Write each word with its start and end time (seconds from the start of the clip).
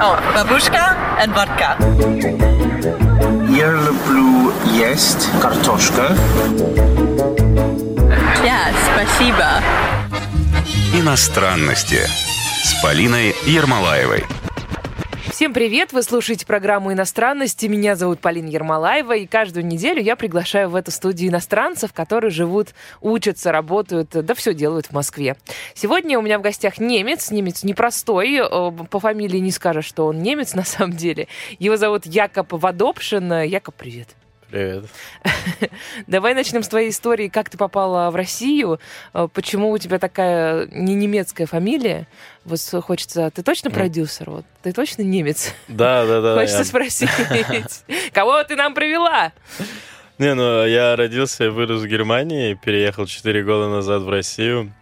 О, 0.00 0.16
бабушка 0.32 0.96
and 1.18 1.34
vodka. 1.34 1.76
Я 3.50 3.72
люблю 3.72 4.52
есть 4.66 5.28
картошка. 5.42 6.16
Ja, 8.44 8.70
спасибо. 8.92 9.60
Иностранности 10.94 12.00
с 12.62 12.80
Полиной 12.80 13.34
Ермолаевой. 13.46 14.24
Всем 15.40 15.54
привет! 15.54 15.94
Вы 15.94 16.02
слушаете 16.02 16.44
программу 16.44 16.92
«Иностранности». 16.92 17.64
Меня 17.64 17.96
зовут 17.96 18.20
Полина 18.20 18.46
Ермолаева, 18.46 19.16
и 19.16 19.26
каждую 19.26 19.64
неделю 19.64 20.02
я 20.02 20.14
приглашаю 20.14 20.68
в 20.68 20.74
эту 20.74 20.90
студию 20.90 21.30
иностранцев, 21.30 21.94
которые 21.94 22.30
живут, 22.30 22.74
учатся, 23.00 23.50
работают, 23.50 24.10
да 24.10 24.34
все 24.34 24.52
делают 24.52 24.88
в 24.88 24.92
Москве. 24.92 25.36
Сегодня 25.72 26.18
у 26.18 26.22
меня 26.22 26.38
в 26.38 26.42
гостях 26.42 26.78
немец, 26.78 27.30
немец 27.30 27.62
непростой, 27.62 28.34
э, 28.34 28.70
по 28.90 29.00
фамилии 29.00 29.38
не 29.38 29.50
скажешь, 29.50 29.86
что 29.86 30.04
он 30.04 30.22
немец 30.22 30.52
на 30.52 30.62
самом 30.62 30.92
деле. 30.92 31.26
Его 31.58 31.78
зовут 31.78 32.04
Якоб 32.04 32.52
Вадопшин. 32.52 33.44
Якоб, 33.44 33.76
привет. 33.76 34.08
Привет. 34.50 34.86
Давай 36.08 36.34
начнем 36.34 36.64
с 36.64 36.68
твоей 36.68 36.90
истории, 36.90 37.28
как 37.28 37.48
ты 37.48 37.56
попала 37.56 38.10
в 38.10 38.16
Россию, 38.16 38.80
э, 39.14 39.28
почему 39.32 39.70
у 39.70 39.78
тебя 39.78 40.00
такая 40.00 40.66
не 40.72 40.94
немецкая 40.94 41.46
фамилия. 41.46 42.08
Вот 42.44 42.58
хочется, 42.84 43.30
ты 43.30 43.44
точно 43.44 43.70
продюсер? 43.70 44.28
Вот, 44.28 44.44
ты 44.62 44.72
точно 44.72 45.02
немец? 45.02 45.54
Да, 45.68 46.04
да, 46.04 46.20
да. 46.20 46.34
Хочется 46.40 46.58
я- 46.58 46.64
спросить, 46.64 47.10
кого 48.12 48.42
ты 48.42 48.56
нам 48.56 48.74
привела? 48.74 49.32
Не, 50.18 50.34
ну 50.34 50.66
я 50.66 50.96
родился 50.96 51.44
и 51.44 51.48
вырос 51.48 51.82
в 51.82 51.86
Германии, 51.86 52.54
переехал 52.54 53.06
4 53.06 53.44
года 53.44 53.68
назад 53.68 54.02
в 54.02 54.08
Россию. 54.10 54.72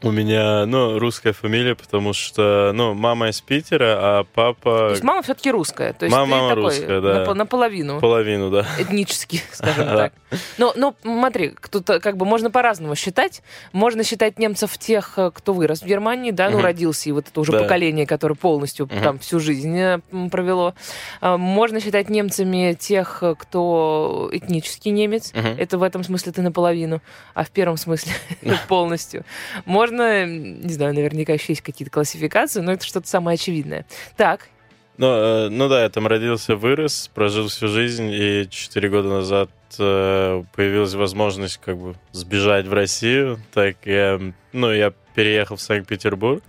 У 0.00 0.12
меня, 0.12 0.64
ну, 0.66 0.98
русская 0.98 1.32
фамилия, 1.32 1.74
потому 1.74 2.12
что, 2.12 2.70
ну, 2.72 2.94
мама 2.94 3.30
из 3.30 3.40
Питера, 3.40 3.96
а 3.98 4.24
То 4.24 4.28
папа 4.32 4.90
есть 4.90 5.02
мама 5.02 5.22
все-таки 5.22 5.50
русская. 5.50 5.92
То 5.92 6.04
есть 6.04 6.16
Мама- 6.16 6.36
мама 6.36 6.48
такой 6.50 6.62
русская, 6.64 7.00
да. 7.00 7.24
напо- 7.24 7.34
наполовину. 7.34 8.00
половину, 8.00 8.50
да. 8.50 8.64
этнически, 8.78 9.42
скажем 9.52 9.86
так. 9.96 10.12
Но, 10.56 10.72
но 10.76 10.94
смотри, 11.02 11.48
кто-то 11.48 11.98
как 12.00 12.16
бы 12.16 12.26
можно 12.26 12.50
по-разному 12.50 12.94
считать. 12.94 13.42
Можно 13.72 14.04
считать 14.04 14.38
немцев 14.38 14.76
тех, 14.78 15.14
э, 15.16 15.30
кто 15.34 15.52
вырос 15.52 15.80
в 15.80 15.86
Германии, 15.86 16.30
да, 16.30 16.50
ну 16.50 16.60
родился 16.60 17.08
и 17.08 17.12
вот 17.12 17.26
это 17.28 17.40
уже 17.40 17.52
поколение, 17.52 18.06
которое 18.06 18.34
полностью 18.34 18.86
там 18.86 19.18
всю 19.18 19.40
жизнь 19.40 19.76
э, 19.76 20.00
провело. 20.30 20.74
А, 21.20 21.36
Можно 21.38 21.80
считать 21.80 22.08
немцами 22.08 22.76
тех, 22.78 23.18
э, 23.22 23.34
кто 23.36 24.28
этнический 24.32 24.92
немец. 24.92 25.32
Это 25.34 25.76
в 25.78 25.82
этом 25.82 26.04
смысле 26.04 26.30
ты 26.32 26.42
наполовину, 26.42 27.00
а 27.34 27.42
в 27.44 27.50
первом 27.50 27.76
смысле 27.76 28.12
полностью. 28.68 29.24
Можно, 29.64 29.87
м, 29.94 30.60
не 30.60 30.72
знаю, 30.72 30.94
наверняка 30.94 31.32
еще 31.32 31.52
есть 31.52 31.62
какие-то 31.62 31.92
классификации, 31.92 32.60
но 32.60 32.72
это 32.72 32.84
что-то 32.84 33.08
самое 33.08 33.34
очевидное. 33.34 33.84
Так, 34.16 34.48
Ну, 34.96 35.06
э, 35.06 35.48
ну 35.48 35.68
да, 35.68 35.82
я 35.84 35.88
там 35.90 36.06
родился, 36.08 36.56
вырос, 36.56 37.08
прожил 37.14 37.46
всю 37.48 37.68
жизнь, 37.68 38.10
и 38.10 38.48
4 38.50 38.88
года 38.88 39.08
назад 39.08 39.50
э, 39.78 40.42
появилась 40.56 40.94
возможность 40.94 41.58
как 41.64 41.76
бы 41.78 41.94
сбежать 42.10 42.66
в 42.66 42.72
Россию. 42.72 43.38
Так 43.54 43.76
я, 43.84 44.20
ну, 44.52 44.72
я 44.72 44.92
переехал 45.14 45.54
в 45.56 45.60
Санкт-Петербург 45.62 46.42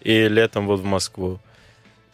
и 0.00 0.26
летом 0.28 0.66
вот 0.66 0.80
в 0.80 0.84
Москву. 0.84 1.38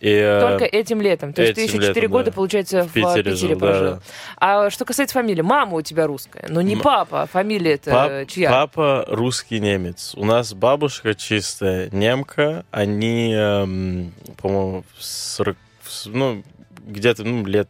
И, 0.00 0.08
э, 0.10 0.40
только 0.40 0.64
этим 0.64 1.00
летом. 1.02 1.32
То 1.34 1.42
есть 1.42 1.54
ты 1.56 1.60
еще 1.62 1.74
4 1.74 1.92
летом, 1.94 2.10
года, 2.10 2.24
да. 2.26 2.32
получается, 2.32 2.84
в 2.84 2.88
В 2.88 2.92
Питере 2.94 3.22
Питере, 3.22 3.36
жил, 3.36 3.58
прожил. 3.58 3.84
да. 3.84 4.00
А 4.38 4.70
что 4.70 4.84
касается 4.86 5.12
фамилии, 5.14 5.42
мама 5.42 5.74
у 5.76 5.82
тебя 5.82 6.06
русская, 6.06 6.46
но 6.48 6.62
не 6.62 6.72
М- 6.74 6.80
папа, 6.80 7.22
а 7.22 7.26
фамилия 7.26 7.74
это 7.74 7.90
Пап- 7.90 8.26
чья? 8.28 8.50
Папа 8.50 9.04
русский 9.08 9.60
немец. 9.60 10.14
У 10.16 10.24
нас 10.24 10.54
бабушка 10.54 11.14
чистая 11.14 11.90
немка. 11.92 12.64
Они, 12.70 13.34
эм, 13.34 14.14
по-моему, 14.40 14.84
в 14.96 15.04
40 15.04 15.56
в 15.82 15.92
с- 15.92 16.06
ну, 16.06 16.42
где-то 16.86 17.22
ну, 17.24 17.44
лет 17.44 17.68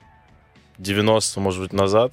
90, 0.78 1.41
может 1.41 1.61
быть, 1.62 1.73
назад. 1.73 2.13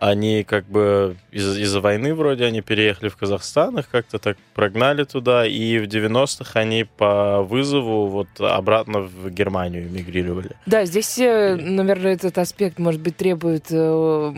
Они 0.00 0.44
как 0.44 0.64
бы 0.66 1.16
из- 1.32 1.58
из-за 1.58 1.80
войны 1.80 2.14
вроде 2.14 2.44
они 2.44 2.60
переехали 2.60 3.08
в 3.08 3.16
Казахстан, 3.16 3.78
их 3.78 3.88
как-то 3.90 4.18
так 4.20 4.36
прогнали 4.54 5.02
туда, 5.04 5.44
и 5.44 5.78
в 5.78 5.86
90-х 5.88 6.58
они 6.60 6.84
по 6.84 7.42
вызову 7.42 8.06
вот 8.06 8.28
обратно 8.38 9.00
в 9.00 9.28
Германию 9.30 9.88
эмигрировали. 9.88 10.50
Да, 10.66 10.84
здесь, 10.84 11.18
э, 11.18 11.56
наверное, 11.56 12.12
этот 12.14 12.38
аспект, 12.38 12.78
может 12.78 13.00
быть, 13.00 13.16
требует 13.16 13.66
э, 13.70 14.34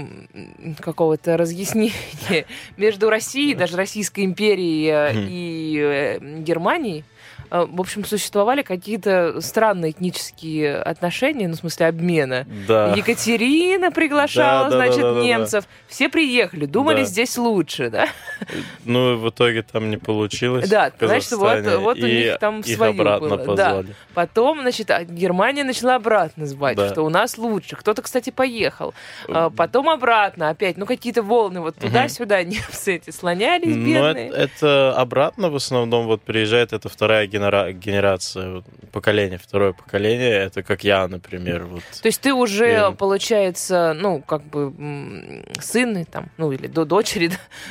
какого-то 0.80 1.36
разъяснения 1.36 1.92
между 2.78 3.10
Россией, 3.10 3.54
даже 3.54 3.76
Российской 3.76 4.24
империей 4.24 4.88
э, 4.90 5.12
и 5.28 6.18
Германией. 6.42 7.04
Э, 7.50 7.66
В 7.70 7.80
общем, 7.80 8.04
существовали 8.04 8.62
какие-то 8.62 9.40
странные 9.40 9.90
этнические 9.92 10.76
отношения, 10.76 11.48
ну, 11.48 11.54
в 11.54 11.58
смысле, 11.58 11.86
обмена. 11.86 12.46
Да. 12.68 12.94
Екатерина 12.96 13.90
приглашала, 13.90 14.70
Да, 14.70 14.70
да, 14.70 14.70
да, 14.70 14.76
значит, 14.86 15.02
да, 15.02 15.12
да, 15.14 15.20
да. 15.20 15.24
немцев. 15.26 15.64
Все 15.88 16.08
приехали, 16.08 16.66
думали, 16.66 16.98
Да. 17.00 17.04
здесь 17.04 17.36
лучше, 17.38 17.90
да? 17.90 18.08
Ну, 18.84 19.16
в 19.16 19.28
итоге 19.30 19.62
там 19.62 19.90
не 19.90 19.96
получилось. 19.96 20.68
Да, 20.68 20.90
значит, 20.98 21.32
вот- 21.32 21.64
вот 21.80 21.98
у 21.98 22.06
них 22.06 22.38
там 22.38 22.60
их 22.60 22.66
своё 22.76 22.90
обратно 22.92 23.36
было, 23.36 23.56
да. 23.56 23.84
Потом, 24.14 24.60
значит, 24.62 24.90
а, 24.90 25.04
Германия 25.04 25.64
начала 25.64 25.96
обратно 25.96 26.46
звать, 26.46 26.76
Да. 26.76 26.88
что 26.90 27.02
у 27.02 27.08
нас 27.08 27.38
лучше. 27.38 27.76
Кто-то, 27.76 28.02
кстати, 28.02 28.30
поехал. 28.30 28.94
А, 29.28 29.50
Потом 29.50 29.88
обратно 29.90 30.48
опять, 30.50 30.76
ну, 30.76 30.86
какие-то 30.86 31.22
волны 31.22 31.60
вот 31.60 31.76
туда-сюда 31.76 32.42
немцы 32.44 32.96
эти 32.96 33.10
слонялись, 33.10 33.74
Ну, 33.76 33.84
бедные. 33.86 34.28
это, 34.28 34.36
это 34.36 34.94
обратно 34.96 35.50
в 35.50 35.56
основном 35.56 36.06
вот 36.06 36.22
приезжает 36.22 36.72
это 36.72 36.88
вторая 36.88 37.26
генера- 37.40 37.72
генерация, 37.72 38.62
поколение, 38.92 39.38
второе 39.38 39.72
поколение. 39.72 40.30
Это 40.30 40.62
как 40.62 40.84
я, 40.84 41.06
например. 41.08 41.64
Вот. 41.64 41.82
То 42.02 42.06
есть 42.06 42.20
ты 42.20 42.32
уже, 42.32 42.66
Я- 42.70 42.90
получается, 42.90 43.94
ну, 43.98 44.20
как 44.20 44.42
бы 44.44 44.72
сын, 45.60 46.04
там, 46.04 46.28
ну, 46.36 46.52
или 46.52 46.66
до 46.66 46.84
дочери, 46.84 47.30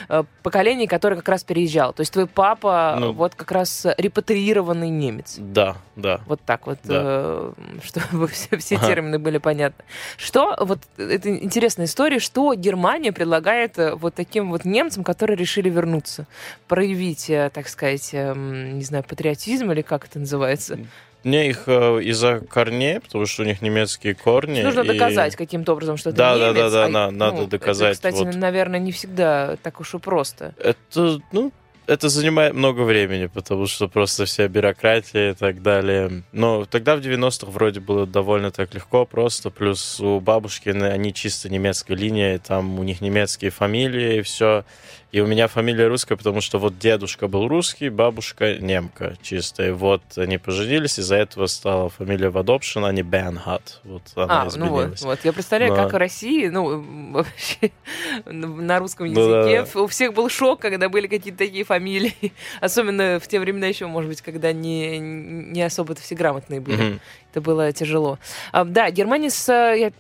э, 0.10 0.24
поколение, 0.44 0.88
которое 0.88 1.16
как 1.16 1.30
раз 1.30 1.44
переезжал. 1.44 1.94
То 1.94 2.02
есть 2.02 2.14
твой 2.14 2.28
папа 2.28 2.98
Ну. 3.00 3.14
вот 3.14 3.36
как 3.36 3.52
раз 3.52 3.86
репатриированный 3.98 4.90
немец. 4.90 5.36
Да, 5.38 5.78
да. 5.96 6.22
Вот 6.26 6.42
так 6.46 6.68
вот, 6.68 6.80
Да. 6.84 7.02
э, 7.06 7.52
чтобы 7.84 8.28
все, 8.28 8.58
все 8.58 8.76
Ага. 8.78 8.88
термины 8.88 9.20
были 9.20 9.38
понятны. 9.38 9.84
Что, 10.18 10.56
вот 10.60 10.80
это 10.98 11.30
интересная 11.30 11.86
история, 11.86 12.20
что 12.20 12.54
Германия 12.56 13.12
предлагает 13.12 13.78
э, 13.80 13.94
вот 13.96 14.16
таким 14.16 14.50
вот 14.52 14.66
немцам, 14.66 15.04
которые 15.04 15.38
решили 15.38 15.70
вернуться, 15.70 16.26
проявить, 16.68 17.30
э, 17.30 17.50
так 17.54 17.68
сказать, 17.68 18.10
эм, 18.14 18.78
не 18.78 18.84
знаю, 18.84 19.04
патриотизм 19.04 19.59
или 19.72 19.82
как 19.82 20.06
это 20.06 20.20
называется. 20.20 20.80
Мне 21.24 21.50
их 21.50 21.64
э, 21.68 22.02
из-за 22.04 22.40
корней, 22.40 23.00
потому 23.02 23.26
что 23.26 23.44
у 23.44 23.46
них 23.46 23.62
немецкие 23.62 24.16
корни. 24.16 24.62
Нужно 24.62 24.82
и- 24.82 24.88
доказать 24.88 25.36
каким-то 25.36 25.74
образом, 25.74 25.98
что 25.98 26.12
Да, 26.14 26.38
да, 26.38 26.52
немец. 26.52 26.58
да, 26.58 26.70
да, 26.70 26.86
а, 26.86 26.90
на- 26.90 27.12
надо 27.12 27.38
ну, 27.42 27.48
доказать, 27.48 27.98
Это, 27.98 28.10
кстати, 28.10 28.24
вот. 28.26 28.36
наверное, 28.36 28.80
не 28.80 28.92
всегда 28.94 29.58
так 29.62 29.82
уж 29.82 29.94
и 29.96 30.00
просто. 30.00 30.54
Это, 30.58 31.20
ну, 31.34 31.52
это 31.88 32.08
занимает 32.08 32.54
много 32.54 32.82
времени, 32.84 33.26
потому 33.26 33.66
что 33.66 33.88
просто 33.88 34.26
вся 34.26 34.48
бюрократия 34.48 35.32
и 35.32 35.34
так 35.34 35.62
далее. 35.62 36.24
Но 36.32 36.66
тогда 36.66 36.96
в 36.96 37.00
90-х 37.02 37.52
вроде 37.52 37.80
было 37.80 38.06
довольно 38.06 38.52
так 38.52 38.74
легко, 38.74 39.06
просто. 39.06 39.50
Плюс 39.50 40.00
у 40.00 40.20
бабушки 40.20 40.70
они 40.70 41.14
чисто 41.14 41.50
немецкая 41.50 41.96
линия, 41.96 42.36
и 42.36 42.38
там 42.38 42.80
у 42.80 42.84
них 42.84 43.02
немецкие 43.02 43.50
фамилии 43.52 44.20
и 44.20 44.22
все. 44.22 44.64
И 45.12 45.22
у 45.22 45.26
меня 45.26 45.48
фамилия 45.48 45.88
русская, 45.88 46.16
потому 46.18 46.40
что 46.40 46.60
вот 46.60 46.78
дедушка 46.78 47.28
был 47.28 47.48
русский, 47.48 47.90
бабушка 47.90 48.58
немка 48.60 49.16
чистая. 49.24 49.74
Вот 49.74 50.04
они 50.18 50.38
поженились, 50.38 51.00
из-за 51.00 51.16
этого 51.16 51.48
стала 51.48 51.90
фамилия 51.90 52.30
Вадопшин, 52.30 52.86
а 52.86 52.92
не 52.92 53.02
Бенхат. 53.02 53.80
Вот 53.84 54.04
она 54.16 54.42
А, 54.42 54.44
ну 54.44 54.50
изменилась. 54.52 55.02
вот, 55.02 55.10
вот. 55.10 55.20
Я 55.24 55.34
представляю, 55.34 55.74
Да. 55.74 55.84
как 55.86 55.94
в 55.94 55.98
России, 55.98 56.48
ну, 56.50 57.12
вообще, 57.14 57.72
на 58.26 58.78
русском 58.78 59.12
Да, 59.12 59.28
да, 59.28 59.50
языке, 59.50 59.80
у 59.80 59.88
всех 59.88 60.14
был 60.14 60.30
шок, 60.30 60.60
когда 60.62 60.90
были 60.90 61.08
какие-то 61.08 61.40
такие 61.40 61.64
фамилии. 61.64 62.32
Особенно 62.62 63.20
в 63.20 63.28
те 63.28 63.40
времена 63.40 63.66
еще, 63.66 63.88
может 63.88 64.10
быть, 64.10 64.22
когда 64.22 64.54
не, 64.54 65.00
не 65.00 65.64
особо-то 65.64 66.02
все 66.02 66.14
грамотные 66.14 66.60
были. 66.62 66.82
Мгм. 66.82 67.00
Это 67.32 67.42
было 67.42 67.72
тяжело. 67.72 68.20
А, 68.52 68.64
да, 68.64 68.90
Германия 68.92 69.30
с... 69.32 69.50
э, 69.50 69.80
Я 69.80 69.92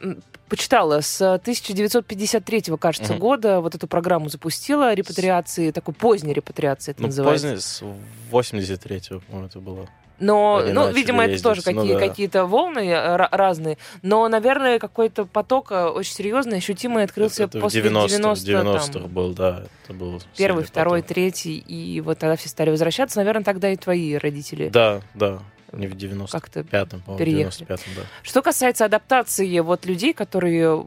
почитала, 0.49 1.01
с 1.01 1.21
1953 1.35 2.77
кажется, 2.77 3.13
Мгм. 3.13 3.19
года 3.21 3.61
вот 3.61 3.75
эту 3.75 3.87
программу 3.87 4.29
запустила 4.29 4.93
репатриации, 4.93 5.71
такой 5.71 5.93
поздней 5.93 6.33
репатриации 6.33 6.91
это 6.91 7.01
Ну, 7.01 7.07
называется. 7.07 7.47
позднее, 7.47 7.61
с 7.61 7.83
83-го, 8.31 9.19
по-моему, 9.21 9.47
это 9.47 9.59
было. 9.59 9.87
Но, 10.21 10.57
Они 10.57 10.73
ну, 10.73 10.91
видимо, 10.91 11.23
это 11.23 11.31
ездить, 11.31 11.43
тоже 11.45 11.61
ну 11.65 11.79
какие, 11.79 11.93
да. 11.93 11.99
какие-то 11.99 12.45
волны 12.45 12.79
э, 12.79 13.15
ра- 13.15 13.29
разные. 13.31 13.77
Но, 14.01 14.27
наверное, 14.27 14.77
какой-то 14.77 15.23
поток 15.25 15.71
э, 15.71 15.85
очень 15.85 16.13
серьезный, 16.13 16.57
ощутимый 16.57 17.05
открылся 17.05 17.43
это 17.45 17.57
после 17.61 17.81
в 17.81 17.85
90-х, 17.85 18.07
90 18.17 18.45
в 18.45 18.65
90-х 18.65 18.91
там, 18.91 19.07
был, 19.07 19.33
да. 19.33 19.63
Это 19.85 19.93
был 19.93 20.21
Первый, 20.35 20.65
второй, 20.65 20.99
поток. 21.03 21.15
третий, 21.15 21.57
и 21.57 22.01
вот 22.01 22.17
тогда 22.19 22.35
все 22.35 22.49
стали 22.49 22.69
возвращаться. 22.69 23.17
Наверное, 23.19 23.45
тогда 23.45 23.69
и 23.69 23.77
твои 23.77 24.15
родители. 24.15 24.67
Да, 24.67 24.99
да. 25.13 25.39
Не 25.71 25.87
в 25.87 25.95
95-м, 25.95 26.27
Как-то 26.27 26.63
по-моему, 26.63 27.01
в 27.05 27.17
переехали. 27.17 27.67
95-м, 27.67 27.93
да. 27.95 28.01
Что 28.23 28.41
касается 28.41 28.85
адаптации 28.85 29.59
вот 29.59 29.85
людей, 29.85 30.13
которые 30.13 30.85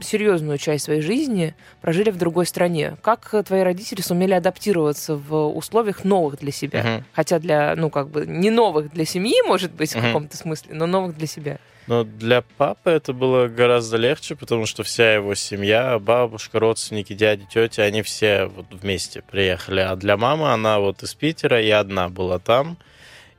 серьезную 0.00 0.58
часть 0.58 0.84
своей 0.84 1.00
жизни 1.00 1.54
прожили 1.80 2.10
в 2.10 2.16
другой 2.18 2.46
стране, 2.46 2.96
как 3.02 3.34
твои 3.46 3.62
родители 3.62 4.00
сумели 4.00 4.32
адаптироваться 4.32 5.16
в 5.16 5.48
условиях 5.48 6.04
новых 6.04 6.38
для 6.38 6.52
себя? 6.52 6.82
Мгм. 6.82 7.04
Хотя 7.12 7.38
для, 7.38 7.74
ну, 7.76 7.90
как 7.90 8.08
бы, 8.08 8.26
не 8.26 8.50
новых 8.50 8.92
для 8.92 9.04
семьи, 9.04 9.40
может 9.46 9.72
быть, 9.72 9.92
в 9.92 9.96
Мгм. 9.96 10.06
каком-то 10.06 10.36
смысле, 10.36 10.74
но 10.74 10.86
новых 10.86 11.16
для 11.16 11.26
себя. 11.26 11.58
Но 11.86 12.02
для 12.02 12.42
папы 12.42 12.90
это 12.90 13.12
было 13.12 13.46
гораздо 13.46 13.96
легче, 13.96 14.34
потому 14.34 14.66
что 14.66 14.82
вся 14.82 15.14
его 15.14 15.36
семья, 15.36 15.98
бабушка, 16.00 16.58
родственники, 16.58 17.12
дяди, 17.12 17.46
тети, 17.48 17.80
они 17.80 18.02
все 18.02 18.46
вот 18.46 18.66
вместе 18.72 19.22
приехали. 19.22 19.80
А 19.80 19.94
для 19.94 20.16
мамы 20.16 20.52
она 20.52 20.80
вот 20.80 21.04
из 21.04 21.14
Питера, 21.14 21.62
и 21.62 21.70
одна 21.70 22.08
была 22.08 22.40
там. 22.40 22.76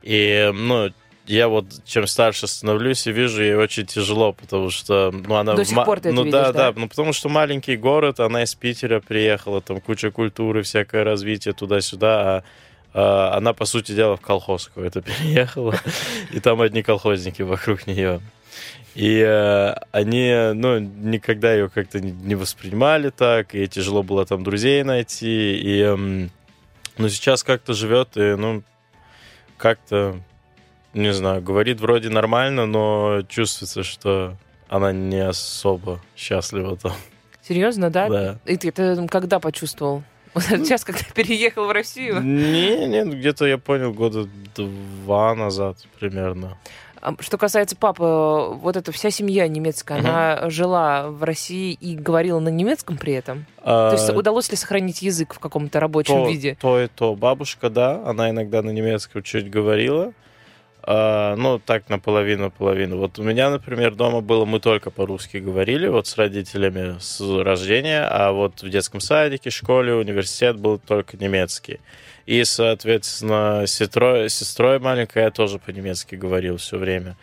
И, 0.02 0.50
ну, 0.54 0.90
я 1.26 1.48
вот 1.48 1.66
чем 1.84 2.06
старше 2.06 2.46
становлюсь 2.46 3.06
и 3.06 3.12
вижу, 3.12 3.42
ей 3.42 3.54
очень 3.54 3.86
тяжело, 3.86 4.32
потому 4.32 4.70
что, 4.70 5.10
ну, 5.12 5.34
она... 5.34 5.54
До 5.54 5.64
сих 5.64 5.76
ма- 5.76 5.84
пор 5.84 6.00
ты 6.00 6.08
это 6.08 6.16
Ну, 6.16 6.24
видишь, 6.24 6.32
да, 6.40 6.52
да? 6.52 6.72
да, 6.72 6.80
ну, 6.80 6.88
потому 6.88 7.12
что 7.12 7.28
маленький 7.28 7.76
город, 7.76 8.20
она 8.20 8.42
из 8.44 8.54
Питера 8.54 9.00
приехала, 9.00 9.60
там 9.60 9.80
куча 9.80 10.10
культуры, 10.10 10.62
всякое 10.62 11.04
развитие 11.04 11.52
туда-сюда, 11.54 12.36
а 12.38 12.44
а, 12.94 13.36
она, 13.36 13.52
по 13.52 13.66
сути 13.66 13.92
дела, 13.92 14.16
в 14.16 14.20
колхоз 14.20 14.68
какой-то 14.68 15.02
переехала, 15.02 15.74
и 16.32 16.40
там 16.40 16.60
одни 16.60 16.82
колхозники 16.82 17.42
вокруг 17.42 17.86
нее. 17.86 18.20
И 18.94 19.20
э, 19.24 19.74
они, 19.92 20.32
ну, 20.54 20.78
никогда 20.78 21.52
ее 21.52 21.68
как-то 21.68 22.00
не- 22.00 22.34
воспринимали 22.34 23.10
так, 23.10 23.54
и 23.54 23.68
тяжело 23.68 24.02
было 24.02 24.24
там 24.26 24.42
друзей 24.42 24.82
найти, 24.82 25.54
и, 25.60 25.80
эм, 25.82 26.30
ну, 26.96 27.08
сейчас 27.08 27.44
как-то 27.44 27.74
живет, 27.74 28.16
и, 28.16 28.34
ну, 28.34 28.62
как-то, 29.58 30.20
не 30.94 31.12
знаю, 31.12 31.42
говорит 31.42 31.80
вроде 31.80 32.08
нормально, 32.08 32.66
но 32.66 33.22
чувствуется, 33.28 33.82
что 33.82 34.36
она 34.68 34.92
не 34.92 35.20
особо 35.20 36.00
счастлива 36.16 36.76
там. 36.76 36.92
Серьезно, 37.42 37.90
да? 37.90 38.08
Да. 38.08 38.38
И 38.46 38.56
ты 38.56 38.68
это 38.68 39.06
когда 39.10 39.38
почувствовал? 39.40 40.02
Вот 40.34 40.44
Сейчас, 40.44 40.84
когда 40.84 41.02
переехал 41.14 41.66
в 41.66 41.70
Россию? 41.70 42.20
Не, 42.20 42.86
не, 42.86 43.04
ну, 43.04 43.12
где-то 43.12 43.46
я 43.46 43.58
понял 43.58 43.92
года 43.92 44.28
два 44.54 45.34
назад 45.34 45.78
примерно. 45.98 46.58
Что 47.20 47.38
касается 47.38 47.76
папы, 47.76 48.02
вот 48.04 48.76
эта 48.76 48.92
вся 48.92 49.10
семья 49.10 49.46
немецкая, 49.48 49.98
Мгм. 49.98 50.06
она 50.08 50.50
жила 50.50 51.08
в 51.08 51.22
России 51.22 51.72
и 51.72 51.96
говорила 51.96 52.38
на 52.38 52.48
немецком 52.48 52.96
при 52.96 53.12
этом? 53.14 53.46
А, 53.62 53.90
То 53.90 53.96
есть 53.96 54.10
удалось 54.10 54.50
ли 54.50 54.56
сохранить 54.56 55.02
язык 55.02 55.34
в 55.34 55.38
каком-то 55.38 55.80
рабочем 55.80 56.14
то, 56.14 56.28
виде? 56.28 56.56
То 56.60 56.80
и 56.80 56.86
то. 56.88 57.14
Бабушка, 57.14 57.70
да, 57.70 58.02
она 58.06 58.30
иногда 58.30 58.62
на 58.62 58.70
немецком 58.70 59.22
чуть 59.22 59.50
говорила. 59.50 60.12
А, 60.90 61.36
ну, 61.36 61.58
так 61.58 61.90
наполовину-половину. 61.90 62.96
Вот 62.96 63.18
у 63.18 63.22
меня, 63.22 63.50
например, 63.50 63.94
дома 63.94 64.22
было, 64.22 64.46
мы 64.46 64.58
только 64.58 64.90
по-русски 64.90 65.36
говорили, 65.36 65.86
вот 65.86 66.06
с 66.06 66.16
родителями 66.16 66.96
с 66.98 67.20
рождения, 67.20 68.08
а 68.10 68.32
вот 68.32 68.62
в 68.62 68.70
детском 68.70 69.00
садике, 69.00 69.50
школе, 69.50 69.92
университет 69.94 70.56
был 70.58 70.78
только 70.78 71.18
немецкий. 71.18 71.80
И, 72.28 72.44
соответственно, 72.44 73.64
сестрой, 73.66 74.28
сестрой 74.28 74.78
маленькой 74.78 75.22
я 75.22 75.30
тоже 75.30 75.58
по-немецки 75.58 76.14
говорил 76.14 76.58
все 76.58 76.76
время. 76.76 77.16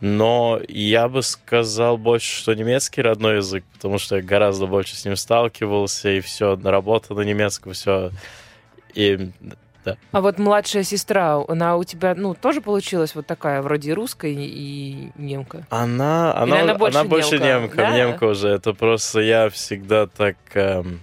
Но 0.00 0.58
я 0.66 1.08
бы 1.08 1.22
сказал 1.22 1.98
больше, 1.98 2.34
что 2.34 2.54
немецкий 2.54 3.02
родной 3.02 3.36
язык, 3.36 3.64
потому 3.74 3.98
что 3.98 4.16
я 4.16 4.22
гораздо 4.22 4.66
больше 4.66 4.96
с 4.96 5.04
ним 5.04 5.14
сталкивался, 5.16 6.08
и 6.08 6.20
все, 6.20 6.58
работа 6.64 7.12
на 7.12 7.20
немецком, 7.20 7.74
все. 7.74 8.12
И 8.94 9.30
А 10.10 10.22
вот 10.22 10.38
младшая 10.38 10.84
сестра, 10.84 11.44
она 11.46 11.76
у 11.76 11.84
тебя, 11.84 12.14
ну, 12.14 12.32
тоже 12.32 12.62
получилась 12.62 13.14
вот 13.14 13.26
такая, 13.26 13.60
вроде 13.60 13.90
и 13.90 13.92
русская, 13.92 14.32
и 14.32 15.10
немка? 15.16 15.66
Она, 15.68 16.34
она, 16.34 16.60
она 16.60 16.62
она 16.62 16.74
больше 16.76 17.04
больше, 17.04 17.32
немка, 17.32 17.44
немка, 17.44 17.76
да? 17.76 17.94
немка 17.98 18.24
уже. 18.24 18.48
Это 18.48 18.72
просто 18.72 19.20
я 19.20 19.50
всегда 19.50 20.06
так, 20.06 20.36
эм, 20.54 21.00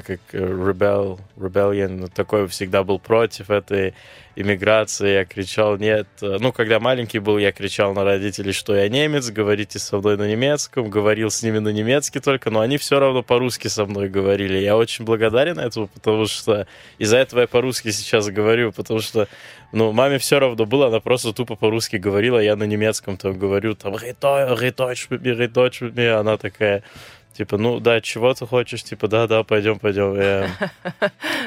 как, 0.00 0.20
э, 0.32 0.38
rebel, 0.38 1.20
rebellion, 1.36 2.10
такой 2.12 2.46
всегда 2.48 2.82
был 2.82 2.98
против 2.98 3.50
этой 3.50 3.94
иммиграции. 4.36 5.14
Я 5.14 5.24
кричал 5.24 5.76
нет. 5.76 6.06
Ну, 6.20 6.52
когда 6.52 6.80
маленький 6.80 7.18
был, 7.18 7.38
я 7.38 7.52
кричал 7.52 7.92
на 7.94 8.04
родителей, 8.04 8.52
что 8.52 8.74
я 8.74 8.88
немец, 8.88 9.30
говорите 9.30 9.78
со 9.78 9.98
мной 9.98 10.16
на 10.16 10.26
немецком, 10.28 10.88
говорил 10.88 11.30
с 11.30 11.42
ними 11.42 11.58
на 11.58 11.68
немецкий 11.68 12.20
только, 12.20 12.50
но 12.50 12.60
они 12.60 12.78
все 12.78 12.98
равно 12.98 13.22
по-русски 13.22 13.68
со 13.68 13.84
мной 13.84 14.08
говорили. 14.08 14.56
Я 14.58 14.76
очень 14.76 15.04
благодарен 15.04 15.58
этому, 15.58 15.88
потому 15.88 16.26
что 16.26 16.66
из-за 16.98 17.18
этого 17.18 17.40
я 17.40 17.46
по-русски 17.46 17.90
сейчас 17.90 18.28
говорю, 18.28 18.72
потому 18.72 19.00
что 19.00 19.28
ну, 19.72 19.90
маме 19.92 20.18
все 20.18 20.38
равно 20.38 20.66
было, 20.66 20.88
она 20.88 21.00
просто 21.00 21.32
тупо 21.32 21.56
по-русски 21.56 21.96
говорила, 21.96 22.38
я 22.38 22.56
на 22.56 22.64
немецком 22.64 23.16
там 23.16 23.38
говорю, 23.38 23.74
там, 23.74 23.94
«Red 23.94 24.18
Deu- 24.20 24.58
Red 24.58 24.76
Deutsch 24.76 25.08
mit 25.08 25.22
mir, 25.22 25.34
Red 25.34 25.52
Deutsch 25.52 25.80
mit 25.80 25.94
mir», 25.94 26.20
она 26.20 26.36
такая, 26.36 26.82
типа, 27.32 27.58
ну, 27.58 27.80
да, 27.80 28.00
чего 28.00 28.32
ты 28.34 28.46
хочешь, 28.46 28.82
типа, 28.84 29.08
да, 29.08 29.26
да, 29.26 29.42
пойдем, 29.42 29.78
пойдем, 29.78 30.14
и, 30.16 30.48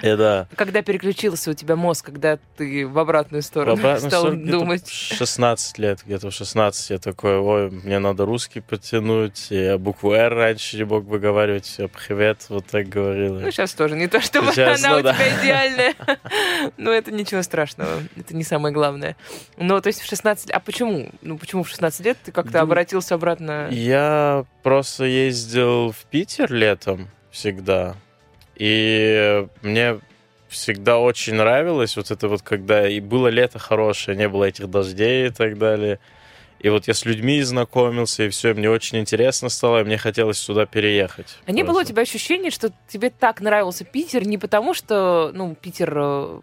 и 0.02 0.16
да. 0.18 0.48
Когда 0.56 0.82
переключился 0.82 1.52
у 1.52 1.54
тебя 1.54 1.76
мозг, 1.76 2.06
когда 2.06 2.40
ты 2.58 2.88
в 2.88 2.98
обратную 2.98 3.44
сторону 3.44 3.76
В 3.76 3.80
обратную 3.80 4.10
стал 4.12 4.22
сторону 4.24 4.52
думать? 4.52 4.88
в 4.88 5.18
16 5.18 5.78
лет, 5.80 6.00
где-то 6.06 6.30
в 6.30 6.34
16 6.34 6.90
я 6.90 6.98
такой, 6.98 7.38
ой, 7.38 7.70
мне 7.70 8.00
надо 8.00 8.26
русский 8.26 8.62
подтянуть, 8.62 9.48
я 9.50 9.78
букву 9.78 10.14
«Р» 10.14 10.34
раньше 10.34 10.78
не 10.78 10.84
мог 10.84 11.06
выговаривать, 11.06 11.66
все, 11.66 11.88
привет, 11.88 12.46
вот 12.50 12.66
так 12.66 12.88
говорил. 12.90 13.40
Ну, 13.40 13.52
сейчас 13.52 13.74
тоже. 13.74 13.96
Не 13.96 14.08
то, 14.08 14.22
чтобы 14.22 14.52
Сейчас, 14.52 14.84
она 14.84 14.96
ну 14.96 15.00
у 15.00 15.04
да. 15.04 15.14
тебя 15.14 15.42
идеальная. 15.42 15.94
Но 16.78 16.92
это 16.92 17.12
ничего 17.12 17.42
страшного. 17.42 18.02
Это 18.16 18.36
не 18.36 18.44
самое 18.44 18.74
главное. 18.74 19.16
Ну, 19.58 19.80
то 19.82 19.88
есть 19.88 20.02
в 20.02 20.06
16... 20.08 20.52
А 20.52 20.60
почему? 20.60 21.10
Ну, 21.22 21.38
почему 21.38 21.64
в 21.64 21.70
16 21.70 22.06
лет 22.06 22.18
ты 22.24 22.32
как-то 22.32 22.62
обратился 22.62 23.16
обратно? 23.16 23.68
Я 23.72 24.46
просто 24.64 25.06
ездил 25.06 25.75
в 25.92 26.06
Питер 26.10 26.52
летом 26.52 27.10
всегда, 27.32 27.96
и 28.56 29.48
мне 29.62 30.00
всегда 30.48 31.00
очень 31.00 31.36
нравилось 31.36 31.98
вот 31.98 32.12
это 32.12 32.28
вот, 32.28 32.42
когда 32.42 32.88
и 32.88 33.00
было 33.00 33.28
лето 33.28 33.60
хорошее, 33.60 34.18
не 34.18 34.30
было 34.30 34.46
этих 34.46 34.70
дождей 34.70 35.28
и 35.28 35.30
так 35.30 35.58
далее. 35.58 36.00
И 36.60 36.70
вот 36.70 36.88
я 36.88 36.94
с 36.94 37.06
людьми 37.06 37.42
знакомился, 37.42 38.24
и 38.24 38.30
все, 38.30 38.54
мне 38.54 38.70
очень 38.70 38.98
интересно 38.98 39.50
стало, 39.50 39.82
и 39.82 39.84
мне 39.84 39.98
хотелось 39.98 40.40
сюда 40.40 40.66
переехать. 40.66 41.38
А 41.46 41.52
не 41.52 41.64
было 41.64 41.82
у 41.82 41.84
тебя 41.84 42.02
ощущения, 42.02 42.50
что 42.50 42.72
тебе 42.88 43.10
так 43.10 43.42
нравился 43.42 43.84
Питер 43.84 44.26
не 44.26 44.38
потому, 44.38 44.74
что, 44.74 45.32
ну, 45.34 45.54
Питер... 45.56 46.42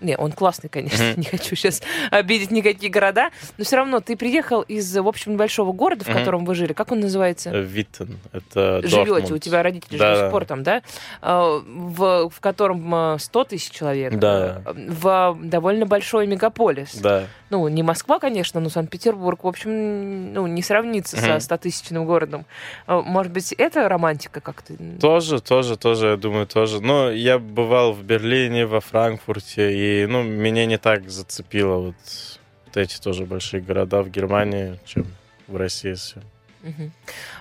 Не, 0.00 0.16
он 0.16 0.32
классный, 0.32 0.68
конечно, 0.70 1.04
Мгм. 1.04 1.14
не 1.20 1.24
хочу 1.24 1.56
сейчас 1.56 1.82
обидеть 2.10 2.50
никакие 2.50 2.90
города, 2.90 3.30
но 3.56 3.64
все 3.64 3.76
равно 3.76 4.00
ты 4.00 4.16
приехал 4.16 4.62
из, 4.62 4.96
в 4.96 5.06
общем, 5.08 5.32
небольшого 5.32 5.72
города, 5.72 6.04
в 6.04 6.08
Мгм. 6.08 6.18
котором 6.18 6.44
вы 6.44 6.54
жили. 6.54 6.72
Как 6.72 6.92
он 6.92 7.00
называется? 7.00 7.50
Э, 7.50 7.60
Виттен, 7.62 8.18
это 8.32 8.80
Живете, 8.82 9.04
Дортмунд. 9.12 9.30
у 9.32 9.38
тебя 9.38 9.62
родители 9.62 9.98
Да, 9.98 10.14
живут 10.14 10.20
да. 10.20 10.26
в 10.26 10.30
спор 10.30 10.44
там, 10.44 10.62
да? 10.62 10.82
А, 11.20 11.58
В, 11.66 12.30
в 12.30 12.40
котором 12.40 12.94
а, 12.94 13.18
100 13.18 13.44
тысяч 13.44 13.70
человек. 13.70 14.14
Да. 14.18 14.62
А, 14.64 14.74
В 14.74 15.38
довольно 15.42 15.86
большой 15.86 16.26
мегаполис. 16.26 16.94
Да. 16.96 17.24
Ну, 17.50 17.66
не 17.68 17.82
Москва, 17.82 18.18
конечно, 18.18 18.60
но 18.60 18.68
Санкт-Петербург, 18.68 19.42
в 19.42 19.48
общем, 19.48 20.32
ну, 20.34 20.46
не 20.46 20.62
сравнится 20.62 21.16
со 21.16 21.26
Мгм. 21.28 21.36
100-тысячным 21.38 22.04
городом. 22.04 22.46
А, 22.86 23.00
Может 23.00 23.32
быть, 23.32 23.52
это 23.52 23.88
романтика 23.88 24.40
как-то? 24.40 24.74
Тоже, 25.00 25.40
тоже, 25.40 25.76
тоже, 25.76 26.08
я 26.08 26.16
думаю, 26.16 26.46
тоже. 26.46 26.80
Но 26.82 27.10
я 27.10 27.38
бывал 27.38 27.92
в 27.92 28.02
Берлине, 28.02 28.66
во 28.66 28.80
Франкфурте, 28.80 29.72
и, 29.72 29.87
ну, 30.08 30.22
меня 30.22 30.66
не 30.66 30.78
так 30.78 31.08
зацепило 31.10 31.76
вот, 31.78 31.94
вот 32.66 32.76
эти 32.76 33.00
тоже 33.00 33.24
большие 33.24 33.60
города 33.60 34.02
в 34.02 34.10
Германии, 34.10 34.78
чем 34.84 35.06
в 35.46 35.56
России 35.56 35.94
все. 35.94 36.20
Мгм. 36.62 36.92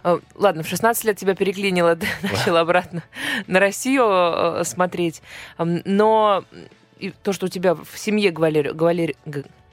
А, 0.04 0.20
Ладно, 0.36 0.64
в 0.64 0.68
16 0.68 1.04
лет 1.06 1.18
тебя 1.18 1.36
переклинило, 1.36 1.96
ты 1.98 2.08
начал 2.22 2.58
обратно 2.58 3.04
на 3.48 3.60
Россию 3.60 4.06
э, 4.08 4.64
смотреть. 4.64 5.22
Но 5.58 6.44
и 7.00 7.12
то, 7.24 7.34
что 7.34 7.48
у 7.48 7.50
тебя 7.50 7.74
в 7.76 7.88
семье 7.98 8.32
говорили, 8.32 8.70
говорили, 8.70 9.16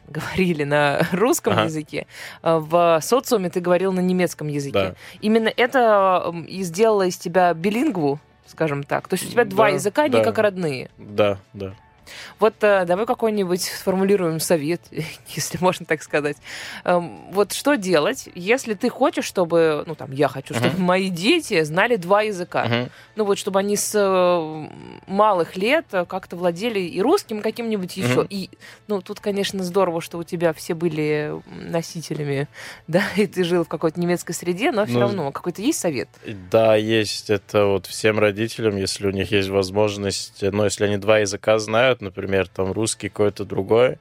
говорили 0.09 0.64
на 0.64 1.00
русском 1.12 1.52
Ага. 1.54 1.64
языке, 1.64 2.07
а 2.43 2.59
в 2.59 3.00
социуме 3.02 3.50
ты 3.50 3.61
говорил 3.61 3.93
на 3.93 4.00
немецком 4.00 4.49
языке. 4.49 4.73
Да. 4.73 4.95
Именно 5.21 5.52
это 5.54 6.35
и 6.49 6.62
сделало 6.62 7.07
из 7.07 7.16
тебя 7.19 7.52
билингву, 7.54 8.19
скажем 8.47 8.83
так. 8.83 9.09
То 9.09 9.14
есть 9.14 9.26
у 9.26 9.31
тебя 9.31 9.45
два 9.45 9.66
Да, 9.69 9.75
языка, 9.75 10.09
да. 10.09 10.25
как 10.25 10.38
родные. 10.38 10.90
Да, 10.99 11.38
да. 11.52 11.75
Вот 12.38 12.54
э, 12.62 12.84
давай 12.87 13.06
какой-нибудь 13.06 13.62
сформулируем 13.62 14.40
совет, 14.40 14.80
если 15.28 15.58
можно 15.61 15.87
так 15.87 16.02
сказать. 16.02 16.37
Эм, 16.84 17.30
Вот 17.32 17.52
что 17.52 17.76
делать, 17.76 18.28
если 18.34 18.75
ты 18.75 18.88
хочешь, 18.88 19.25
чтобы, 19.25 19.84
ну 19.87 19.94
там, 19.94 20.12
я 20.12 20.28
хочу, 20.28 20.54
чтобы 20.54 20.70
Мгм. 20.75 20.82
мои 20.82 21.08
дети 21.11 21.62
знали 21.64 21.96
два 21.96 22.23
языка. 22.23 22.64
Мгм. 22.64 22.90
Ну 23.16 23.25
вот, 23.25 23.38
чтобы 23.38 23.58
они 23.61 23.76
с 23.76 23.92
э, 23.94 24.68
малых 25.06 25.56
лет 25.56 25.87
э, 25.92 26.04
как-то 26.04 26.37
владели 26.37 26.80
и 26.80 27.00
русским, 27.00 27.38
и 27.38 27.42
каким-нибудь 27.42 27.96
еще. 27.96 28.20
Мгм. 28.20 28.26
И, 28.30 28.50
ну, 28.88 29.00
тут, 29.00 29.20
конечно, 29.20 29.62
здорово, 29.62 30.00
что 30.00 30.18
у 30.18 30.23
тебя 30.25 30.52
все 30.52 30.75
были 30.75 31.34
носителями, 31.46 32.49
да, 32.87 33.02
и 33.16 33.26
ты 33.26 33.44
жил 33.44 33.64
в 33.64 33.68
какой-то 33.68 34.00
немецкой 34.00 34.32
среде, 34.32 34.70
но 34.73 34.84
все 34.87 34.94
Ну, 34.94 35.00
равно 35.00 35.32
какой-то 35.32 35.62
есть 35.62 35.80
совет? 35.80 36.08
Да, 36.50 36.76
есть 36.76 37.30
это 37.30 37.66
вот 37.66 37.87
всем 37.87 38.18
родителям, 38.18 38.76
если 38.76 39.06
у 39.06 39.11
них 39.11 39.30
есть 39.32 39.49
возможность, 39.49 40.42
ну, 40.42 40.64
если 40.64 40.84
они 40.84 40.96
два 40.96 41.18
языка 41.18 41.58
знают, 41.58 41.93
например, 42.00 42.48
там 42.48 42.72
русский 42.72 43.08
какой-то 43.08 43.44
другой, 43.44 43.98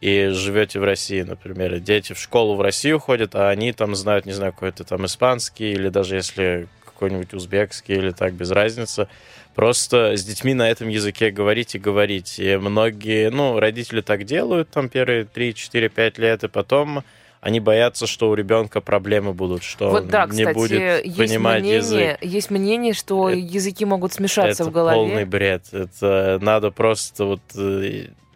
и 0.00 0.28
живете 0.28 0.78
в 0.78 0.84
России, 0.84 1.22
например, 1.22 1.80
дети 1.80 2.12
в 2.12 2.18
школу 2.18 2.54
в 2.54 2.60
Россию 2.60 3.00
ходят, 3.00 3.34
а 3.34 3.48
они 3.48 3.72
там 3.72 3.96
знают, 3.96 4.26
не 4.26 4.32
знаю, 4.32 4.52
какой-то 4.52 4.84
там 4.84 5.06
испанский 5.06 5.72
или 5.72 5.88
даже 5.88 6.16
если 6.16 6.68
какой-нибудь 6.84 7.32
узбекский 7.32 7.96
или 7.96 8.10
так, 8.10 8.34
без 8.34 8.50
разницы. 8.50 9.08
Просто 9.54 10.16
с 10.16 10.24
детьми 10.24 10.54
на 10.54 10.68
этом 10.68 10.88
языке 10.88 11.30
говорить 11.30 11.74
и 11.74 11.78
говорить. 11.78 12.38
И 12.38 12.56
многие, 12.56 13.30
ну, 13.30 13.58
родители 13.58 14.00
так 14.00 14.24
делают 14.24 14.70
там 14.70 14.88
первые 14.88 15.24
3, 15.24 15.54
4, 15.54 15.88
5 15.88 16.18
лет, 16.18 16.44
и 16.44 16.48
потом 16.48 17.04
они 17.48 17.60
боятся, 17.60 18.06
что 18.06 18.28
у 18.28 18.34
ребенка 18.34 18.80
проблемы 18.82 19.32
будут, 19.32 19.62
что 19.62 19.88
Вот 19.90 20.02
он 20.02 20.08
да, 20.08 20.26
не 20.26 20.30
кстати, 20.44 20.54
будет 20.54 21.04
есть 21.06 21.16
понимать 21.16 21.60
мнение, 21.62 21.76
язык. 21.78 22.18
есть 22.22 22.50
мнение, 22.50 22.92
что 22.92 23.30
Это- 23.30 23.38
языки 23.38 23.84
могут 23.86 24.12
смешаться 24.12 24.62
Это 24.62 24.70
в 24.70 24.72
голове. 24.72 24.96
полный 24.96 25.24
бред. 25.24 25.64
Это 25.72 26.38
надо 26.42 26.70
просто 26.70 27.24
вот... 27.24 27.40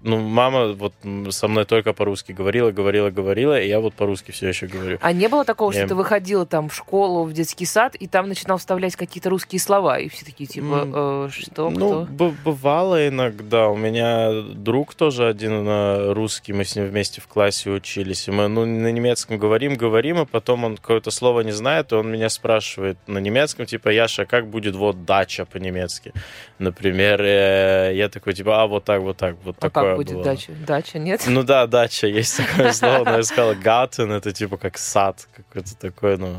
Ну, 0.02 0.20
мама 0.20 0.72
вот 0.72 0.94
со 1.30 1.48
мной 1.48 1.64
только 1.64 1.92
по-русски 1.92 2.32
говорила, 2.32 2.70
говорила, 2.70 3.10
говорила, 3.10 3.60
и 3.60 3.68
я 3.68 3.80
вот 3.80 3.94
по-русски 3.94 4.32
все 4.32 4.48
еще 4.48 4.66
говорю. 4.66 4.98
А 5.00 5.12
не 5.12 5.28
было 5.28 5.44
такого, 5.44 5.72
что 5.72 5.82
Я- 5.82 5.88
ты 5.88 5.94
выходила 5.94 6.44
там 6.46 6.68
в 6.68 6.74
школу, 6.74 7.24
в 7.24 7.32
детский 7.32 7.66
сад, 7.66 7.94
и 7.94 8.06
там 8.06 8.28
начинал 8.28 8.58
вставлять 8.58 8.96
какие-то 8.96 9.30
русские 9.30 9.60
слова, 9.60 9.98
и 9.98 10.08
все 10.08 10.24
такие, 10.24 10.46
типа, 10.46 10.88
э, 10.94 11.28
что, 11.32 11.70
ну, 11.70 12.06
кто? 12.06 12.32
бывало 12.44 13.08
иногда. 13.08 13.68
У 13.68 13.76
меня 13.76 14.42
друг 14.54 14.94
тоже 14.94 15.28
один 15.28 16.12
русский, 16.12 16.52
мы 16.52 16.64
с 16.64 16.76
ним 16.76 16.86
вместе 16.86 17.20
в 17.20 17.28
классе 17.28 17.70
учились. 17.70 18.28
И 18.28 18.30
мы 18.30 18.48
ну, 18.48 18.64
на 18.64 18.90
немецком 18.90 19.38
говорим, 19.38 19.76
говорим, 19.76 20.22
и 20.22 20.26
потом 20.26 20.64
он 20.64 20.76
какое-то 20.76 21.10
слово 21.10 21.40
не 21.40 21.52
знает, 21.52 21.92
и 21.92 21.94
он 21.94 22.10
меня 22.10 22.28
спрашивает 22.28 22.98
на 23.06 23.18
немецком, 23.18 23.66
типа, 23.66 23.88
Яша, 23.88 24.24
как 24.26 24.48
будет 24.48 24.74
вот 24.74 25.04
дача 25.04 25.44
по-немецки? 25.44 26.12
Например, 26.58 27.20
э, 27.22 27.92
я 27.94 28.08
такой, 28.08 28.34
типа, 28.34 28.62
а, 28.62 28.66
вот 28.66 28.84
так, 28.84 29.00
вот 29.02 29.16
так, 29.16 29.36
вот 29.44 29.56
А 29.58 29.70
такое 29.70 29.91
будет 29.96 30.14
было. 30.14 30.24
дача? 30.24 30.52
Дача, 30.66 30.98
нет? 30.98 31.22
Ну 31.26 31.42
да, 31.42 31.66
дача, 31.66 32.06
есть 32.06 32.36
такое 32.36 32.72
слово, 32.72 33.04
но 33.04 33.16
я 33.16 33.22
сказал 33.22 33.54
гатен, 33.54 34.12
это 34.12 34.32
типа 34.32 34.56
как 34.56 34.78
сад 34.78 35.28
какой-то 35.34 35.76
такой, 35.76 36.16
ну... 36.18 36.38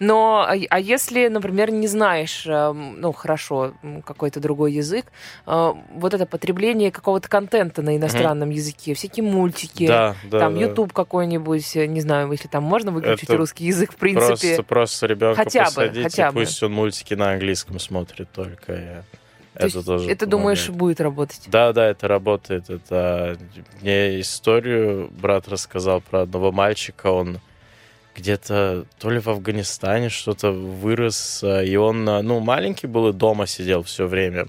Но, 0.00 0.46
а, 0.48 0.54
а 0.70 0.80
если, 0.80 1.28
например, 1.28 1.70
не 1.70 1.86
знаешь, 1.86 2.44
эм, 2.46 3.00
ну, 3.00 3.12
хорошо, 3.12 3.74
какой-то 4.04 4.40
другой 4.40 4.72
язык, 4.72 5.06
э, 5.46 5.72
вот 5.94 6.14
это 6.14 6.26
потребление 6.26 6.90
какого-то 6.90 7.28
контента 7.28 7.82
на 7.82 7.96
иностранном 7.96 8.50
языке, 8.50 8.94
всякие 8.94 9.24
мультики, 9.24 9.86
Да, 9.86 10.16
да, 10.24 10.40
там 10.40 10.54
да. 10.54 10.60
YouTube 10.60 10.92
какой-нибудь, 10.92 11.76
э, 11.76 11.86
не 11.86 12.00
знаю, 12.00 12.30
если 12.32 12.48
там 12.48 12.64
можно 12.64 12.90
выключить 12.90 13.28
Это 13.28 13.36
русский 13.36 13.66
язык, 13.66 13.92
в 13.92 13.96
принципе. 13.96 14.56
Просто, 14.56 14.62
просто 14.62 15.06
ребенка 15.06 15.44
Хотя 15.44 15.64
бы, 15.64 15.66
посадить, 15.66 16.02
хотя 16.02 16.28
и 16.28 16.30
бы. 16.32 16.40
пусть 16.40 16.62
он 16.62 16.72
мультики 16.72 17.14
на 17.14 17.32
английском 17.32 17.78
смотрит 17.78 18.28
только. 18.32 18.72
и 18.72 19.17
То 19.58 19.66
это 19.66 19.84
тоже 19.84 20.10
это, 20.10 20.26
думаешь, 20.26 20.66
помогает. 20.66 20.78
будет 20.78 21.00
работать? 21.00 21.42
Да, 21.46 21.72
да, 21.72 21.86
это 21.86 22.06
работает. 22.06 22.70
Это 22.70 23.36
мне 23.80 24.20
историю 24.20 25.10
брат 25.10 25.48
рассказал 25.48 26.00
про 26.00 26.22
одного 26.22 26.52
мальчика. 26.52 27.08
Он 27.08 27.40
где-то 28.14 28.84
то 28.98 29.10
ли 29.10 29.18
в 29.18 29.28
Афганистане 29.28 30.08
что-то 30.08 30.50
вырос, 30.50 31.42
э, 31.42 31.66
и 31.66 31.76
он, 31.76 32.08
э, 32.08 32.22
ну, 32.22 32.40
маленький 32.40 32.86
был 32.86 33.08
и 33.08 33.12
дома 33.12 33.46
сидел 33.46 33.82
все 33.82 34.06
время. 34.06 34.46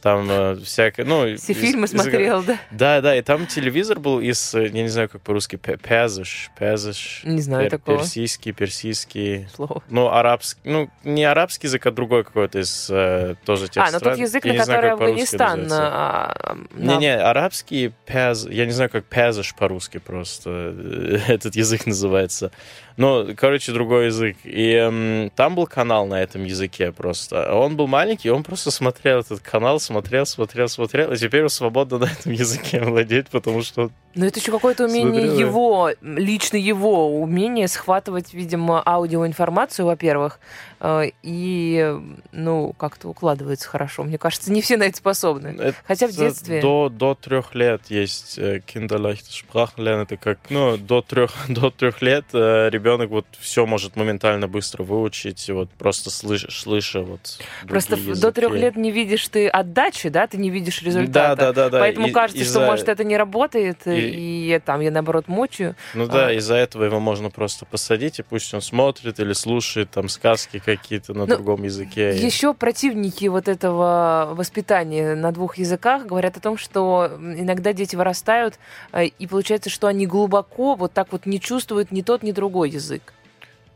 Там 0.00 0.28
э, 0.30 0.56
всякое, 0.62 1.04
ну... 1.04 1.36
Все 1.36 1.52
из- 1.52 1.58
фильмы 1.58 1.86
из- 1.86 1.90
смотрел, 1.90 2.44
да? 2.44 2.58
Да, 2.70 3.00
да, 3.00 3.16
и 3.16 3.20
там 3.22 3.46
телевизор 3.48 3.98
был 3.98 4.20
из, 4.20 4.54
э, 4.54 4.66
я 4.68 4.82
не 4.82 4.88
знаю, 4.88 5.08
как 5.08 5.22
по-русски, 5.22 5.56
пезыш, 5.56 6.50
пезыш. 6.56 7.22
Не 7.24 7.40
знаю 7.40 7.66
пер- 7.66 7.70
такого 7.70 7.98
Персийский, 7.98 8.52
персийский. 8.52 9.48
слова. 9.52 9.82
Ну, 9.90 10.08
арабский, 10.08 10.60
ну, 10.62 10.88
не 11.02 11.24
арабский 11.24 11.66
язык, 11.66 11.84
а 11.86 11.90
другой 11.90 12.22
какой-то 12.22 12.60
из 12.60 12.88
э, 12.88 13.34
тоже 13.44 13.66
тех 13.66 13.82
А, 13.82 13.90
ну 13.90 13.98
стран. 13.98 14.14
тут 14.14 14.20
язык, 14.22 14.44
Я 14.44 14.52
на 14.52 14.58
который 14.60 14.90
Афганистан. 14.92 15.62
называется. 15.64 15.90
а, 15.92 16.56
на- 16.74 16.94
Не-не, 16.94 17.16
арабский 17.18 17.92
пез... 18.06 18.46
Я 18.48 18.66
не 18.66 18.72
знаю, 18.72 18.90
как 18.90 19.04
пезыш 19.04 19.52
по-русски 19.56 19.98
просто 19.98 20.76
этот 21.26 21.56
язык 21.56 21.86
называется. 21.86 22.52
Ну, 22.96 23.28
короче, 23.36 23.70
другой 23.72 24.06
язык. 24.06 24.36
И 24.42 24.72
эм, 24.72 25.30
там 25.36 25.54
был 25.54 25.66
канал 25.68 26.06
на 26.06 26.20
этом 26.20 26.42
языке 26.44 26.90
просто. 26.90 27.52
Он 27.54 27.76
был 27.76 27.86
маленький, 27.86 28.28
он 28.30 28.42
просто 28.42 28.72
смотрел 28.72 29.20
этот 29.20 29.38
канал, 29.40 29.78
смотрел, 29.88 30.26
смотрел, 30.26 30.68
смотрел, 30.68 31.12
и 31.12 31.16
теперь 31.16 31.48
свободно 31.48 31.98
на 31.98 32.04
этом 32.04 32.32
языке 32.32 32.80
владеет, 32.80 33.28
потому 33.30 33.62
что... 33.62 33.90
Но 34.14 34.26
это 34.26 34.40
еще 34.40 34.50
какое-то 34.52 34.84
умение 34.86 35.26
Смотрела. 35.26 35.40
его, 35.48 35.90
лично 36.02 36.56
его 36.56 37.20
умение 37.20 37.68
схватывать, 37.68 38.34
видимо, 38.34 38.82
аудиоинформацию, 38.84 39.86
во-первых, 39.86 40.40
э, 40.80 41.10
и, 41.22 41.94
ну, 42.32 42.72
как-то 42.76 43.08
укладывается 43.08 43.68
хорошо. 43.68 44.02
Мне 44.04 44.18
кажется, 44.18 44.50
не 44.50 44.60
все 44.60 44.76
на 44.76 44.84
это 44.84 44.96
способны. 44.96 45.48
это 45.58 45.76
Хотя 45.86 46.08
в 46.08 46.12
детстве... 46.12 46.60
До, 46.60 46.88
до 46.88 47.14
трех 47.14 47.54
лет 47.54 47.82
есть 47.90 48.38
э, 48.38 48.60
Kinderleicht 48.66 49.24
Sprachenlernen. 49.30 50.02
Это 50.02 50.16
как, 50.16 50.38
ну, 50.50 50.76
до 50.76 51.00
трех, 51.02 51.32
до 51.48 51.70
трех 51.70 52.02
лет 52.02 52.24
э, 52.32 52.70
ребенок 52.70 53.10
вот 53.10 53.26
все 53.38 53.66
может 53.66 53.94
моментально 53.96 54.48
быстро 54.48 54.82
выучить, 54.82 55.48
и 55.48 55.52
вот 55.52 55.70
просто 55.70 56.10
слыша, 56.10 56.50
слыша 56.50 57.02
вот 57.02 57.38
Просто 57.68 57.94
в- 57.96 58.18
до 58.20 58.32
трех 58.32 58.50
языки. 58.50 58.64
лет 58.64 58.76
не 58.76 58.90
видишь 58.90 59.28
ты 59.28 59.46
отдачи, 59.48 59.77
да, 60.10 60.26
ты 60.26 60.36
не 60.38 60.50
видишь 60.50 60.82
результата. 60.82 61.36
Да, 61.36 61.36
да, 61.36 61.52
да, 61.52 61.70
да. 61.70 61.78
Поэтому 61.80 62.08
И- 62.08 62.10
кажется, 62.10 62.44
что, 62.44 62.60
может, 62.66 62.88
это 62.88 63.04
не 63.04 63.16
работает, 63.16 63.86
и- 63.86 64.54
и, 64.54 64.58
там 64.64 64.80
я, 64.80 64.90
наоборот, 64.90 65.28
мучаю. 65.28 65.76
Ну 65.94 66.06
да, 66.06 66.28
а. 66.28 66.32
из-за 66.32 66.54
этого 66.56 66.84
его 66.84 67.00
можно 67.00 67.30
просто 67.30 67.64
посадить, 67.66 68.18
и 68.18 68.22
пусть 68.22 68.52
он 68.54 68.60
смотрит 68.60 69.20
или 69.20 69.32
слушает 69.32 69.90
там 69.90 70.08
сказки 70.08 70.58
какие-то 70.64 71.14
на 71.14 71.20
Ну, 71.26 71.34
другом 71.36 71.62
языке. 71.64 72.14
и- 72.16 72.24
Еще 72.24 72.54
противники 72.54 73.26
вот 73.26 73.48
этого 73.48 74.30
воспитания 74.32 75.14
на 75.14 75.32
двух 75.32 75.58
языках 75.58 76.06
говорят 76.06 76.36
о 76.36 76.40
том, 76.40 76.56
что 76.58 77.10
иногда 77.18 77.72
дети 77.72 77.96
вырастают, 77.96 78.58
э, 78.92 79.06
и 79.06 79.26
получается, 79.26 79.70
что 79.70 79.86
они 79.86 80.06
глубоко 80.06 80.74
вот 80.74 80.92
так 80.92 81.08
вот 81.12 81.26
не 81.26 81.40
чувствуют 81.40 81.90
ни 81.92 82.02
тот, 82.02 82.22
ни 82.22 82.32
другой 82.32 82.70
язык. 82.70 83.12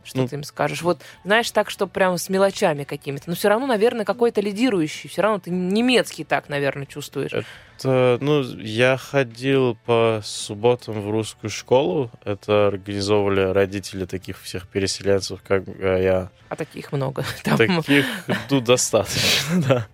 Что 0.05 0.19
Ну, 0.19 0.29
ты 0.29 0.37
им 0.37 0.45
скажешь? 0.45 0.83
Вот, 0.83 1.03
знаешь, 1.25 1.51
так, 1.51 1.71
что 1.71 1.87
прям 1.87 2.19
с 2.19 2.29
мелочами 2.29 2.85
какими-то. 2.85 3.25
Но 3.29 3.35
все 3.35 3.49
равно, 3.49 3.67
наверное, 3.67 4.05
какой-то 4.05 4.41
лидирующий. 4.41 5.09
Все 5.09 5.23
равно 5.23 5.39
ты 5.39 5.51
немецкий 5.51 6.25
так, 6.25 6.49
наверное, 6.49 6.87
чувствуешь. 6.87 7.33
Это, 7.33 8.19
ну, 8.21 8.43
я 8.43 8.97
ходил 8.97 9.77
по 9.87 10.21
субботам 10.25 11.01
в 11.01 11.11
русскую 11.11 11.51
школу. 11.51 12.11
Это 12.25 12.69
организовывали 12.69 13.41
родители 13.53 14.05
таких 14.05 14.41
всех 14.41 14.69
переселенцев, 14.69 15.41
как 15.47 15.65
э, 15.67 16.03
я. 16.03 16.31
А 16.49 16.57
таких 16.57 16.93
много. 16.93 17.25
Там 17.45 17.57
Таких 17.57 18.05
тут 18.49 18.65
достаточно, 18.65 19.63
да. 19.69 19.87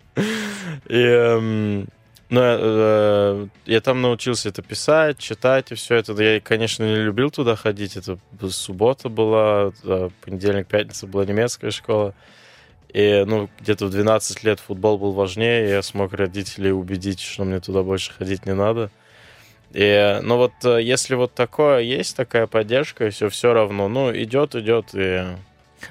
И, 0.89 0.97
эм, 0.97 1.89
ну, 2.31 3.49
я 3.67 3.81
там 3.81 4.03
научился 4.03 4.51
это 4.51 4.63
писать, 4.63 5.19
читать 5.19 5.73
и 5.73 5.75
все 5.75 5.97
это. 5.97 6.13
Я, 6.23 6.41
конечно, 6.41 6.85
не 6.85 6.97
любил 6.97 7.31
туда 7.31 7.57
ходить. 7.57 7.97
Это 7.97 8.19
суббота 8.51 9.09
была, 9.09 9.73
понедельник, 10.23 10.67
пятница 10.67 11.07
была 11.07 11.25
немецкая 11.25 11.71
школа. 11.71 12.15
И, 12.93 13.25
ну, 13.27 13.51
где-то 13.61 13.87
в 13.87 13.91
12 13.91 14.45
лет 14.45 14.61
футбол 14.61 14.99
был 14.99 15.13
важнее, 15.13 15.69
я 15.69 15.83
смог 15.83 16.15
родителей 16.15 16.73
убедить, 16.73 17.21
что 17.21 17.45
мне 17.45 17.61
туда 17.61 17.83
больше 17.83 18.13
ходить 18.13 18.47
не 18.47 18.55
надо. 18.55 18.91
И, 19.73 20.21
ну 20.23 20.37
вот, 20.39 20.53
э, 20.65 20.83
если 20.83 21.15
вот 21.15 21.35
такое 21.35 21.81
есть, 21.81 22.17
такая 22.17 22.47
поддержка, 22.47 23.07
и 23.07 23.11
все, 23.11 23.29
все 23.29 23.53
равно, 23.53 23.89
ну, 23.89 24.11
идет, 24.17 24.55
идет, 24.55 24.95
и 24.95 25.27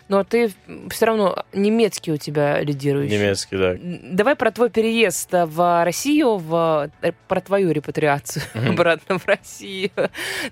Но 0.07 0.23
ты 0.23 0.51
все 0.89 1.05
равно 1.05 1.45
немецкий 1.53 2.11
у 2.11 2.17
тебя 2.17 2.59
лидирующий. 2.61 3.17
немецкий, 3.17 3.57
да. 3.57 3.75
Давай 4.03 4.35
про 4.35 4.51
твой 4.51 4.69
переезд 4.69 5.29
в 5.31 5.83
Россию, 5.85 6.37
в, 6.37 6.89
э, 7.01 7.11
про 7.27 7.41
твою 7.41 7.71
репатриацию 7.71 8.43
Мгм. 8.53 8.69
обратно 8.71 9.17
в 9.19 9.25
Россию. 9.27 9.91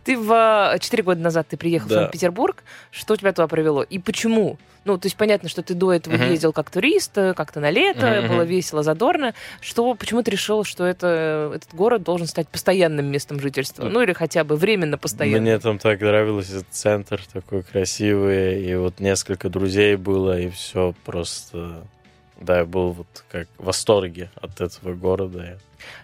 Ты 0.03 0.17
в 0.17 0.77
4 0.79 1.03
года 1.03 1.21
назад 1.21 1.47
ты 1.49 1.57
приехал 1.57 1.87
в 1.87 1.89
Да. 1.89 1.95
Санкт-Петербург. 2.01 2.63
Что 2.91 3.15
тебя 3.15 3.31
туда 3.33 3.47
привело? 3.47 3.83
И 3.83 3.99
почему? 3.99 4.57
Ну, 4.85 4.99
то 4.99 5.07
есть 5.07 5.17
понятно, 5.17 5.49
что 5.49 5.63
ты 5.63 5.73
до 5.73 5.91
этого 5.91 6.13
Мгм. 6.13 6.29
ездил 6.29 6.53
как 6.53 6.69
турист, 6.69 7.17
э, 7.17 7.33
как-то 7.33 7.59
на 7.59 7.71
лето, 7.71 8.21
Мгм, 8.21 8.27
было 8.27 8.41
весело, 8.43 8.83
задорно. 8.83 9.33
Что, 9.59 9.95
почему 9.95 10.21
ты 10.21 10.29
решил, 10.29 10.63
что 10.63 10.85
это, 10.85 11.51
этот 11.55 11.73
город 11.73 12.03
должен 12.03 12.27
стать 12.27 12.47
постоянным 12.47 13.07
местом 13.07 13.39
жительства? 13.39 13.89
Ну, 13.89 14.01
или 14.01 14.13
хотя 14.13 14.43
бы 14.43 14.55
временно 14.55 14.99
постоянным? 14.99 15.41
Мне 15.41 15.57
там 15.57 15.79
так 15.79 15.99
нравилось, 16.01 16.51
этот 16.51 16.67
центр 16.69 17.19
такой 17.33 17.63
красивый, 17.63 18.63
и 18.63 18.75
вот 18.75 18.99
несколько 18.99 19.49
друзей 19.49 19.95
было, 19.95 20.39
и 20.39 20.49
все 20.49 20.93
просто... 21.03 21.83
Да, 22.39 22.59
я 22.59 22.65
был 22.65 22.91
вот 22.91 23.07
как 23.31 23.47
в 23.57 23.65
восторге 23.65 24.29
от 24.35 24.61
этого 24.61 24.93
города. 24.93 25.57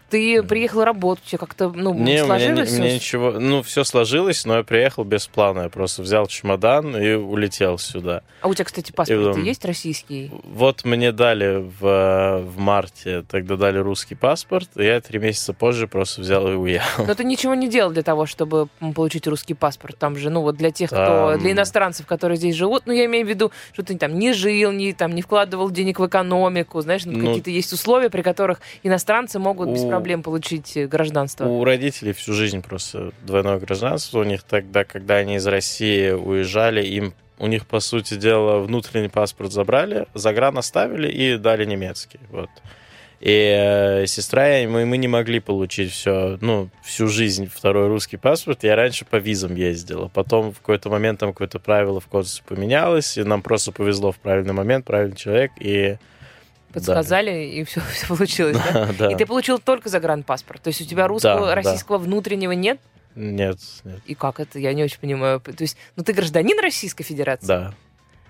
Ты 0.10 0.44
приехал 0.44 0.84
работать, 0.84 1.24
у 1.25 1.28
тебя 1.30 1.38
как-то, 1.38 1.70
ну, 1.74 1.94
Не, 1.94 2.25
сложилось? 2.25 2.70
у 2.72 2.75
меня 2.75 2.88
всё? 2.90 2.96
ничего... 2.96 3.32
Ну, 3.32 3.62
все 3.63 3.86
сложилось, 3.86 4.44
но 4.46 4.58
я 4.58 4.63
приехал 4.63 5.06
без 5.06 5.25
плана. 5.28 5.62
Я 5.62 5.70
просто 5.70 6.01
взял 6.01 6.28
чемодан 6.28 6.98
и 6.98 7.13
улетел 7.13 7.78
сюда. 7.78 8.22
А 8.42 8.50
у 8.50 8.54
тебя, 8.54 8.66
кстати, 8.66 8.92
паспорт 8.92 9.24
потом- 9.28 9.44
есть 9.44 9.63
российский? 9.63 10.30
Вот 10.44 10.84
мне 10.84 11.13
дали 11.13 11.63
в, 11.80 12.42
в 12.46 12.60
марте, 12.60 13.24
тогда 13.30 13.56
дали 13.56 13.78
русский 13.78 14.16
паспорт, 14.16 14.70
и 14.75 14.84
я 14.84 15.00
три 15.00 15.18
месяца 15.18 15.54
позже 15.54 15.88
просто 15.88 16.20
взял 16.22 16.46
и 16.51 16.56
уехал. 16.56 17.06
Но 17.06 17.16
ты 17.16 17.24
ничего 17.24 17.54
не 17.56 17.70
делал 17.70 17.92
для 17.92 18.04
того, 18.04 18.25
чтобы 18.25 18.68
получить 18.94 19.28
русский 19.28 19.54
паспорт. 19.54 19.98
Там 19.98 20.18
же, 20.18 20.30
ну 20.30 20.42
вот 20.42 20.58
для 20.58 20.72
тех, 20.72 20.90
кто, 20.90 21.32
Там- 21.32 21.40
для 21.40 21.51
иностранцев, 21.54 22.06
которые 22.06 22.36
здесь 22.36 22.56
живут, 22.56 22.84
ну 22.86 22.92
я 22.92 23.06
имею 23.06 23.25
в 23.25 23.30
виду, 23.30 23.51
что 23.72 23.84
ты 23.84 23.98
там 23.98 24.20
не 24.20 24.34
жил, 24.34 24.74
не 24.74 24.92
там 24.92 25.16
не 25.16 25.22
вкладывал 25.22 25.72
денег 25.72 26.00
в 26.00 26.06
экономику, 26.06 26.82
знаешь, 26.82 27.06
ну, 27.06 27.13
Ну- 27.13 27.28
какие-то 27.28 27.50
есть 27.50 27.72
условия, 27.72 28.10
при 28.10 28.24
которых 28.24 28.60
иностранцы 28.84 29.40
могут 29.40 29.61
могут 29.62 29.75
без 29.75 29.84
У- 29.84 29.89
проблем 29.89 30.24
получить 30.24 30.75
э, 30.75 30.88
гражданство? 30.88 31.46
У 31.46 31.63
родителей 31.63 32.13
всю 32.13 32.34
жизнь 32.34 32.62
просто 32.62 33.12
двойное 33.22 33.60
гражданство. 33.60 34.20
У 34.20 34.24
них 34.24 34.44
тогда, 34.44 34.84
когда 34.84 35.15
они 35.15 35.36
из 35.36 35.48
России 35.48 36.12
уезжали, 36.12 36.86
им 36.86 37.13
у 37.38 37.48
них, 37.48 37.65
по 37.65 37.80
сути 37.80 38.15
дела, 38.15 38.60
внутренний 38.60 39.10
паспорт 39.10 39.51
забрали, 39.51 40.06
загран 40.13 40.58
оставили 40.60 41.10
и 41.12 41.38
дали 41.38 41.65
немецкий. 41.65 42.20
Вот. 42.30 42.50
И 43.20 43.56
э, 43.56 44.06
сестра 44.08 44.60
и 44.60 44.68
мы, 44.68 44.86
мы 44.86 44.98
не 44.98 45.08
могли 45.08 45.39
получить 45.39 45.91
все, 45.91 46.38
ну, 46.41 46.70
всю 46.84 47.08
жизнь 47.08 47.48
второй 47.48 47.88
русский 47.88 48.18
паспорт. 48.18 48.63
Я 48.63 48.75
раньше 48.75 49.06
по 49.06 49.15
визам 49.15 49.56
ездила. 49.56 50.08
Потом 50.08 50.51
в 50.53 50.60
какой-то 50.60 50.89
момент 50.89 51.20
там 51.20 51.32
какое-то 51.32 51.60
правило 51.60 52.00
в 52.00 52.08
кодексе 52.08 52.44
поменялось, 52.48 53.18
и 53.18 53.24
нам 53.24 53.41
просто 53.41 53.72
повезло 53.72 54.12
в 54.12 54.18
правильный 54.18 54.53
момент, 54.53 54.86
правильный 54.86 55.18
человек, 55.18 55.51
и... 55.60 55.98
Подсказали, 56.74 57.46
и 57.46 57.63
все, 57.63 57.82
получилось, 58.08 58.58
да? 58.58 58.86
Да, 58.88 58.90
да. 59.00 59.12
И 59.12 59.16
ты 59.16 59.25
получил 59.25 59.60
только 59.60 59.90
загранпаспорт. 59.90 60.62
То 60.62 60.70
есть 60.70 60.82
у 60.82 60.86
тебя 60.86 61.08
русского, 61.08 61.48
да. 61.48 61.56
российского 61.56 61.98
внутреннего 61.98 62.51
нет? 62.54 62.80
Нет, 63.16 63.58
нет, 63.84 64.00
И 64.06 64.16
как 64.16 64.40
это? 64.40 64.58
Я 64.58 64.74
не 64.74 64.84
очень 64.84 65.00
понимаю. 65.00 65.42
То 65.42 65.54
есть, 65.60 65.75
ну 65.98 66.04
ты 66.04 66.13
гражданин 66.13 66.58
Российской 66.62 67.04
Федерации, 67.04 67.46
да. 67.46 67.74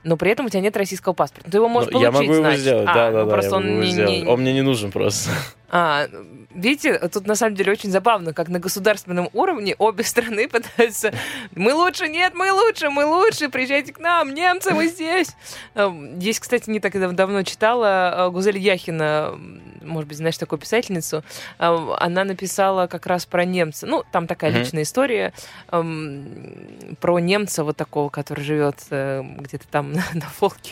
но 0.03 0.17
при 0.17 0.31
этом 0.31 0.47
у 0.47 0.49
тебя 0.49 0.61
нет 0.61 0.75
российского 0.75 1.13
паспорта. 1.13 1.45
Ну, 1.47 1.51
Ты 1.51 1.57
его 1.59 1.69
можешь 1.69 1.91
Ну, 1.91 1.99
получить, 1.99 2.13
я 2.15 2.19
могу 2.19 2.33
его 2.33 2.43
значит. 2.43 2.61
сделать, 2.61 2.87
А, 2.89 2.93
да, 2.95 3.11
да, 3.11 3.19
ну, 3.19 3.25
да. 3.25 3.31
Просто 3.31 3.49
я 3.51 3.57
он 3.57 3.79
не, 3.81 3.91
не- 3.93 4.25
Он 4.27 4.41
мне 4.41 4.53
не 4.53 4.63
нужен 4.63 4.91
просто. 4.91 5.29
А, 5.73 6.07
видите, 6.53 6.99
тут 7.07 7.25
на 7.27 7.35
самом 7.35 7.55
деле 7.55 7.71
очень 7.71 7.91
забавно, 7.91 8.33
как 8.33 8.49
на 8.49 8.59
государственном 8.59 9.29
уровне 9.31 9.73
обе 9.77 10.03
страны 10.03 10.49
пытаются 10.49 11.13
«Мы 11.55 11.73
лучше, 11.73 12.09
нет, 12.09 12.33
мы 12.35 12.51
лучше, 12.51 12.89
мы 12.89 13.05
лучше, 13.05 13.47
приезжайте 13.47 13.93
к 13.93 13.99
нам, 13.99 14.33
немцы, 14.33 14.73
мы 14.73 14.87
здесь». 14.87 15.29
Эм, 15.75 16.19
Есть, 16.19 16.41
кстати, 16.41 16.69
не 16.69 16.81
так 16.81 16.91
дав- 16.99 17.13
давно 17.13 17.43
читала 17.43 18.27
э, 18.27 18.29
Гузель 18.31 18.57
Яхина, 18.57 19.39
может 19.81 20.07
быть, 20.09 20.17
знаешь 20.17 20.37
такую 20.37 20.59
писательницу, 20.59 21.23
Эм, 21.57 21.91
она 21.97 22.25
написала 22.25 22.87
как 22.87 23.05
раз 23.07 23.25
про 23.25 23.45
немца. 23.45 23.87
Ну, 23.87 24.03
там 24.11 24.27
такая 24.27 24.51
Мгм. 24.51 24.59
личная 24.59 24.83
история 24.83 25.31
эм, 25.71 26.95
про 26.99 27.19
немца 27.19 27.63
вот 27.63 27.77
такого, 27.77 28.09
который 28.09 28.43
живет 28.43 28.75
э, 28.89 29.21
где-то 29.23 29.67
там 29.69 29.93
на, 29.93 30.03
на 30.13 30.25
Волге. 30.39 30.71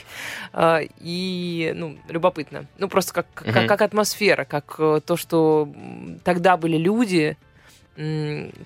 А, 0.51 0.82
И, 1.00 1.72
ну, 1.75 1.98
любопытно. 2.10 2.65
Ну, 2.77 2.89
просто 2.89 3.13
как, 3.13 3.27
как, 3.34 3.48
Мгм. 3.56 3.68
как 3.68 3.82
атмосфера, 3.82 4.44
как 4.46 4.75
э, 4.79 4.88
то, 5.05 5.15
что 5.17 5.69
тогда 6.24 6.58
были 6.58 6.77
люди, 6.77 7.38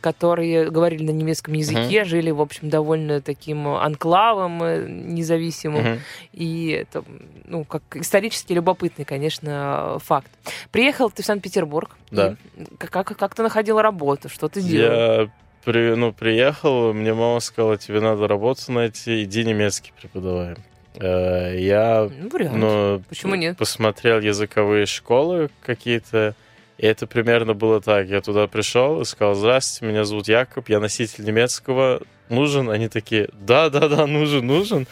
которые 0.02 0.70
говорили 0.70 1.06
на 1.06 1.10
немецком 1.10 1.56
языке, 1.56 2.04
жили, 2.06 2.30
в 2.30 2.40
общем, 2.40 2.70
довольно 2.70 3.20
таким 3.20 3.68
анклавом 3.68 4.62
э, 4.62 4.86
независимым. 4.88 5.84
Мгм. 5.84 6.00
И 6.34 6.70
это, 6.70 7.04
ну, 7.46 7.64
как 7.64 7.82
исторически 7.94 8.54
любопытный, 8.54 9.06
конечно, 9.06 9.98
факт. 10.04 10.30
Приехал 10.72 11.10
ты 11.10 11.24
в 11.24 11.26
Санкт-Петербург. 11.26 11.98
Да. 12.12 12.36
Как, 12.78 12.92
как, 12.92 13.18
как 13.18 13.34
ты 13.34 13.42
находил 13.42 13.82
работу? 13.82 14.30
Что 14.30 14.50
ты 14.50 14.62
делал? 14.62 14.94
Я 14.94 15.30
при, 15.66 15.96
ну, 15.96 16.14
приехал, 16.14 16.94
мне 16.94 17.16
мама 17.16 17.40
сказала, 17.40 17.78
тебе 17.78 18.02
надо 18.02 18.28
работу 18.28 18.72
найти, 18.72 19.24
иди 19.24 19.44
немецкий 19.46 19.94
преподавай. 20.00 20.58
Э, 20.96 21.56
Я 21.60 22.10
Ну, 22.10 22.30
ну, 22.58 23.02
Почему 23.10 23.36
нет? 23.36 23.58
посмотрел 23.58 24.20
языковые 24.20 24.86
школы 24.86 25.50
какие-то, 25.66 26.36
и 26.78 26.86
это 26.86 27.08
примерно 27.08 27.54
было 27.54 27.82
так. 27.82 28.08
Я 28.08 28.22
туда 28.22 28.48
пришел 28.48 29.02
и 29.02 29.06
сказал, 29.06 29.36
здравствуйте, 29.36 29.92
меня 29.92 30.04
зовут 30.06 30.28
Якоб, 30.28 30.70
я 30.70 30.80
носитель 30.80 31.26
немецкого, 31.26 32.02
нужен? 32.30 32.70
Они 32.70 32.88
такие, 32.90 33.30
да-да-да, 33.34 34.06
нужен, 34.08 34.46
нужен. 34.46 34.88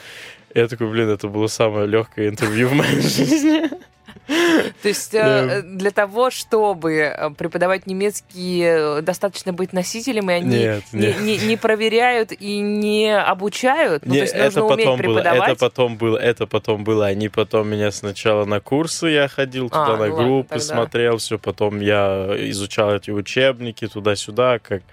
И 0.54 0.60
я 0.60 0.68
такой, 0.68 0.90
блин, 0.90 1.10
это 1.10 1.28
было 1.28 1.48
самое 1.48 1.88
легкое 1.88 2.30
интервью 2.30 2.70
в 2.70 2.74
моей 2.74 3.00
жизни. 3.02 3.70
То 4.28 4.88
есть 4.88 5.14
э, 5.14 5.62
для 5.64 5.92
того, 5.92 6.30
чтобы 6.30 6.94
э, 6.94 7.30
преподавать 7.32 7.88
немецкий, 7.88 8.62
э, 8.64 9.02
достаточно 9.02 9.54
быть 9.54 9.74
носителем, 9.74 10.30
и 10.30 10.34
они 10.34 10.82
не, 10.92 11.58
проверяют 11.58 12.32
и 12.32 12.60
не 12.60 13.16
обучают. 13.16 14.06
Ну, 14.06 14.14
то 14.14 14.20
есть 14.20 14.36
нужно 14.36 14.66
уметь 14.66 14.98
преподавать. 14.98 15.50
это 15.52 15.60
потом 15.60 15.98
было, 15.98 16.18
это 16.18 16.48
потом 16.48 16.84
было. 16.84 17.08
Они 17.08 17.30
потом 17.30 17.70
меня 17.70 17.92
сначала 17.92 18.46
на 18.46 18.60
курсы 18.60 19.08
я 19.08 19.28
ходил 19.28 19.70
туда, 19.70 19.94
А, 19.94 19.98
на 19.98 20.08
ну 20.08 20.16
группы 20.16 20.60
смотрел, 20.60 21.18
все. 21.18 21.38
Потом 21.38 21.80
я 21.80 22.28
изучал 22.50 22.96
эти 22.96 23.12
учебники 23.12 23.88
туда-сюда, 23.88 24.60
как 24.60 24.84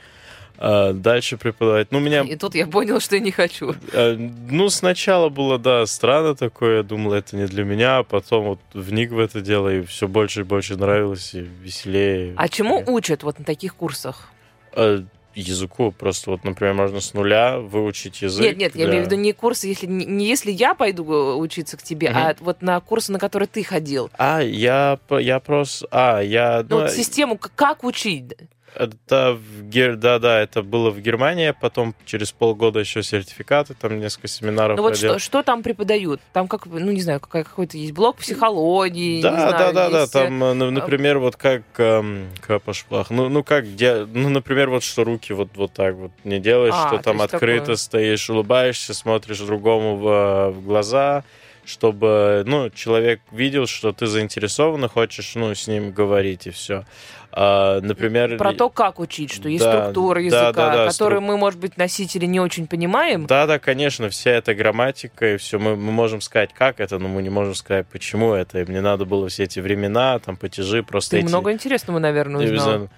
дальше 0.59 1.37
преподавать. 1.37 1.89
Ну, 1.93 2.01
меня, 2.01 2.23
И 2.23 2.37
тут 2.37 2.55
я 2.55 2.67
понял, 2.67 3.01
что 3.01 3.15
я 3.17 3.21
не 3.21 3.31
хочу. 3.31 3.75
э, 3.93 4.15
ну, 4.15 4.69
сначала 4.71 5.29
было, 5.29 5.59
да, 5.59 5.87
странно 5.87 6.35
такое. 6.35 6.79
Я 6.79 6.83
думал, 6.83 7.13
это 7.13 7.37
не 7.37 7.47
для 7.47 7.65
меня, 7.65 7.99
а 7.99 8.03
потом 8.03 8.45
вот 8.45 8.61
вник 8.75 9.13
в 9.13 9.19
это 9.19 9.41
дело, 9.41 9.69
и 9.73 9.83
все 9.83 10.09
больше 10.09 10.41
и 10.41 10.45
больше 10.45 10.77
нравилось, 10.77 11.35
и 11.35 11.41
веселее. 11.41 12.35
А 12.37 12.49
чему 12.49 12.83
учат 12.87 13.23
вот 13.23 13.39
на 13.39 13.45
таких 13.45 13.75
курсах? 13.77 14.31
Э, 14.73 15.03
языку 15.35 15.93
просто 15.93 16.33
вот, 16.33 16.43
например, 16.43 16.75
можно 16.75 17.01
с 17.01 17.15
нуля 17.15 17.59
выучить 17.61 18.21
язык. 18.23 18.45
Нет, 18.45 18.57
нет, 18.57 18.75
я 18.75 18.85
для- 18.87 18.91
имею 18.95 19.05
в 19.05 19.07
виду 19.07 19.17
не 19.23 19.33
курсы, 19.33 19.69
если 19.69 19.87
не, 19.87 20.05
не 20.05 20.27
если 20.27 20.51
я 20.51 20.75
пойду 20.75 21.05
э, 21.13 21.35
учиться 21.35 21.77
к 21.77 21.83
тебе, 21.83 22.11
Мгм. 22.11 22.19
а 22.19 22.35
вот 22.41 22.61
на 22.63 22.81
курсы, 22.81 23.13
на 23.13 23.21
которые 23.21 23.47
ты 23.47 23.63
ходил. 23.63 24.11
А, 24.19 24.41
я, 24.41 24.99
я 25.21 25.39
просто... 25.39 25.87
А, 25.93 26.21
я... 26.21 26.65
Ну, 26.69 26.77
ну, 26.79 26.83
вот 26.83 26.91
систему, 26.91 27.39
к- 27.39 27.53
как 27.55 27.85
учить? 27.85 28.33
Это 28.75 29.33
в 29.37 29.63
Гер... 29.69 29.97
Да, 29.97 30.19
да, 30.19 30.41
это 30.41 30.63
было 30.63 30.91
в 30.91 31.01
Германии, 31.01 31.55
потом 31.59 31.95
через 32.05 32.33
полгода 32.33 32.79
еще 32.81 33.03
сертификаты, 33.03 33.75
там 33.75 33.99
несколько 33.99 34.29
семинаров 34.29 34.77
Ну 34.77 34.83
вот 34.83 34.97
что, 34.97 35.19
что 35.19 35.43
там 35.43 35.63
преподают? 35.63 36.21
Там 36.33 36.49
как, 36.49 36.67
ну 36.67 36.91
не 36.93 37.01
знаю, 37.01 37.21
какой-то 37.21 37.77
есть 37.77 37.93
блок 37.93 38.17
психологии, 38.19 39.23
Да, 39.23 39.31
да, 39.31 39.51
знаю, 39.51 39.75
да, 39.75 39.91
да, 39.91 40.01
есть, 40.03 40.15
э, 40.15 40.19
там, 40.19 40.45
э, 40.45 40.55
ну, 40.55 40.71
например, 40.71 41.19
вот 41.19 41.37
как 41.37 41.63
эм, 41.79 42.29
Капошплах, 42.41 43.11
ну, 43.11 43.29
ну 43.29 43.43
как, 43.43 43.75
де- 43.75 44.07
ну, 44.07 44.29
например, 44.29 44.71
вот 44.71 44.83
что 44.83 45.05
руки 45.05 45.33
вот, 45.33 45.49
вот 45.57 45.73
так 45.73 45.95
вот 45.95 46.13
не 46.25 46.39
делаешь, 46.39 46.75
А, 46.77 46.89
что 46.89 46.97
то 46.99 47.03
там 47.05 47.21
открыто 47.23 47.61
такое. 47.63 47.77
стоишь, 47.77 48.29
улыбаешься, 48.31 48.95
смотришь 48.95 49.39
другому 49.39 49.97
в, 49.97 50.51
в 50.51 50.65
глаза, 50.65 51.25
чтобы, 51.69 52.45
ну, 52.47 52.71
человек 52.71 53.21
видел, 53.31 53.67
что 53.67 53.93
ты 53.93 54.07
заинтересован 54.07 54.87
и 54.87 54.89
хочешь, 54.89 55.35
ну, 55.35 55.55
с 55.55 55.67
ним 55.67 55.93
говорить, 55.93 56.47
и 56.47 56.51
все. 56.51 56.85
например... 57.31 58.39
Про 58.39 58.55
то, 58.55 58.71
как 58.71 58.99
учить, 58.99 59.31
что 59.33 59.51
есть 59.51 59.63
Да, 59.63 59.83
структура 59.83 60.15
да, 60.17 60.21
языка, 60.25 60.53
да, 60.53 60.77
да, 60.77 60.87
которую 60.89 61.21
стру- 61.21 61.25
мы, 61.27 61.37
может 61.37 61.61
быть, 61.61 61.77
носители 61.77 62.25
не 62.25 62.41
очень 62.41 62.67
понимаем. 62.67 63.27
Да, 63.27 63.47
да, 63.47 63.59
конечно, 63.59 64.09
вся 64.09 64.31
эта 64.31 64.55
грамматика 64.55 65.35
и 65.35 65.37
все. 65.37 65.59
Мы, 65.59 65.77
мы 65.77 65.93
можем 65.93 66.23
сказать, 66.23 66.55
как 66.55 66.81
это, 66.81 66.99
но 66.99 67.09
мы 67.09 67.23
не 67.23 67.31
можем 67.31 67.55
сказать, 67.55 67.87
почему 67.87 68.33
это. 68.33 68.61
И 68.61 68.65
мне 68.65 68.81
надо 68.81 69.05
было 69.05 69.29
все 69.29 69.45
эти 69.45 69.61
времена, 69.61 70.19
там, 70.21 70.37
платежи, 70.37 70.83
просто 70.83 71.13
Ты 71.13 71.19
эти... 71.19 71.27
много 71.27 71.53
интересного, 71.53 71.99
наверное, 71.99 72.51
узнал. 72.51 72.89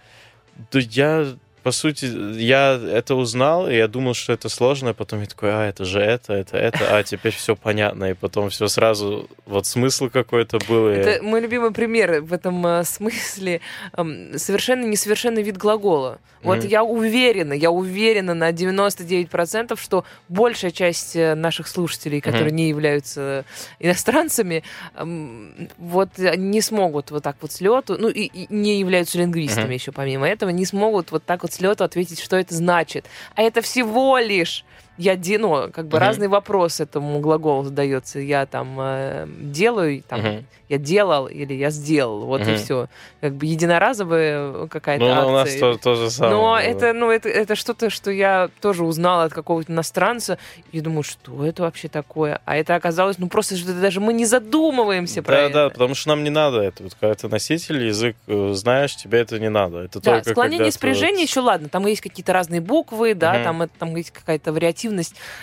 Да 0.70 0.78
я, 0.78 1.26
по 1.62 1.70
сути, 1.73 2.07
я 2.38 2.75
это 2.75 3.14
узнал, 3.14 3.68
и 3.68 3.75
я 3.77 3.88
думал, 3.88 4.14
что 4.14 4.33
это 4.33 4.49
сложно, 4.49 4.90
а 4.90 4.94
потом 4.94 5.20
я 5.20 5.27
такой, 5.27 5.51
а, 5.53 5.66
это 5.68 5.85
же 5.85 6.01
это, 6.01 6.33
это, 6.33 6.57
это, 6.57 6.96
а 6.96 7.03
теперь 7.03 7.33
все 7.33 7.55
понятно, 7.57 8.11
и 8.11 8.14
потом 8.14 8.49
все 8.51 8.68
сразу, 8.68 9.29
вот 9.46 9.66
смысл 9.66 10.09
какой-то 10.09 10.59
был. 10.68 10.88
и- 10.90 10.94
Это 10.94 11.23
мой 11.23 11.40
любимый 11.40 11.70
пример 11.73 12.20
в 12.23 12.33
этом 12.33 12.66
э, 12.66 12.85
смысле. 12.85 13.61
эм, 13.96 14.38
совершенно 14.38 14.85
несовершенный 14.87 15.42
вид 15.42 15.57
глагола. 15.57 16.18
Вот 16.42 16.61
Мгм. 16.61 16.68
я 16.68 16.83
уверена, 16.83 17.53
я 17.53 17.70
уверена 17.70 18.33
на 18.33 18.51
99%, 18.51 19.79
что 19.79 20.05
большая 20.29 20.70
часть 20.70 21.14
э, 21.14 21.35
наших 21.35 21.68
слушателей, 21.68 22.23
которые 22.23 22.49
Мгм. 22.49 22.57
не 22.57 22.68
являются 22.70 23.44
иностранцами, 23.79 24.62
эм, 24.96 25.68
вот 25.77 26.09
не 26.18 26.61
смогут 26.62 27.11
вот 27.11 27.23
так 27.23 27.37
вот 27.42 27.53
с 27.53 27.61
лету, 27.61 27.96
ну 27.99 28.09
и, 28.09 28.23
и 28.23 28.46
не 28.53 28.79
являются 28.81 29.18
лингвистами 29.18 29.64
Мгм. 29.64 29.73
еще 29.73 29.92
помимо 29.92 30.27
этого, 30.29 30.51
не 30.51 30.64
смогут 30.64 31.11
вот 31.12 31.25
так 31.25 31.42
вот 31.42 31.50
с 31.53 31.61
лету 31.61 31.85
ответить, 31.85 32.21
что 32.21 32.37
это 32.37 32.55
значит. 32.55 33.07
А 33.35 33.43
это 33.43 33.63
всего 33.63 34.19
лишь 34.19 34.65
я 35.01 35.39
ну, 35.39 35.71
как 35.73 35.87
бы 35.87 35.97
Мгм. 35.97 36.07
разный 36.07 36.29
вопрос 36.29 36.81
этому 36.81 37.21
глаголу 37.21 37.65
задается. 37.65 38.19
Я 38.21 38.47
там 38.47 38.77
э, 38.79 39.27
делаю, 39.41 40.03
там, 40.07 40.21
Мгм. 40.21 40.45
я 40.69 40.79
делал 40.79 41.27
или 41.27 41.55
я 41.55 41.71
сделал, 41.71 42.21
вот 42.27 42.43
и 42.43 42.51
Мгм. 42.51 42.57
все. 42.57 42.87
Как 43.21 43.35
бы 43.35 43.47
единоразовая 43.47 44.67
какая-то 44.67 45.05
Ну, 45.05 45.29
у 45.29 45.33
нас 45.33 45.45
акция. 45.49 45.61
то, 45.61 45.79
то 45.79 45.95
же 45.97 46.11
самое. 46.11 46.35
Но 46.37 46.43
было. 46.51 46.57
это, 46.59 46.93
ну, 46.93 47.11
это, 47.11 47.29
это 47.29 47.55
что-то, 47.57 47.89
что 47.91 48.11
я 48.11 48.51
тоже 48.61 48.85
узнала 48.85 49.25
от 49.25 49.33
какого-то 49.33 49.73
иностранца. 49.73 50.39
И 50.73 50.81
думаю, 50.81 51.03
что 51.03 51.45
это 51.47 51.63
вообще 51.63 51.89
такое? 51.89 52.41
А 52.45 52.57
это 52.57 52.75
оказалось, 52.75 53.19
ну, 53.19 53.29
просто 53.29 53.57
что 53.57 53.73
даже 53.73 54.01
мы 54.01 54.13
не 54.13 54.27
задумываемся 54.27 55.23
про 55.23 55.33
Да, 55.37 55.41
это. 55.43 55.53
да, 55.55 55.69
потому 55.71 55.95
что 55.95 56.11
нам 56.11 56.25
не 56.25 56.31
надо 56.31 56.61
это. 56.61 56.83
Вот 56.83 56.95
когда 57.01 57.15
ты 57.15 57.29
носитель, 57.29 57.85
язык 57.87 58.17
э, 58.27 58.53
знаешь, 58.55 58.95
тебе 58.97 59.21
это 59.21 59.39
не 59.39 59.49
надо. 59.51 59.79
Это 59.79 60.01
Да, 60.01 60.17
только 60.17 60.31
склонение 60.31 60.71
спряжения 60.73 61.21
вот- 61.21 61.29
еще 61.29 61.41
ладно, 61.41 61.69
там 61.69 61.87
есть 61.87 62.01
какие-то 62.03 62.33
разные 62.33 62.61
буквы, 62.61 63.15
да, 63.15 63.35
Мгм. 63.35 63.45
там, 63.45 63.63
это- 63.63 63.73
там 63.79 63.97
есть 63.97 64.11
какая-то 64.11 64.53
вариативность 64.53 64.89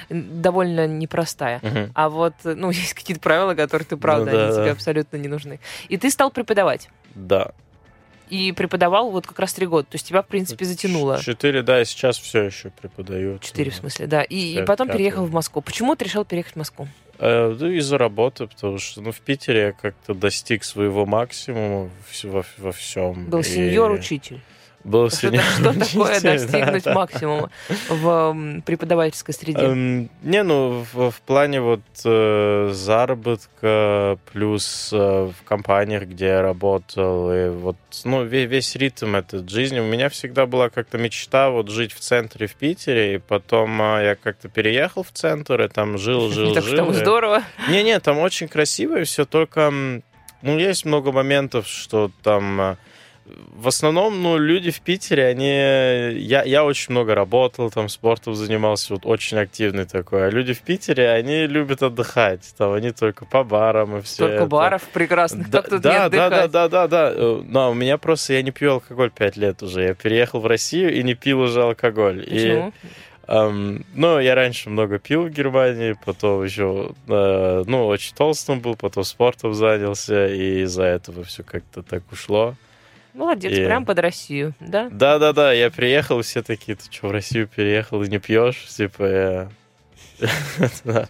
м, 0.10 0.42
довольно 0.42 0.88
непростая. 0.88 1.60
Мгм. 1.64 1.92
А 1.96 2.10
вот, 2.10 2.34
ну, 2.44 2.70
есть 2.72 2.94
какие-то 2.94 3.22
правила, 3.22 3.54
которые 3.56 3.86
ты, 3.86 3.98
правда, 3.98 4.32
Ну 4.32 4.38
да, 4.38 4.44
они 4.46 4.54
тебе 4.56 4.66
да. 4.66 4.72
абсолютно 4.72 5.18
не 5.18 5.28
нужны. 5.28 5.60
И 5.90 5.98
ты 5.98 6.10
стал 6.10 6.32
преподавать. 6.32 6.90
Да. 7.16 7.52
И 8.30 8.52
преподавал 8.52 9.10
вот 9.12 9.26
как 9.26 9.40
раз 9.40 9.54
три 9.54 9.68
года. 9.68 9.88
То 9.90 9.96
есть 9.96 10.06
тебя, 10.08 10.22
в 10.22 10.28
принципе, 10.28 10.66
затянуло. 10.66 11.20
Четыре, 11.22 11.62
да, 11.62 11.82
и 11.82 11.86
сейчас 11.86 12.18
все 12.20 12.44
еще 12.44 12.72
преподаю. 12.72 13.40
Четыре, 13.40 13.72
в 13.72 13.76
смысле, 13.76 14.06
да. 14.08 14.22
И, 14.22 14.36
и 14.36 14.56
Пять- 14.58 14.66
потом 14.66 14.88
пятый. 14.88 14.98
переехал 14.98 15.26
в 15.26 15.32
Москву. 15.32 15.62
Почему 15.62 15.96
ты 15.96 16.04
решил 16.06 16.26
переехать 16.26 16.54
в 16.54 16.58
Москву? 16.58 16.90
Э, 17.20 17.56
да 17.58 17.72
из-за 17.72 17.98
работы, 17.98 18.48
потому 18.48 18.80
что 18.80 19.02
ну, 19.02 19.12
в 19.14 19.22
Питере 19.22 19.60
я 19.68 19.72
как-то 19.72 20.14
достиг 20.14 20.66
своего 20.66 21.06
максимума 21.06 21.90
во, 22.24 22.44
во 22.58 22.72
всем. 22.74 23.26
Был 23.30 23.40
И 23.40 23.44
сеньор-учитель. 23.44 24.42
Был 24.88 25.10
Что, 25.10 25.18
сеньор 25.18 25.44
что 25.60 25.74
такое 25.74 26.22
да, 26.22 26.34
достигнуть 26.34 26.84
да. 26.86 26.94
максимума 26.94 27.50
в 27.90 28.62
преподавательской 28.66 29.34
среде? 29.34 29.60
Эм, 29.60 30.10
не, 30.24 30.44
ну, 30.44 30.86
в, 30.94 31.12
в 31.12 31.22
плане 31.24 31.60
вот 31.60 31.82
э, 32.06 32.70
заработка, 32.72 34.18
плюс 34.32 34.92
э, 34.94 34.98
в 34.98 35.44
компаниях, 35.44 36.04
где 36.04 36.28
я 36.28 36.42
работал, 36.42 37.34
и 37.34 37.50
вот, 37.50 37.76
ну, 38.06 38.24
весь, 38.24 38.50
весь 38.50 38.76
ритм 38.78 39.18
этой 39.18 39.46
жизни. 39.46 39.82
У 39.82 39.86
меня 39.86 40.08
всегда 40.08 40.46
была 40.46 40.70
как-то 40.70 40.98
мечта 40.98 41.50
вот 41.50 41.70
жить 41.70 41.92
в 41.92 42.00
центре 42.00 42.48
в 42.48 42.56
Питере, 42.56 43.16
и 43.16 43.18
потом 43.18 43.82
э, 43.82 44.06
я 44.06 44.16
как-то 44.16 44.48
переехал 44.48 45.04
в 45.04 45.12
центр, 45.12 45.62
и 45.64 45.68
там 45.68 45.98
жил, 45.98 46.30
жил, 46.32 46.54
так 46.54 46.64
жил. 46.64 46.78
там 46.78 46.92
и- 46.92 46.94
здорово. 46.94 47.44
Не-не, 47.68 48.00
там 48.00 48.20
очень 48.20 48.48
красиво 48.48 49.02
и 49.02 49.04
все, 49.04 49.26
только, 49.26 49.70
ну, 49.70 50.58
есть 50.58 50.86
много 50.86 51.12
моментов, 51.12 51.68
что 51.68 52.10
там... 52.24 52.78
В 53.54 53.68
основном, 53.68 54.22
ну, 54.22 54.38
люди 54.38 54.72
в 54.72 54.82
Питере, 54.82 55.26
они... 55.26 55.50
Я, 56.20 56.44
я 56.44 56.64
очень 56.64 56.92
много 56.92 57.16
работал, 57.16 57.70
там, 57.70 57.90
спортом 57.90 58.36
занимался, 58.36 58.94
вот 58.94 59.06
очень 59.06 59.38
активный 59.38 59.86
такой. 59.86 60.28
А 60.28 60.30
люди 60.30 60.54
в 60.54 60.62
Питере, 60.62 61.10
они 61.10 61.46
любят 61.48 61.84
отдыхать. 61.84 62.54
Там 62.58 62.74
они 62.74 62.92
только 62.92 63.26
по 63.26 63.44
барам 63.44 63.98
и 63.98 64.02
все. 64.02 64.28
Столько 64.28 64.46
баров 64.46 64.84
прекрасных, 64.94 65.50
Да, 65.50 65.62
как 65.62 65.70
тут 65.70 65.82
да, 65.82 66.06
не 66.06 66.10
да, 66.10 66.30
да, 66.30 66.48
да, 66.48 66.68
да, 66.68 66.88
да. 66.88 67.14
Но 67.44 67.72
у 67.72 67.74
меня 67.74 67.98
просто, 67.98 68.34
я 68.34 68.42
не 68.42 68.52
пью 68.52 68.74
алкоголь 68.74 69.12
пять 69.12 69.36
лет 69.38 69.62
уже. 69.62 69.84
Я 69.84 69.94
переехал 69.94 70.40
в 70.40 70.46
Россию 70.46 70.94
и 70.94 71.04
не 71.04 71.14
пил 71.14 71.42
уже 71.42 71.64
алкоголь. 71.64 72.24
И- 72.24 72.30
Почему? 72.30 72.74
Эм, 73.28 73.86
ну, 73.94 74.20
я 74.20 74.36
раньше 74.36 74.70
много 74.70 75.00
пил 75.00 75.24
в 75.24 75.30
Германии, 75.30 75.98
потом 76.06 76.46
еще, 76.46 76.92
э, 77.10 77.64
ну, 77.68 77.86
очень 77.88 78.16
толстым 78.16 78.62
был, 78.62 78.76
потом 78.78 79.04
спортом 79.04 79.54
занялся, 79.54 80.28
и 80.28 80.62
из-за 80.62 80.84
этого 80.84 81.26
все 81.26 81.44
как-то 81.44 81.84
так 81.84 82.04
ушло. 82.12 82.56
Молодец, 83.18 83.52
И- 83.52 83.66
прям 83.66 83.84
под 83.86 84.00
Россию, 84.00 84.54
да? 84.60 84.90
Да-да-да, 84.92 85.52
я 85.52 85.70
приехал, 85.72 86.22
все 86.22 86.44
такие, 86.44 86.76
ты 86.78 86.84
что, 86.92 87.08
в 87.08 87.12
Россию 87.12 87.48
переехал 87.54 88.04
и 88.04 88.08
не 88.10 88.20
пьешь? 88.20 88.64
Типа, 88.68 89.04
я... 89.04 89.50
Да, 90.86 91.08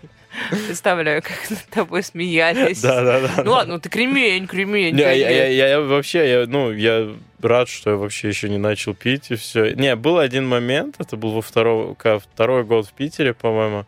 Представляю, 0.67 1.21
как 1.23 1.49
над 1.49 1.65
тобой 1.69 2.03
смеялись. 2.03 2.81
Да-да-да. 2.81 3.43
Ну 3.43 3.51
ладно, 3.51 3.73
ну 3.75 3.79
ты 3.79 3.89
кремень, 3.89 4.45
кремень. 4.47 4.93
Не, 4.95 5.01
я, 5.01 5.09
кремень. 5.13 5.31
я- 5.35 5.47
я- 5.47 5.67
я 5.69 5.81
вообще, 5.81 6.29
я, 6.29 6.45
ну, 6.47 6.71
я 6.71 7.09
рад, 7.41 7.67
что 7.69 7.91
я 7.91 7.95
вообще 7.95 8.27
еще 8.29 8.47
не 8.47 8.57
начал 8.57 8.93
пить 8.93 9.31
и 9.31 9.35
все. 9.35 9.73
Не, 9.73 9.95
был 9.95 10.19
один 10.19 10.47
момент, 10.47 10.95
это 10.99 11.17
был 11.17 11.31
во 11.31 11.41
второй, 11.41 11.95
ка- 11.95 12.19
второй 12.19 12.63
год 12.65 12.87
в 12.87 12.93
Питере, 12.93 13.33
по-моему. 13.33 13.85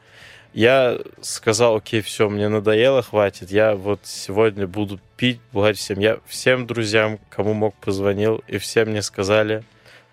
Я 0.53 0.99
сказал, 1.21 1.75
окей, 1.75 2.01
все, 2.01 2.29
мне 2.29 2.49
надоело, 2.49 3.01
хватит. 3.01 3.51
Я 3.51 3.75
вот 3.75 4.01
сегодня 4.03 4.67
буду 4.67 4.99
пить, 5.15 5.39
благодарить 5.51 5.79
всем. 5.79 5.99
Я 5.99 6.19
всем 6.25 6.65
друзьям, 6.65 7.19
кому 7.29 7.53
мог, 7.53 7.75
позвонил, 7.75 8.43
и 8.47 8.57
все 8.57 8.85
мне 8.85 9.01
сказали 9.01 9.63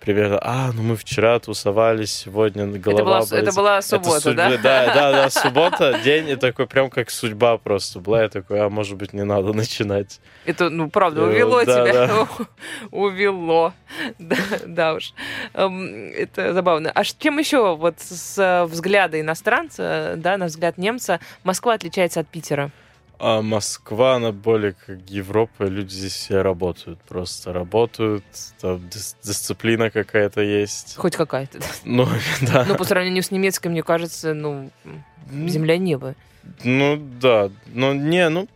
примерно, 0.07 0.39
а, 0.41 0.71
ну 0.73 0.83
мы 0.83 0.97
вчера 0.97 1.39
тусовались, 1.39 2.13
сегодня 2.13 2.67
голова 2.67 3.05
была, 3.05 3.19
болит». 3.27 3.33
это 3.49 3.53
была 3.57 3.79
Это 3.79 3.87
суббота, 3.89 4.21
судьба- 4.31 4.35
да? 4.35 4.57
Да, 4.57 4.87
да, 4.95 5.13
да, 5.13 5.31
суббота, 5.31 6.01
день, 6.05 6.29
и 6.31 6.37
такой 6.37 6.67
прям 6.67 6.89
как 6.89 7.11
судьба 7.11 7.59
просто 7.59 7.99
была. 8.01 8.23
Я 8.23 8.29
такой, 8.29 8.61
а 8.65 8.69
может 8.71 8.97
быть, 8.97 9.13
не 9.13 9.25
надо 9.25 9.53
начинать. 9.53 10.21
Это, 10.47 10.71
ну, 10.71 10.89
правда, 10.89 11.23
Э, 11.23 11.25
увело 11.25 11.65
да, 11.65 11.83
тебя. 11.85 12.07
да. 12.07 12.29
Увело. 12.91 13.73
Да, 14.19 14.37
да 14.67 14.95
уж. 14.95 15.13
Эм, 15.55 16.13
Это 16.17 16.55
забавно. 16.55 16.91
А 16.95 17.05
чем 17.05 17.39
еще 17.39 17.77
вот 17.77 17.97
с 17.99 18.39
э, 18.39 18.65
взгляда 18.67 19.21
иностранца, 19.21 20.15
да, 20.17 20.37
на 20.39 20.47
взгляд 20.47 20.79
немца, 20.79 21.21
Москва 21.45 21.75
отличается 21.75 22.21
от 22.21 22.29
Питера? 22.29 22.71
А 23.19 23.41
Москва, 23.41 24.17
она 24.17 24.33
более 24.33 24.75
как 24.75 24.99
Европа, 25.09 25.65
люди 25.65 25.93
здесь 25.95 26.13
все 26.15 26.43
работают, 26.43 27.01
просто 27.01 27.53
работают, 27.53 28.25
там 28.61 28.77
дис- 28.77 29.17
дисциплина 29.23 29.91
какая-то 29.91 30.43
есть. 30.43 30.97
Хоть 30.97 31.17
какая-то. 31.17 31.59
да. 31.61 31.67
Ну, 31.85 32.07
да. 32.43 32.65
Ну, 32.69 32.77
по 32.77 32.85
сравнению 32.85 33.23
с 33.23 33.31
немецкой, 33.31 33.69
мне 33.69 33.83
кажется, 33.83 34.35
ну, 34.35 34.71
земля 35.31 35.79
небо. 35.79 36.15
Ну, 36.63 36.97
да. 37.21 37.51
Ну, 37.73 37.95
не, 37.95 38.29
ну, 38.29 38.49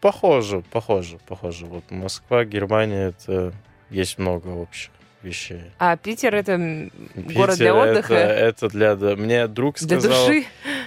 похоже, 0.00 0.62
похоже, 0.70 1.18
похоже. 1.26 1.64
Вот 1.66 1.90
Москва, 1.90 2.44
Германия, 2.44 3.08
это 3.08 3.54
есть 3.90 4.18
много 4.18 4.48
общих 4.48 4.90
вещей. 5.22 5.62
А 5.78 5.96
Питер 5.96 6.34
это 6.34 6.52
м, 6.52 6.90
город 7.14 7.56
для 7.56 7.72
Питер 7.72 7.88
отдыха, 7.90 8.14
Это, 8.14 8.44
это 8.64 8.68
для... 8.68 8.96
да, 8.96 9.16
Мне 9.16 9.46
друг 9.48 9.76
для 9.78 10.00
сказал... 10.00 10.26
души. 10.26 10.44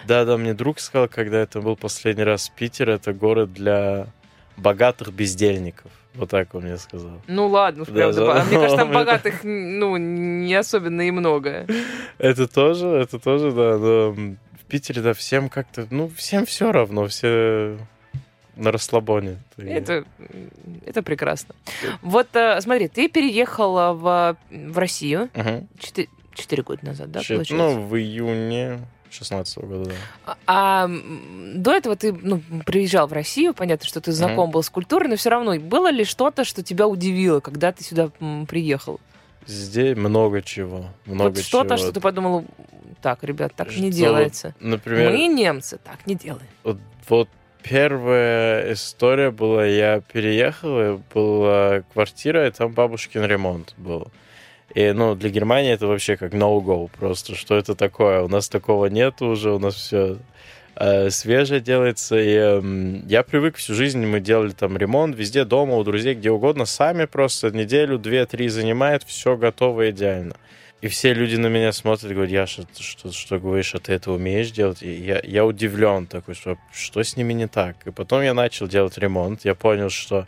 Да, 0.07 0.25
да, 0.25 0.37
мне 0.37 0.53
друг 0.53 0.79
сказал, 0.79 1.07
когда 1.07 1.39
это 1.39 1.61
был 1.61 1.75
последний 1.75 2.23
раз 2.23 2.49
Питер, 2.49 2.89
это 2.89 3.13
город 3.13 3.53
для 3.53 4.07
богатых 4.57 5.11
бездельников. 5.13 5.91
Вот 6.15 6.29
так 6.31 6.53
он 6.55 6.63
мне 6.63 6.77
сказал. 6.77 7.21
Ну 7.27 7.47
ладно, 7.47 7.85
Да, 7.85 7.91
правда. 8.11 8.25
да. 8.25 8.43
Мне 8.45 8.55
кажется, 8.55 8.77
там 8.77 8.91
богатых, 8.93 9.43
ну, 9.43 9.95
не 9.97 10.53
особенно 10.55 11.01
и 11.07 11.11
много. 11.11 11.65
Это 12.17 12.47
тоже, 12.47 12.87
это 12.87 13.19
тоже, 13.19 13.51
да. 13.51 13.77
но, 13.77 14.11
в 14.11 14.65
Питере, 14.67 15.01
да, 15.01 15.13
всем 15.13 15.49
как-то, 15.49 15.87
ну, 15.91 16.09
всем 16.15 16.45
все 16.45 16.71
равно, 16.71 17.07
все 17.07 17.77
на 18.59 18.71
расслабоне. 18.71 19.37
Это, 19.57 20.03
это 20.85 21.01
прекрасно. 21.01 21.55
Вот 22.01 22.27
э, 22.35 22.59
смотри, 22.61 22.87
ты 22.87 23.07
переехала 23.07 23.93
в, 23.93 24.37
в 24.51 24.77
Россию 24.77 25.29
четыре, 25.79 26.09
четыре 26.33 26.63
года 26.63 26.85
назад, 26.85 27.11
да, 27.11 27.21
Чё- 27.21 27.35
получается? 27.35 27.55
Ну, 27.77 27.81
в 27.87 27.97
июне 27.97 28.79
16 29.09 29.57
года, 29.59 29.89
да. 29.89 29.95
А, 30.25 30.37
а, 30.85 30.89
до 31.55 31.71
этого 31.73 31.95
ты 31.95 32.13
ну, 32.13 32.41
приезжал 32.65 33.07
в 33.07 33.13
Россию, 33.13 33.53
понятно, 33.53 33.87
что 33.87 34.01
ты 34.01 34.11
знаком 34.11 34.51
был 34.51 34.61
с 34.61 34.69
культурой, 34.69 35.09
но 35.09 35.15
все 35.15 35.29
равно 35.29 35.55
было 35.59 35.89
ли 35.89 36.03
что-то, 36.03 36.43
что 36.43 36.61
тебя 36.61 36.87
удивило, 36.87 37.39
когда 37.39 37.71
ты 37.71 37.83
сюда 37.83 38.11
приехал? 38.47 38.99
Здесь 39.47 39.97
много 39.97 40.41
чего, 40.41 40.85
много 41.05 41.35
вот 41.35 41.39
что-то, 41.39 41.77
что 41.77 41.91
ты 41.91 41.99
подумал, 42.01 42.45
так, 43.01 43.23
ребят, 43.23 43.53
так 43.55 43.69
не 43.69 43.89
Что, 43.89 43.99
делается. 43.99 44.55
Например, 44.59 45.11
Мы, 45.11 45.27
немцы, 45.27 45.79
так 45.83 46.05
не 46.05 46.15
делаем. 46.15 46.45
Вот, 46.63 46.77
вот 47.07 47.29
первая 47.69 48.73
история 48.73 49.29
была, 49.29 49.65
я 49.65 50.01
переехал, 50.01 50.82
и 50.82 50.99
была 51.13 51.84
квартира, 51.93 52.47
и 52.47 52.51
там 52.51 52.71
бабушкин 52.73 53.23
ремонт 53.25 53.75
был. 53.77 54.08
И, 54.73 54.91
ну, 54.91 55.15
для 55.15 55.29
Германии 55.29 55.71
это 55.71 55.86
вообще 55.88 56.17
как 56.17 56.34
no-go 56.34 56.89
просто. 56.99 57.36
Что 57.36 57.55
это 57.55 57.75
такое? 57.75 58.21
У 58.21 58.27
нас 58.27 58.49
такого 58.49 58.88
нет 58.88 59.21
уже, 59.21 59.51
у 59.51 59.60
нас 59.60 59.75
все 59.75 60.17
свежее 61.10 61.60
делается. 61.60 62.17
И 62.17 62.34
эм, 62.34 63.05
я 63.08 63.23
привык 63.23 63.58
всю 63.58 63.73
жизнь, 63.73 64.05
мы 64.05 64.19
делали 64.19 64.51
там 64.51 64.77
ремонт 64.77 65.15
везде, 65.15 65.43
дома, 65.43 65.75
у 65.75 65.84
друзей, 65.84 66.15
где 66.15 66.32
угодно, 66.32 66.65
сами 66.65 67.05
просто 67.05 67.51
неделю, 67.51 67.97
две-три 67.97 68.47
занимает, 68.47 69.03
все 69.03 69.36
готово 69.36 69.89
идеально. 69.89 70.36
И 70.81 70.87
все 70.87 71.13
люди 71.13 71.35
на 71.35 71.47
меня 71.47 71.73
смотрят 71.73 72.09
и 72.09 72.13
говорят, 72.13 72.31
Яша, 72.31 72.63
ты 72.63 72.81
что, 72.81 73.11
что 73.11 73.37
говоришь, 73.37 73.75
а 73.75 73.79
ты 73.79 73.91
это 73.91 74.11
умеешь 74.11 74.51
делать? 74.51 74.81
И 74.81 74.89
я, 74.89 75.19
я 75.23 75.45
удивлен 75.45 76.07
такой, 76.07 76.35
что, 76.35 76.57
что 76.71 77.03
с 77.03 77.17
ними 77.17 77.33
не 77.33 77.47
так. 77.47 77.75
И 77.85 77.91
потом 77.91 78.21
я 78.21 78.33
начал 78.33 78.67
делать 78.67 78.97
ремонт, 78.97 79.43
я 79.43 79.55
понял, 79.55 79.89
что 79.89 80.25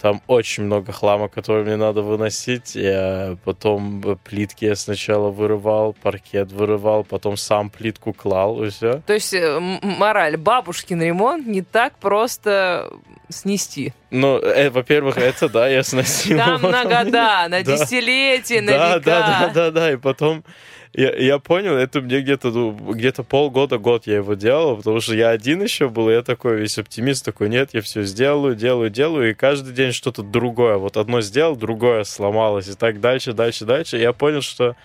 там 0.00 0.22
очень 0.26 0.64
много 0.64 0.92
хлама, 0.92 1.28
который 1.28 1.64
мне 1.64 1.76
надо 1.76 2.02
выносить. 2.02 2.74
Я 2.74 3.36
потом 3.44 4.02
э, 4.04 4.16
плитки 4.22 4.64
я 4.64 4.76
сначала 4.76 5.30
вырывал, 5.30 5.92
паркет 5.92 6.52
вырывал, 6.52 7.04
потом 7.04 7.36
сам 7.36 7.70
плитку 7.70 8.12
клал, 8.12 8.62
и 8.62 8.70
все. 8.70 9.02
То 9.06 9.14
есть, 9.14 9.34
э, 9.34 9.58
мораль, 9.82 10.36
бабушкин 10.36 11.02
ремонт 11.02 11.46
не 11.46 11.62
так 11.62 11.94
просто 11.98 12.90
снести. 13.28 13.92
Ну, 14.10 14.38
э, 14.38 14.70
во-первых, 14.70 15.18
это 15.18 15.48
да, 15.48 15.68
я 15.68 15.82
сносил. 15.82 16.38
Там 16.38 16.62
на 16.62 16.84
года, 16.84 17.46
на 17.48 17.48
Да. 17.48 17.62
десятилетия, 17.62 18.60
на 18.60 18.72
да, 18.72 18.88
века. 18.96 19.00
да, 19.04 19.20
да, 19.20 19.50
да, 19.52 19.70
да, 19.70 19.92
и 19.92 19.96
потом 19.96 20.44
я, 20.92 21.14
я 21.14 21.38
понял, 21.38 21.74
это 21.74 22.00
мне 22.00 22.20
где-то 22.20 22.50
ну, 22.50 22.72
где-то 22.72 23.22
полгода, 23.22 23.78
год 23.78 24.06
я 24.06 24.16
его 24.16 24.34
делал, 24.34 24.76
потому 24.76 25.00
что 25.00 25.14
я 25.14 25.30
один 25.30 25.62
еще 25.62 25.88
был, 25.88 26.10
и 26.10 26.14
я 26.14 26.22
такой 26.22 26.56
весь 26.56 26.78
оптимист, 26.78 27.24
такой, 27.24 27.48
нет, 27.48 27.70
я 27.72 27.82
все 27.82 28.02
сделаю, 28.02 28.54
делаю, 28.54 28.90
делаю, 28.90 29.30
и 29.30 29.34
каждый 29.34 29.74
день 29.74 29.92
что-то 29.92 30.22
другое. 30.22 30.76
Вот 30.76 30.96
одно 30.96 31.20
сделал, 31.20 31.56
другое 31.56 32.04
сломалось, 32.04 32.68
и 32.68 32.74
так 32.74 33.00
дальше, 33.00 33.32
дальше, 33.32 33.64
дальше. 33.64 33.98
И 33.98 34.00
я 34.00 34.12
понял, 34.12 34.42
что 34.42 34.76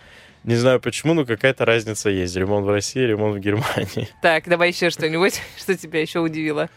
не 0.43 0.55
знаю 0.55 0.79
почему, 0.81 1.13
но 1.13 1.25
какая-то 1.25 1.63
разница 1.65 2.09
есть. 2.09 2.35
Ремонт 2.35 2.65
в 2.65 2.69
России, 2.69 2.99
ремонт 2.99 3.35
в 3.35 3.39
Германии. 3.39 4.09
Так, 4.21 4.47
давай 4.47 4.69
еще 4.69 4.89
что-нибудь, 4.89 5.41
что 5.57 5.77
тебя 5.77 6.01
еще 6.01 6.19
удивило. 6.19 6.69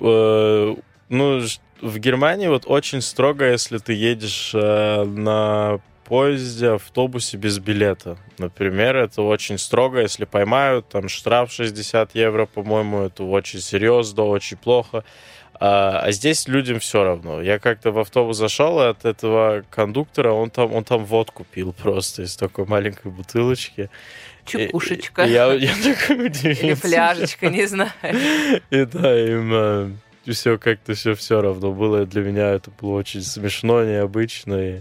Э, 0.00 0.74
Ну, 1.08 1.40
в 1.80 1.98
Германии 1.98 2.48
вот 2.48 2.64
очень 2.66 3.00
строго, 3.00 3.50
если 3.50 3.78
ты 3.78 3.92
едешь 3.92 4.52
э, 4.54 5.04
на 5.04 5.80
поезде, 6.08 6.70
автобусе 6.70 7.36
без 7.36 7.58
билета. 7.58 8.16
Например, 8.38 8.96
это 8.96 9.22
очень 9.22 9.58
строго, 9.58 10.00
если 10.00 10.24
поймают, 10.24 10.88
там 10.88 11.08
штраф 11.08 11.52
60 11.52 12.14
евро, 12.14 12.46
по-моему, 12.46 13.02
это 13.02 13.24
очень 13.24 13.60
серьезно, 13.60 14.24
очень 14.24 14.56
плохо. 14.56 15.04
А, 15.60 16.00
а 16.00 16.12
здесь 16.12 16.48
людям 16.48 16.78
все 16.78 17.04
равно. 17.04 17.42
Я 17.42 17.58
как-то 17.58 17.90
в 17.90 17.98
автобус 17.98 18.36
зашел, 18.36 18.80
и 18.80 18.86
от 18.86 19.04
этого 19.04 19.64
кондуктора 19.70 20.32
он 20.32 20.50
там, 20.50 20.72
он 20.72 20.84
там 20.84 21.04
водку 21.04 21.44
пил 21.44 21.72
просто 21.72 22.22
из 22.22 22.36
такой 22.36 22.64
маленькой 22.64 23.10
бутылочки. 23.10 23.90
Чекушечка. 24.46 25.24
И, 25.24 25.28
и 25.28 25.32
я, 25.32 25.52
я 25.52 25.74
такой 25.74 26.26
удивился. 26.26 26.66
Или 26.66 26.74
фляжечка, 26.74 27.50
не 27.50 27.66
знаю. 27.66 27.90
И 28.70 28.84
да, 28.84 29.20
им 29.20 29.50
э, 29.52 29.90
все 30.32 30.56
как-то 30.56 30.94
все 30.94 31.14
все 31.14 31.42
равно 31.42 31.72
было. 31.72 32.06
Для 32.06 32.22
меня 32.22 32.50
это 32.50 32.70
было 32.80 32.92
очень 32.92 33.22
смешно, 33.22 33.84
необычно. 33.84 34.54
И... 34.54 34.80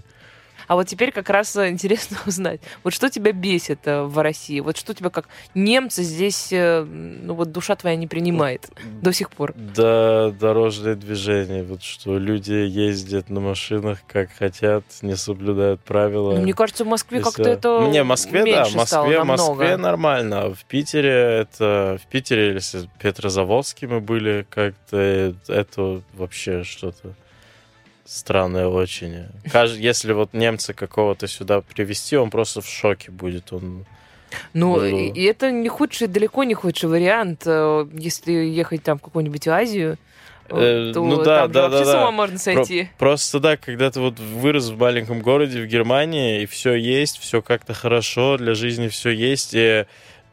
А 0.68 0.76
вот 0.76 0.88
теперь 0.88 1.12
как 1.12 1.30
раз 1.30 1.56
э, 1.56 1.70
интересно 1.72 2.18
узнать, 2.26 2.62
вот 2.84 2.94
что 2.94 3.10
тебя 3.10 3.32
бесит 3.32 3.80
э, 3.86 4.04
в 4.04 4.20
России? 4.20 4.60
Вот 4.60 4.78
что 4.78 4.94
тебя 4.94 5.10
как 5.10 5.28
немцы 5.56 6.04
здесь, 6.04 6.50
э, 6.52 6.84
ну 6.84 7.34
вот 7.34 7.52
душа 7.52 7.76
твоя 7.76 7.96
не 7.96 8.08
принимает 8.08 8.70
до 9.02 9.14
сих 9.14 9.32
пор? 9.32 9.54
Да, 9.56 10.32
дорожное 10.32 10.96
движение. 10.96 11.64
Вот 11.64 11.82
что 11.82 12.18
люди 12.18 12.54
ездят 12.54 13.30
на 13.30 13.40
машинах 13.40 14.00
как 14.08 14.30
хотят, 14.32 14.84
не 15.02 15.16
соблюдают 15.16 15.82
правила. 15.82 16.34
Ну, 16.34 16.42
мне 16.42 16.54
кажется, 16.54 16.84
в 16.84 16.88
Москве 16.88 17.22
как-то 17.22 17.50
это 17.50 17.88
Не, 17.90 18.04
в 18.04 18.08
Москве, 18.08 18.46
да, 18.46 18.66
в 18.66 18.76
Москве, 18.76 19.22
в. 19.22 19.26
Москве 19.26 19.78
нормально. 19.78 20.42
А 20.42 20.54
В 20.54 20.66
Питере 20.66 21.10
это... 21.10 21.98
В 22.04 22.08
Питере, 22.08 22.54
если 22.54 22.90
Петрозаводске 23.00 23.88
мы 23.88 24.02
были, 24.02 24.46
как-то 24.50 25.34
это 25.48 26.02
вообще 26.14 26.64
что-то 26.64 27.14
странное 28.08 28.68
очень. 28.68 29.26
Если 29.78 30.14
вот 30.14 30.34
немца 30.34 30.74
какого-то 30.74 31.28
сюда 31.28 31.62
привезти, 31.62 32.18
он 32.18 32.30
просто 32.30 32.62
в 32.62 32.68
шоке 32.68 33.12
будет. 33.12 33.54
Он 33.54 33.86
Ну, 34.54 34.76
Ну. 34.78 34.86
и, 34.86 35.24
это 35.24 35.52
не 35.52 35.70
худший, 35.70 36.08
далеко 36.08 36.44
не 36.44 36.54
худший 36.54 36.90
вариант, 36.90 37.44
э, 37.46 37.88
если 37.94 38.34
ехать 38.34 38.84
там 38.84 38.98
в 38.98 39.02
какую-нибудь 39.02 39.48
Азию, 39.48 39.98
э, 40.50 40.92
то 40.94 41.04
ну 41.04 41.24
да, 41.24 41.44
там 41.44 41.52
да, 41.52 41.70
вообще 41.70 41.86
да, 41.86 41.92
с 41.92 41.96
ума 41.96 42.06
да. 42.06 42.12
можно 42.12 42.38
сойти. 42.38 42.90
Просто 42.98 43.40
да, 43.40 43.58
когда 43.58 43.90
ты 43.90 44.00
вот 44.02 44.20
вырос 44.20 44.70
в 44.70 44.78
маленьком 44.78 45.22
городе 45.22 45.62
в 45.62 45.68
Германии, 45.68 46.42
и 46.42 46.46
все 46.46 46.74
есть, 46.76 47.20
все 47.20 47.42
как-то 47.42 47.74
хорошо, 47.74 48.38
для 48.38 48.54
жизни 48.54 48.90
все 48.90 49.12
есть, 49.12 49.52
и 49.54 49.86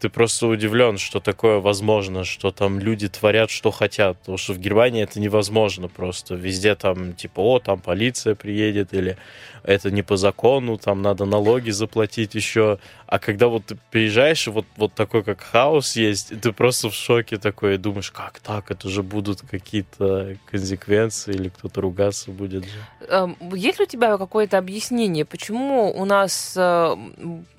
ты 0.05 0.11
просто 0.11 0.49
удивлен, 0.49 0.99
что 0.99 1.19
такое 1.19 1.61
возможно, 1.61 2.25
что 2.25 2.51
там 2.51 2.79
люди 2.79 3.09
творят, 3.09 3.49
что 3.49 3.71
хотят. 3.71 4.19
Потому 4.19 4.37
что 4.37 4.53
в 4.53 4.59
Германии 4.59 5.03
это 5.03 5.19
невозможно 5.19 5.89
просто. 5.89 6.35
Везде 6.35 6.75
там 6.75 7.15
типа, 7.15 7.41
о, 7.41 7.59
там 7.59 7.81
полиция 7.81 8.35
приедет, 8.35 8.93
или 8.93 9.17
это 9.63 9.91
не 9.91 10.03
по 10.03 10.19
закону, 10.19 10.77
там 10.77 11.01
надо 11.01 11.25
налоги 11.25 11.71
заплатить 11.71 12.35
еще. 12.35 12.79
А 13.07 13.19
когда 13.19 13.49
вот 13.49 13.65
ты 13.65 13.79
приезжаешь, 13.91 14.47
и 14.47 14.51
вот, 14.51 14.67
вот 14.77 14.93
такой 14.93 15.23
как 15.23 15.41
хаос 15.41 15.97
есть, 15.97 16.39
ты 16.39 16.53
просто 16.53 16.91
в 16.91 16.95
шоке 16.95 17.39
такой, 17.39 17.77
и 17.77 17.79
думаешь, 17.79 18.11
как 18.11 18.41
так, 18.41 18.71
это 18.71 18.91
же 18.91 19.03
будут 19.03 19.41
какие-то 19.41 20.37
консеквенции, 20.51 21.33
или 21.33 21.49
кто-то 21.49 21.81
ругаться 21.81 22.31
будет. 22.31 22.65
Эм, 23.09 23.39
Есть 23.55 23.79
ли 23.79 23.87
у 23.87 23.89
тебя 23.89 24.19
какое-то 24.19 24.59
объяснение, 24.59 25.25
почему 25.25 25.91
у 25.97 26.05
нас 26.05 26.53
э, 26.59 26.95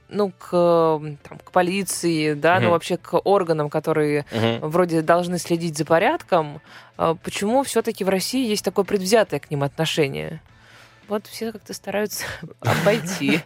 ну, 0.09 0.31
к, 0.37 0.49
там, 0.51 1.37
к 1.43 1.51
полиции, 1.51 2.33
да, 2.33 2.55
ну, 2.55 2.65
Мгм. 2.65 2.71
вообще 2.71 2.97
к 2.97 3.19
органам, 3.23 3.69
которые 3.69 4.25
вроде 4.61 5.01
должны 5.01 5.37
следить 5.39 5.77
за 5.77 5.85
порядком, 5.85 6.61
э, 6.97 7.15
почему 7.23 7.63
все-таки 7.63 8.03
в 8.03 8.09
России 8.09 8.47
есть 8.47 8.63
такое 8.63 8.85
предвзятое 8.85 9.39
к 9.39 9.49
ним 9.51 9.63
отношение? 9.63 10.41
Вот 11.07 11.27
все 11.27 11.51
как-то 11.51 11.73
стараются 11.73 12.25
обойти. 12.61 13.41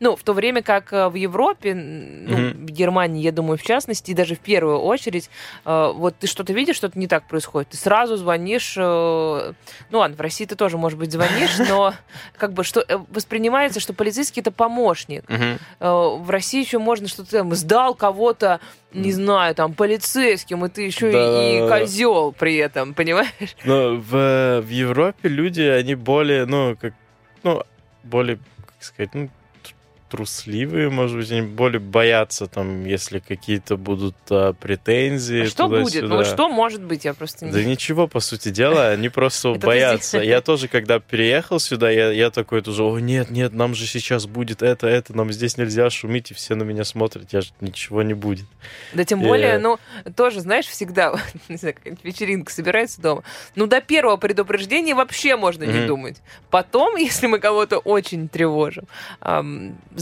Ну, 0.00 0.16
в 0.16 0.22
то 0.22 0.32
время 0.32 0.62
как 0.62 0.92
э, 0.92 1.08
в 1.08 1.14
Европе, 1.14 1.74
ну, 1.74 2.50
в 2.50 2.70
Германии, 2.70 3.22
я 3.22 3.32
думаю, 3.32 3.56
в 3.58 3.62
частности, 3.62 4.10
и 4.10 4.14
даже 4.14 4.34
в 4.34 4.40
первую 4.40 4.78
очередь, 4.78 5.30
э, 5.64 5.92
вот 5.94 6.16
ты 6.18 6.26
что-то 6.26 6.52
видишь, 6.52 6.76
что-то 6.76 6.98
не 6.98 7.06
так 7.06 7.26
происходит, 7.26 7.70
ты 7.70 7.76
сразу 7.76 8.16
звонишь, 8.16 8.74
э, 8.76 8.80
ну 9.90 9.98
ладно, 9.98 10.16
в 10.16 10.20
России 10.20 10.44
ты 10.44 10.56
тоже, 10.56 10.76
может 10.76 10.98
быть, 10.98 11.12
звонишь, 11.12 11.58
но 11.68 11.94
как 12.36 12.52
бы 12.52 12.64
что 12.64 12.84
воспринимается, 13.10 13.80
что 13.80 13.94
полицейский 13.94 14.40
это 14.40 14.50
помощник. 14.50 15.24
В 15.80 16.30
России 16.30 16.62
еще 16.62 16.78
можно 16.78 17.08
что-то 17.08 17.44
сдал 17.54 17.94
кого-то, 17.94 18.60
не 18.94 19.12
знаю, 19.12 19.54
там 19.54 19.74
полицейским, 19.74 20.64
и 20.64 20.68
ты 20.68 20.82
еще 20.82 21.08
и 21.08 21.12
Да-да-да. 21.12 21.78
козел 21.80 22.32
при 22.32 22.56
этом, 22.56 22.94
понимаешь? 22.94 23.56
Но 23.64 23.96
в, 23.96 24.60
в 24.62 24.68
Европе 24.68 25.28
люди, 25.28 25.62
они 25.62 25.94
более, 25.94 26.46
ну, 26.46 26.76
как, 26.80 26.94
ну, 27.42 27.62
более, 28.02 28.38
как 28.64 28.82
сказать, 28.82 29.14
ну, 29.14 29.30
трусливые, 30.14 30.90
может 30.90 31.16
быть, 31.16 31.32
они 31.32 31.42
более 31.42 31.80
боятся, 31.80 32.46
там, 32.46 32.84
если 32.84 33.18
какие-то 33.18 33.76
будут 33.76 34.14
а, 34.30 34.52
претензии. 34.52 35.42
А 35.42 35.46
что 35.46 35.66
будет? 35.66 36.04
Ну 36.04 36.24
что 36.24 36.48
может 36.48 36.82
быть? 36.82 37.04
Я 37.04 37.14
просто 37.14 37.50
Да 37.50 37.60
не... 37.60 37.72
ничего, 37.72 38.06
по 38.06 38.20
сути 38.20 38.50
дела, 38.50 38.90
они 38.90 39.08
просто 39.08 39.54
боятся. 39.54 40.18
Я 40.18 40.40
тоже, 40.40 40.68
когда 40.68 41.00
переехал 41.00 41.58
сюда, 41.58 41.90
я, 41.90 42.12
я 42.12 42.30
такой 42.30 42.62
тоже, 42.62 42.84
о, 42.84 42.96
нет, 43.00 43.30
нет, 43.30 43.54
нам 43.54 43.74
же 43.74 43.86
сейчас 43.86 44.26
будет 44.26 44.62
это, 44.62 44.86
это, 44.86 45.16
нам 45.16 45.32
здесь 45.32 45.56
нельзя 45.56 45.90
шуметь, 45.90 46.30
и 46.30 46.34
все 46.34 46.54
на 46.54 46.62
меня 46.62 46.84
смотрят, 46.84 47.32
я 47.32 47.40
же 47.40 47.50
ничего 47.60 48.02
не 48.02 48.14
будет. 48.14 48.46
Да 48.92 49.04
тем 49.04 49.20
более, 49.20 49.58
ну, 49.58 49.78
тоже, 50.14 50.42
знаешь, 50.42 50.66
всегда, 50.66 51.16
не 51.48 51.56
знаю, 51.56 51.74
вечеринка 52.04 52.52
собирается 52.52 53.02
дома, 53.02 53.24
ну, 53.56 53.66
до 53.66 53.80
первого 53.80 54.16
предупреждения 54.16 54.94
вообще 54.94 55.34
можно 55.34 55.64
не 55.64 55.88
думать. 55.88 56.18
Потом, 56.50 56.94
если 56.98 57.26
мы 57.26 57.40
кого-то 57.40 57.78
очень 57.78 58.28
тревожим, 58.28 58.84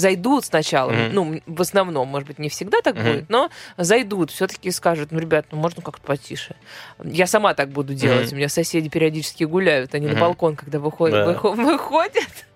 зайдут 0.02 0.44
сначала, 0.44 0.90
Мгм. 0.90 1.14
ну, 1.14 1.40
в 1.46 1.60
основном, 1.60 2.08
может 2.08 2.26
быть, 2.28 2.38
не 2.38 2.48
всегда 2.48 2.80
так 2.82 2.96
Мгм. 2.96 3.04
будет, 3.04 3.30
но 3.30 3.50
зайдут, 3.78 4.30
все-таки 4.30 4.70
скажут, 4.70 5.12
ну, 5.12 5.18
ребят, 5.20 5.46
ну, 5.52 5.58
можно 5.58 5.80
как-то 5.80 6.02
потише. 6.04 6.56
Я 7.02 7.26
сама 7.26 7.54
так 7.54 7.68
буду 7.70 7.94
делать, 7.94 8.26
Мгм. 8.26 8.34
у 8.34 8.36
меня 8.38 8.48
соседи 8.48 8.88
периодически 8.88 9.44
гуляют, 9.44 9.94
они 9.94 10.06
на 10.06 10.12
Мгм. 10.12 10.20
балкон, 10.20 10.56
когда 10.56 10.78
выходят, 10.80 11.24
Да. 11.24 11.32
выхо- 11.32 11.54
выходят, 11.56 12.46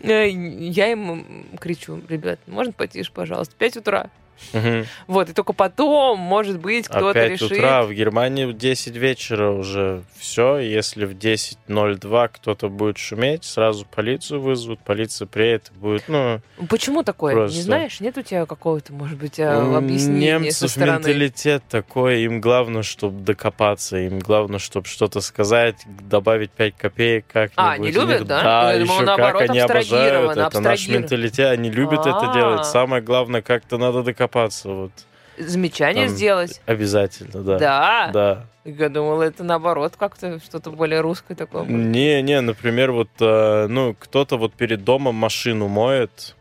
э, 0.00 0.28
я 0.28 0.92
им 0.92 1.56
кричу, 1.58 2.00
ребят, 2.08 2.38
можно 2.46 2.72
потише, 2.72 3.10
пожалуйста, 3.12 3.54
5 3.56 3.78
утра. 3.78 4.10
Вот, 5.06 5.28
и 5.28 5.32
только 5.32 5.52
потом, 5.52 6.18
может 6.18 6.58
быть, 6.58 6.88
кто-то 6.88 7.26
решит. 7.26 7.52
утра, 7.52 7.82
в 7.82 7.92
Германии 7.92 8.44
в 8.44 8.52
10 8.56 8.96
вечера 8.96 9.50
уже 9.50 10.02
все. 10.16 10.58
Если 10.58 11.04
в 11.04 11.12
10.02 11.12 12.30
кто-то 12.32 12.68
будет 12.68 12.98
шуметь, 12.98 13.44
сразу 13.44 13.86
полицию 13.86 14.40
вызовут, 14.40 14.80
полиция 14.80 15.26
приедет, 15.26 15.72
будет, 15.74 16.04
ну... 16.08 16.40
Почему 16.68 17.02
такое? 17.02 17.34
Просто. 17.34 17.56
Не 17.56 17.62
знаешь? 17.62 18.00
Нет 18.00 18.16
у 18.18 18.22
тебя 18.22 18.46
какого-то, 18.46 18.92
может 18.92 19.18
быть, 19.18 19.38
э, 19.38 19.48
объяснения 19.48 20.38
со 20.38 20.44
немцев 20.44 20.70
стороны? 20.70 20.98
менталитет 20.98 21.62
такой, 21.68 22.22
им 22.22 22.40
главное, 22.40 22.82
чтобы 22.82 23.20
докопаться, 23.20 23.96
им 23.98 24.18
главное, 24.18 24.58
чтобы 24.58 24.86
что-то 24.86 25.20
сказать, 25.20 25.76
добавить 25.86 26.50
5 26.50 26.76
копеек 26.76 27.26
как-нибудь. 27.32 27.56
А, 27.56 27.76
У 27.78 27.84
любят, 27.84 28.26
да? 28.26 28.42
Да, 28.42 28.72
Я 28.72 28.78
думала, 28.80 28.96
еще 28.96 29.06
наоборот, 29.06 29.40
как 29.40 29.50
они 29.50 29.58
обожают 29.58 30.36
это. 30.36 30.60
Наш 30.60 30.88
менталитет, 30.88 31.50
они 31.50 31.70
любят 31.70 32.00
это 32.00 32.30
А. 32.30 32.34
делать. 32.34 32.66
Самое 32.66 33.02
главное, 33.02 33.42
как-то 33.42 33.78
надо 33.78 34.02
докопаться. 34.02 34.31
Вот. 34.64 34.92
Замечание 35.38 36.06
Там 36.06 36.14
сделать? 36.16 36.60
Обязательно, 36.66 37.42
да. 37.42 37.58
Да. 37.58 38.10
Да. 38.12 38.46
Я 38.64 38.88
думала, 38.88 39.22
это 39.22 39.42
наоборот 39.42 39.94
как-то 39.98 40.38
что-то 40.40 40.70
более 40.70 41.00
русское 41.00 41.34
такое. 41.34 41.64
Не, 41.64 42.22
не, 42.22 42.40
например, 42.40 42.92
вот, 42.92 43.08
э, 43.18 43.66
ну, 43.68 43.96
кто-то 43.98 44.36
вот 44.36 44.52
перед 44.54 44.84
домом 44.84 45.16
машину 45.16 45.68
моет, 45.68 46.36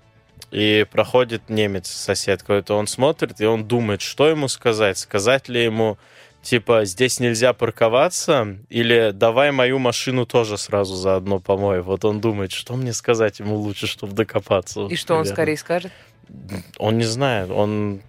и 0.51 0.85
проходит 0.91 1.49
немец, 1.49 1.87
сосед 1.87 2.41
какой-то, 2.41 2.75
он 2.75 2.85
смотрит, 2.85 3.39
и 3.39 3.45
он 3.45 3.63
думает, 3.65 4.01
что 4.01 4.27
ему 4.27 4.49
сказать. 4.49 4.97
Сказать 4.97 5.47
ли 5.47 5.63
ему, 5.63 5.97
типа, 6.41 6.83
здесь 6.85 7.19
нельзя 7.21 7.53
парковаться, 7.53 8.57
или 8.69 9.11
давай 9.13 9.51
мою 9.51 9.79
машину 9.79 10.25
тоже 10.25 10.57
сразу 10.57 10.95
заодно 10.95 11.39
помой. 11.39 11.81
Вот 11.81 12.03
он 12.03 12.19
думает, 12.19 12.51
что 12.51 12.75
мне 12.75 12.91
сказать 12.93 13.39
ему 13.39 13.55
лучше, 13.55 13.87
чтобы 13.87 14.13
докопаться. 14.13 14.81
вот 14.81 14.91
И 14.91 14.95
что 14.97 15.13
он 15.13 15.21
примерно. 15.21 15.35
скорее 15.35 15.57
скажет? 15.57 15.91
Он 16.77 16.97
не 16.97 17.03
знает, 17.03 17.49
он 17.49 18.01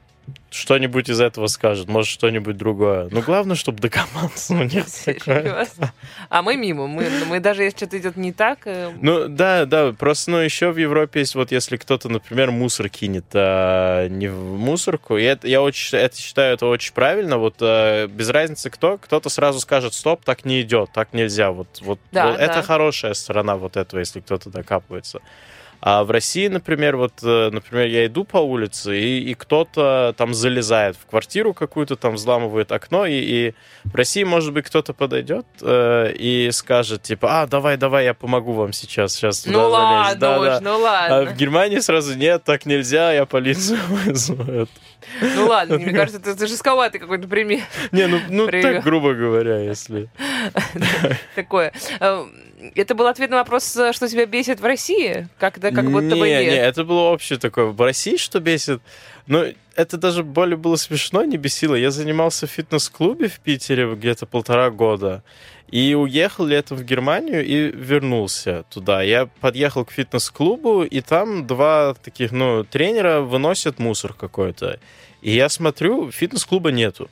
что-нибудь 0.50 1.08
из 1.08 1.20
этого 1.20 1.46
скажет, 1.46 1.88
может, 1.88 2.11
что-нибудь 2.11 2.56
другое. 2.56 3.08
Но 3.11 3.22
главное, 3.22 3.56
чтобы 3.56 3.80
докопаться. 3.80 4.54
У 4.54 4.62
них 4.62 4.85
такое. 4.85 5.42
Серьезно? 5.42 5.92
А 6.28 6.42
мы 6.42 6.56
мимо. 6.56 6.87
Мы, 6.87 7.08
мы 7.26 7.40
даже 7.40 7.62
если 7.62 7.78
что-то 7.78 7.98
идет 7.98 8.16
не 8.16 8.32
так, 8.32 8.61
э, 8.66 8.90
Ну 9.00 9.28
да, 9.28 9.64
да, 9.64 9.92
просто 9.92 10.30
ну 10.30 10.38
еще 10.38 10.70
в 10.70 10.76
Европе 10.76 11.20
есть 11.20 11.35
вот 11.35 11.52
если 11.52 11.76
кто-то, 11.76 12.08
например, 12.08 12.50
мусор 12.50 12.88
кинет 12.88 13.24
а, 13.32 14.08
не 14.08 14.28
в 14.28 14.58
мусорку, 14.58 15.16
и 15.16 15.22
это, 15.22 15.48
я 15.48 15.62
очень 15.62 15.98
это 15.98 16.16
считаю 16.16 16.54
это 16.54 16.66
очень 16.66 16.92
правильно, 16.92 17.38
вот 17.38 17.56
а, 17.61 18.06
без 18.06 18.28
разницы 18.28 18.68
кто, 18.68 18.98
кто-то 18.98 19.30
сразу 19.30 19.58
скажет 19.61 19.94
стоп, 19.94 20.22
так 20.22 20.44
не 20.44 20.61
идет, 20.61 20.90
так 20.92 21.14
нельзя, 21.14 21.50
вот 21.50 21.68
вот, 21.80 21.98
Да, 22.12 22.28
вот 22.28 22.40
это 22.40 22.54
да. 22.56 22.62
хорошая 22.62 23.14
сторона 23.14 23.56
вот 23.56 23.76
этого, 23.76 24.00
если 24.00 24.20
кто-то 24.20 24.50
докапывается. 24.50 25.20
А 25.85 26.05
в 26.05 26.12
России, 26.12 26.47
например, 26.47 26.97
вот, 26.97 27.14
э, 27.25 27.51
например, 27.51 27.88
я 27.88 28.07
иду 28.07 28.23
по 28.23 28.37
улице, 28.37 28.97
и, 29.01 29.18
и 29.18 29.35
кто-то 29.35 30.14
там 30.16 30.33
залезает 30.33 30.95
в 30.95 31.07
квартиру 31.07 31.55
какую-то, 31.55 31.97
там 31.97 32.14
взламывает 32.14 32.71
окно, 32.71 33.05
и, 33.05 33.14
и 33.14 33.55
в 33.83 33.92
России, 33.97 34.23
может 34.23 34.53
быть, 34.53 34.64
кто-то 34.66 34.92
подойдет 34.92 35.45
э, 35.61 36.12
и 36.16 36.51
скажет, 36.53 37.03
типа, 37.03 37.42
а, 37.42 37.47
давай, 37.49 37.77
давай, 37.77 38.05
я 38.05 38.14
помогу 38.14 38.53
вам 38.53 38.73
сейчас, 38.73 39.14
сейчас 39.14 39.45
Ну 39.45 39.59
ладно 39.59 40.05
залезть». 40.05 40.21
Да, 40.21 40.38
уж, 40.38 40.47
да. 40.47 40.61
ну 40.61 40.75
А 40.77 40.79
ладно. 40.79 41.25
в 41.33 41.37
Германии 41.37 41.79
сразу 41.81 42.16
нет, 42.16 42.45
так 42.45 42.64
нельзя, 42.64 43.12
я 43.12 43.27
полицию 43.27 43.81
вызову. 43.88 44.68
Ну 45.21 45.49
ладно, 45.49 45.79
мне 45.79 45.92
кажется, 45.92 46.21
это, 46.25 46.47
жестковатый 46.47 47.01
какой-то 47.01 47.27
пример 47.27 47.62
Не, 47.90 48.07
ну, 48.07 48.21
ну 48.29 48.47
так 48.47 48.85
грубо 48.85 49.14
говоря, 49.14 49.59
если... 49.59 50.09
такое. 51.35 51.73
Это 52.75 52.94
был 52.94 53.07
ответ 53.07 53.31
на 53.31 53.37
вопрос, 53.37 53.77
э, 53.77 53.92
что 53.92 54.09
тебя 54.09 54.27
бесит 54.27 54.61
в 54.61 54.64
России? 54.64 55.29
Как, 55.38 55.59
да, 55.59 55.70
как 55.70 55.90
будто 55.90 56.14
не, 56.14 56.20
бы 56.20 56.29
не, 56.29 56.44
нет. 56.44 56.64
это 56.64 56.85
было 56.85 57.11
общее 57.11 57.38
такое. 57.38 57.66
В 57.66 57.81
России 57.81 58.16
что 58.16 58.40
бесит? 58.40 58.81
Ну, 59.27 59.44
это 59.75 59.96
даже 59.96 60.22
более 60.22 60.57
было 60.57 60.77
смешно, 60.77 61.25
не 61.25 61.37
бесило. 61.37 61.75
Я 61.75 61.90
занимался 61.90 62.46
в 62.46 62.51
фитнес-клубе 62.51 63.29
в 63.29 63.40
Питере 63.40 63.92
где-то 63.94 64.27
полтора 64.27 64.70
года. 64.70 65.22
И 65.70 65.94
уехал 65.94 66.44
летом 66.44 66.77
в 66.77 66.85
Германию 66.85 67.44
и 67.44 67.70
вернулся 67.70 68.64
туда. 68.70 69.03
Я 69.03 69.27
подъехал 69.40 69.85
к 69.87 69.90
фитнес-клубу, 69.90 70.85
и 70.85 71.01
там 71.01 71.46
два 71.46 71.94
таких, 71.94 72.31
ну, 72.31 72.62
тренера 72.64 73.20
выносят 73.20 73.79
мусор 73.79 74.12
какой-то. 74.12 74.79
И 75.22 75.31
я 75.31 75.48
смотрю, 75.48 76.11
фитнес-клуба 76.11 76.70
нету. 76.70 77.09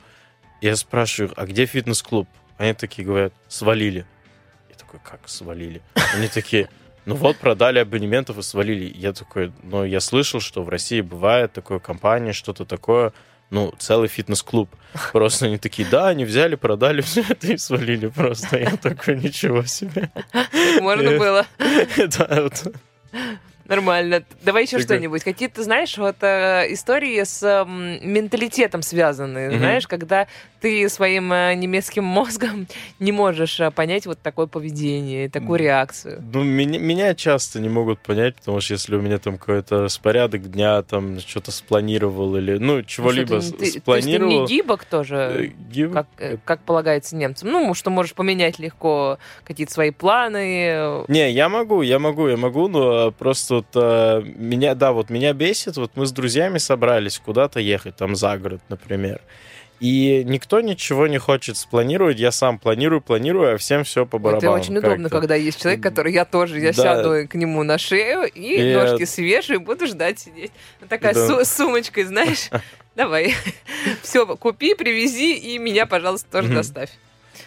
Я 0.61 0.75
спрашиваю, 0.75 1.33
а 1.35 1.47
где 1.47 1.65
фитнес-клуб? 1.65 2.27
Они 2.59 2.73
такие 2.73 3.03
говорят, 3.03 3.33
свалили. 3.47 4.05
Я 4.71 4.77
такой, 4.77 5.01
как 5.03 5.27
свалили? 5.27 5.81
Они 6.15 6.29
такие, 6.29 6.69
ну 7.05 7.15
вот, 7.15 7.35
продали 7.37 7.79
абонементов 7.79 8.37
и 8.37 8.41
свалили. 8.41 8.89
Я 8.95 9.11
такой, 9.11 9.51
ну, 9.63 9.83
я 9.83 9.99
слышал, 9.99 10.39
что 10.39 10.63
в 10.63 10.69
России 10.69 11.01
бывает 11.01 11.51
такое 11.51 11.79
компания, 11.79 12.31
что-то 12.31 12.63
такое, 12.63 13.11
ну, 13.49 13.73
целый 13.79 14.07
фитнес-клуб. 14.07 14.69
Просто 15.11 15.47
они 15.47 15.57
такие, 15.57 15.85
да, 15.89 16.07
они 16.07 16.23
взяли, 16.23 16.55
продали 16.55 17.01
все 17.01 17.21
это 17.27 17.47
и 17.51 17.57
свалили 17.57 18.07
просто. 18.07 18.59
Я 18.59 18.77
такой, 18.77 19.17
ничего 19.17 19.63
себе. 19.63 20.09
Можно 20.79 21.09
э, 21.09 21.19
было. 21.19 21.45
Да, 22.17 22.43
вот. 22.43 22.73
Нормально. 23.65 24.23
Давай 24.41 24.63
еще 24.63 24.79
что-нибудь. 24.79 25.23
Какие-то, 25.23 25.63
знаешь, 25.63 25.97
вот 25.97 26.17
э, 26.21 26.67
истории 26.73 27.21
с 27.23 27.43
м, 27.43 27.99
менталитетом 28.09 28.81
связанные, 28.81 29.49
Мгм. 29.49 29.59
знаешь, 29.59 29.87
когда 29.87 30.27
ты 30.61 30.87
своим 30.89 31.33
э, 31.33 31.53
немецким 31.55 32.03
мозгом 32.19 32.67
не 32.99 33.11
можешь 33.11 33.59
э, 33.59 33.71
понять 33.71 34.05
вот 34.05 34.19
такое 34.21 34.45
поведение, 34.45 35.27
такую 35.29 35.59
реакцию. 35.59 36.23
Ну, 36.33 36.43
меня, 36.43 36.79
меня 36.79 37.13
часто 37.15 37.59
не 37.59 37.67
могут 37.69 37.99
понять, 37.99 38.35
потому 38.35 38.61
что 38.61 38.73
если 38.73 38.95
у 38.95 39.01
меня 39.01 39.17
там 39.17 39.37
какой-то 39.37 39.81
распорядок 39.83 40.49
дня, 40.51 40.81
там 40.83 41.19
что-то 41.19 41.51
спланировал 41.51 42.35
или, 42.37 42.57
ну, 42.57 42.83
чего-либо 42.83 43.35
Ну, 43.35 43.41
ты, 43.41 43.45
с- 43.47 43.51
не- 43.51 43.51
ты- 43.51 43.57
то 43.57 43.63
есть 43.65 43.73
ты 43.75 43.79
спланировал. 43.81 44.41
не 44.41 44.45
гибок 44.47 44.83
э, 44.83 44.85
тоже, 44.89 45.53
гиб- 45.71 45.91
как, 45.93 46.07
э, 46.19 46.37
как 46.45 46.61
полагается 46.61 47.15
немцам. 47.15 47.49
Ну, 47.51 47.73
что 47.73 47.89
можешь 47.89 48.13
поменять 48.13 48.59
легко 48.59 49.17
какие-то 49.43 49.73
свои 49.73 49.91
планы. 49.91 50.65
э, 50.69 51.05
Не, 51.07 51.31
я 51.31 51.49
могу, 51.49 51.81
я 51.81 51.97
могу, 51.99 52.27
я 52.27 52.37
могу, 52.37 52.67
но 52.67 53.07
э, 53.07 53.11
просто 53.11 53.55
вот 53.55 53.67
э, 53.75 54.21
меня, 54.35 54.75
да, 54.75 54.91
вот 54.91 55.09
меня 55.09 55.33
бесит, 55.33 55.77
вот 55.77 55.91
мы 55.95 56.05
с 56.05 56.11
друзьями 56.11 56.59
собрались 56.59 57.17
куда-то 57.19 57.59
ехать, 57.59 57.95
там 57.95 58.15
за 58.15 58.37
город, 58.37 58.61
например, 58.69 59.21
и 59.81 60.23
никто 60.25 60.61
ничего 60.61 61.07
не 61.07 61.17
хочет 61.17 61.57
спланировать, 61.57 62.19
я 62.19 62.31
сам 62.31 62.59
планирую, 62.59 63.01
планирую, 63.01 63.55
а 63.55 63.57
всем 63.57 63.83
все 63.83 64.05
по 64.05 64.19
барабану. 64.19 64.53
Это 64.55 64.61
очень 64.61 64.77
удобно, 64.77 65.09
когда 65.09 65.33
есть 65.35 65.59
человек, 65.59 65.81
который 65.81 66.13
я 66.13 66.23
тоже, 66.23 66.59
я 66.59 66.71
Да. 66.71 66.73
сяду 67.03 67.27
к 67.27 67.33
нему 67.33 67.63
на 67.63 67.77
шею 67.79 68.23
и, 68.31 68.71
И, 68.71 68.73
ножки 68.75 69.05
свежие, 69.05 69.57
буду 69.59 69.87
ждать 69.87 70.19
сидеть. 70.19 70.51
Такая 70.87 71.15
Да. 71.15 71.27
су- 71.27 71.43
сумочкой, 71.45 72.03
знаешь. 72.03 72.49
Давай, 72.95 73.33
все, 74.03 74.25
купи, 74.37 74.75
привези 74.75 75.33
и 75.35 75.57
меня, 75.57 75.85
пожалуйста, 75.87 76.29
тоже 76.31 76.49
доставь. 76.53 76.91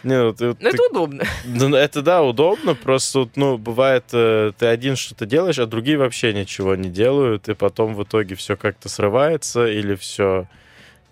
Не, 0.03 0.19
ну, 0.23 0.33
ты- 0.35 0.47
Ну, 0.47 0.55
ты- 0.55 0.69
это 0.69 0.83
удобно. 0.91 1.23
Это 1.77 2.03
да, 2.03 2.23
удобно, 2.23 2.75
просто, 2.75 3.29
ну, 3.37 3.59
бывает, 3.59 4.05
э, 4.13 4.53
ты 4.59 4.67
один 4.67 4.97
что-то 4.97 5.25
делаешь, 5.25 5.59
а 5.59 5.67
другие 5.67 5.99
вообще 5.99 6.33
ничего 6.35 6.75
не 6.75 6.91
делают, 6.91 7.49
и 7.49 7.55
потом 7.55 7.95
в 7.95 8.03
итоге 8.03 8.35
все 8.35 8.57
как-то 8.57 8.89
срывается, 8.89 9.67
или 9.67 9.95
все 9.95 10.47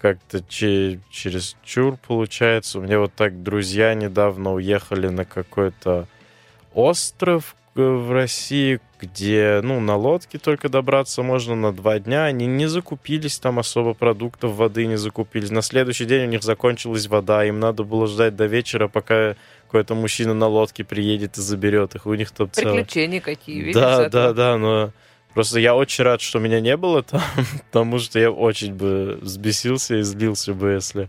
как-то 0.03 0.43
че- 0.43 0.99
через 1.11 1.57
чур 1.65 1.97
получается. 1.97 2.81
У 2.81 2.83
меня 2.83 2.99
вот 2.99 3.15
так 3.15 3.43
друзья 3.45 3.95
недавно 3.95 4.53
уехали 4.53 5.07
на 5.07 5.25
какой-то 5.25 6.09
остров 6.75 7.55
э, 7.77 7.83
в 7.83 8.11
России, 8.11 8.81
где, 9.01 9.61
ну, 9.63 9.79
на 9.79 9.97
лодке 9.97 10.39
только 10.39 10.69
добраться 10.69 11.23
можно 11.23 11.55
на 11.55 11.73
два 11.73 12.01
дня. 12.01 12.25
Они 12.25 12.47
не 12.47 12.67
закупились 12.67 13.39
там 13.39 13.61
особо 13.61 13.95
продуктов, 13.95 14.53
воды 14.53 14.87
не 14.87 14.97
закупились. 14.97 15.51
На 15.51 15.63
следующий 15.63 16.05
день 16.05 16.25
у 16.25 16.31
них 16.31 16.43
закончилась 16.43 17.07
вода, 17.07 17.45
им 17.45 17.61
надо 17.61 17.85
было 17.85 18.09
ждать 18.09 18.35
до 18.35 18.47
вечера, 18.47 18.89
пока 18.89 19.37
какой-то 19.67 19.95
мужчина 19.95 20.35
на 20.35 20.49
лодке 20.49 20.83
приедет 20.83 21.39
и 21.39 21.41
заберет 21.41 21.95
их. 21.95 22.07
У 22.07 22.15
них 22.15 22.33
там. 22.33 22.49
Приключения 22.49 23.21
какие, 23.21 23.61
видишь? 23.61 23.81
Да, 23.81 24.09
да, 24.09 24.33
да, 24.33 24.59
но 24.59 24.91
просто 25.35 25.61
я 25.61 25.75
очень 25.75 26.05
рад, 26.05 26.21
что 26.21 26.39
меня 26.39 26.61
не 26.61 26.77
было 26.77 27.03
там, 27.03 27.23
потому 27.71 27.99
что 27.99 28.19
я 28.19 28.31
очень 28.31 28.75
бы 28.75 29.19
взбесился 29.21 29.97
и 29.97 30.03
злился 30.03 30.55
бы, 30.55 30.71
если 30.71 31.09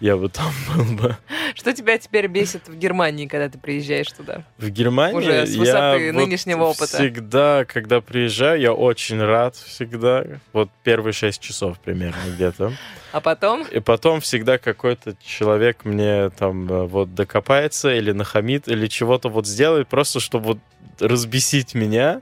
я 0.00 0.16
бы 0.16 0.28
там 0.28 0.52
был 0.74 0.84
бы. 0.96 1.16
Что 1.54 1.72
тебя 1.72 1.96
теперь 1.98 2.26
бесит 2.26 2.68
в 2.68 2.76
Германии, 2.76 3.26
когда 3.26 3.48
ты 3.48 3.58
приезжаешь 3.58 4.10
туда? 4.12 4.44
В 4.58 4.68
Германии 4.68 5.16
Уже 5.16 5.46
с 5.46 5.54
я 5.54 5.58
высоты 5.58 6.12
вот 6.12 6.20
нынешнего 6.20 6.64
опыта. 6.64 6.98
всегда, 6.98 7.64
когда 7.64 8.00
приезжаю, 8.00 8.60
я 8.60 8.72
очень 8.72 9.20
рад 9.22 9.56
всегда. 9.56 10.24
Вот 10.52 10.68
первые 10.82 11.12
шесть 11.12 11.40
часов 11.40 11.78
примерно 11.80 12.18
где-то. 12.34 12.72
А 13.12 13.20
потом? 13.20 13.62
И 13.70 13.80
потом 13.80 14.20
всегда 14.20 14.58
какой-то 14.58 15.16
человек 15.24 15.84
мне 15.84 16.28
там 16.30 16.70
э, 16.70 16.86
вот 16.86 17.14
докопается 17.14 17.94
или 17.94 18.12
нахамит, 18.12 18.68
или 18.68 18.86
чего-то 18.88 19.30
вот 19.30 19.46
сделает, 19.46 19.88
просто 19.88 20.20
чтобы 20.20 20.44
вот 20.44 20.58
разбесить 21.00 21.74
меня. 21.74 22.20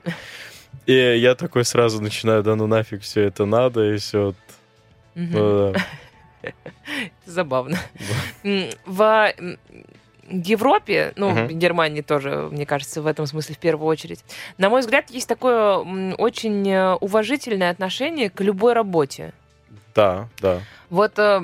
И 0.87 0.92
я 0.92 1.34
такой 1.34 1.64
сразу 1.64 2.02
начинаю, 2.02 2.42
да 2.42 2.56
ну 2.56 2.66
нафиг 2.66 3.02
все 3.02 3.22
это 3.22 3.44
надо, 3.44 3.94
и 3.94 3.96
все. 3.96 4.34
Мгм. 5.14 5.74
Забавно. 7.26 7.78
В 8.87 9.34
Европе, 10.28 11.12
ну, 11.16 11.46
в 11.46 11.52
Германии 11.52 12.00
тоже, 12.00 12.48
мне 12.50 12.66
кажется, 12.66 13.02
в 13.02 13.06
этом 13.06 13.26
смысле 13.26 13.54
в 13.54 13.58
первую 13.58 13.87
очередь, 13.87 14.24
на 14.58 14.70
мой 14.70 14.80
взгляд, 14.80 15.10
есть 15.10 15.28
такое 15.28 15.76
очень 16.14 16.68
э, 16.68 16.94
уважительное 16.94 17.70
отношение 17.70 18.30
к 18.30 18.40
любой 18.40 18.72
работе. 18.72 19.32
Да, 19.94 20.28
да. 20.40 20.60
Вот, 20.88 21.18
э, 21.18 21.42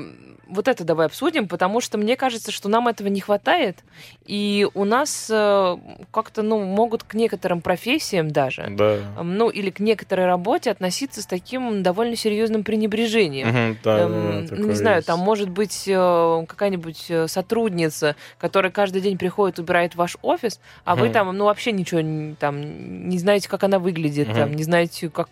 вот 0.51 0.69
это 0.69 0.85
давай 0.85 1.07
обсудим, 1.07 1.49
потому 1.49 1.81
что 1.81 1.97
мне 1.99 2.17
кажется, 2.17 2.51
что 2.53 2.69
нам 2.69 2.89
этого 2.89 3.09
не 3.09 3.21
хватает, 3.21 3.79
и 4.27 4.67
у 4.75 4.85
нас 4.85 5.29
э, 5.31 5.77
как-то, 6.11 6.43
ну, 6.43 6.63
могут 6.65 7.05
к 7.05 7.15
некоторым 7.15 7.61
профессиям 7.61 8.31
даже, 8.31 8.67
Да. 8.71 8.97
м, 9.17 9.37
ну, 9.39 9.49
или 9.49 9.71
к 9.71 9.81
некоторой 9.81 10.27
работе 10.27 10.71
относиться 10.71 11.23
с 11.23 11.27
таким 11.27 11.83
довольно 11.83 12.17
серьезным 12.17 12.65
пренебрежением. 12.65 13.49
Мгм, 13.49 13.79
да, 13.85 13.99
Эм, 14.01 14.47
да, 14.47 14.57
ну, 14.57 14.67
не 14.69 14.75
знаю, 14.75 14.97
есть. 14.97 15.07
там 15.07 15.19
может 15.21 15.49
быть 15.49 15.85
э, 15.87 16.45
какая-нибудь 16.49 17.07
э, 17.09 17.29
сотрудница, 17.29 18.17
которая 18.39 18.73
каждый 18.73 19.01
день 19.03 19.19
приходит, 19.19 19.59
убирает 19.59 19.95
ваш 19.95 20.17
офис, 20.23 20.61
а 20.85 20.97
вы 20.97 21.07
Мгм. 21.07 21.13
там, 21.13 21.37
ну, 21.37 21.45
вообще 21.45 21.73
ничего 21.73 22.01
не- 22.01 22.35
там 22.35 23.09
не 23.09 23.19
знаете, 23.19 23.49
как 23.49 23.63
она 23.65 23.79
выглядит, 23.79 24.29
Мгм. 24.29 24.37
там, 24.37 24.53
не 24.55 24.65
знаете, 24.65 25.09
как... 25.11 25.29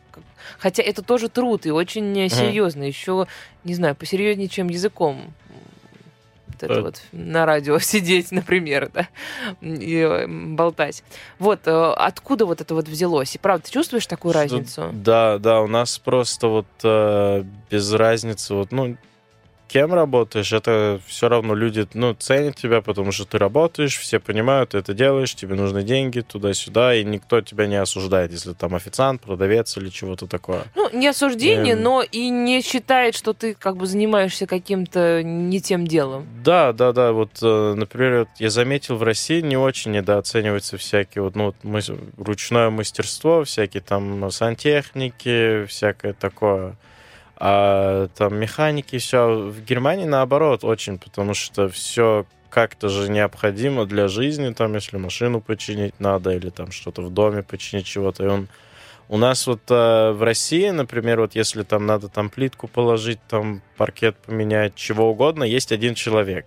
Хотя 0.59 0.83
это 0.83 1.03
тоже 1.03 1.29
труд 1.29 1.67
и 1.67 1.71
очень 1.71 2.19
э, 2.19 2.29
серьезно, 2.29 2.83
еще, 2.85 3.27
не 3.65 3.75
знаю, 3.75 3.95
посерьезнее, 3.97 4.49
чем 4.49 4.69
языком. 4.69 5.08
Вот 5.13 6.63
это 6.63 6.75
Э. 6.75 6.83
вот 6.83 7.03
на 7.13 7.47
радио 7.47 7.79
сидеть, 7.81 8.33
например, 8.33 8.91
да, 8.93 9.09
и 9.61 10.27
болтать. 10.29 11.05
Вот, 11.39 11.61
э, 11.67 11.93
откуда 11.97 12.47
вот 12.47 12.61
это 12.61 12.75
вот 12.75 12.89
взялось? 12.89 13.35
И 13.35 13.39
правда, 13.39 13.67
ты 13.67 13.73
чувствуешь 13.73 14.07
такую 14.07 14.35
разницу? 14.35 14.91
Да, 14.93 15.39
да, 15.39 15.61
у 15.61 15.67
нас 15.69 15.99
просто 15.99 16.49
вот 16.49 16.67
э, 16.83 17.45
без 17.71 17.93
разницы, 17.93 18.55
вот, 18.55 18.73
ну, 18.73 18.97
кем 19.69 19.95
работаешь, 19.95 20.53
это 20.53 21.01
все 21.07 21.29
равно 21.29 21.55
люди, 21.55 21.87
ну, 21.95 22.15
ценят 22.15 22.57
тебя, 22.57 22.81
потому 22.81 23.13
что 23.13 23.25
ты 23.25 23.39
работаешь, 23.39 23.97
все 23.99 24.19
понимают, 24.19 24.71
ты 24.71 24.79
это 24.79 24.95
делаешь, 24.95 25.35
тебе 25.35 25.55
нужны 25.55 25.83
деньги 25.83 26.21
туда-сюда, 26.21 26.95
и 26.95 27.05
никто 27.05 27.41
тебя 27.41 27.67
не 27.67 27.77
осуждает, 27.77 28.33
если 28.33 28.55
там 28.55 28.75
официант, 28.75 29.21
продавец 29.23 29.77
или 29.77 29.89
чего-то 29.91 30.27
такое. 30.27 30.65
Ну, 30.75 30.89
не 30.93 31.07
осуждение, 31.09 31.75
Эм. 31.75 31.83
но 31.83 32.03
и 32.03 32.29
не 32.31 32.63
считает, 32.63 33.15
что 33.15 33.33
ты 33.33 33.55
как 33.55 33.77
бы 33.77 33.87
занимаешься 33.87 34.47
каким-то 34.47 35.23
не 35.23 35.61
тем 35.61 35.87
делом. 35.87 36.27
Да, 36.43 36.73
да, 36.73 36.93
да, 36.93 37.13
вот, 37.13 37.31
э, 37.43 37.75
например, 37.77 38.21
вот 38.21 38.29
я 38.39 38.51
заметил, 38.51 38.97
в 38.97 39.03
России 39.03 39.41
не 39.41 39.57
очень 39.57 39.93
недооцениваются 39.93 40.79
всякие 40.79 41.23
вот, 41.23 41.37
ну, 41.37 41.47
вот 41.47 41.57
мыс- 41.63 41.97
ручное 42.17 42.71
мастерство, 42.71 43.45
всякие 43.45 43.83
там 43.83 44.31
сантехники, 44.31 45.67
всякое 45.67 46.13
такое. 46.15 46.77
А 47.41 48.09
там 48.17 48.37
механики, 48.37 48.99
все. 48.99 49.49
В 49.49 49.63
Германии 49.65 50.07
наоборот 50.07 50.65
очень, 50.65 50.99
потому 50.99 51.35
что 51.35 51.69
все 51.69 52.27
как-то 52.51 52.89
же 52.89 53.11
необходимо 53.11 53.87
для 53.87 54.09
жизни, 54.09 54.53
там, 54.53 54.75
если 54.75 54.97
машину 54.97 55.41
починить 55.41 56.01
надо, 56.01 56.31
или 56.35 56.51
там 56.51 56.73
что-то 56.73 57.03
в 57.03 57.11
доме 57.11 57.43
починить 57.43 57.87
чего-то, 57.87 58.25
и 58.25 58.27
он 58.27 58.49
У 59.09 59.17
нас 59.17 59.47
вот 59.47 59.61
э, 59.71 60.11
в 60.13 60.23
России, 60.23 60.69
например, 60.71 61.21
вот 61.21 61.35
если 61.35 61.63
там 61.63 61.87
надо 61.87 62.09
там 62.09 62.29
плитку 62.29 62.69
положить, 62.69 63.21
там 63.29 63.63
паркет 63.77 64.17
поменять, 64.17 64.75
чего 64.75 65.11
угодно, 65.11 65.45
есть 65.45 65.73
один 65.73 65.95
человек. 65.95 66.47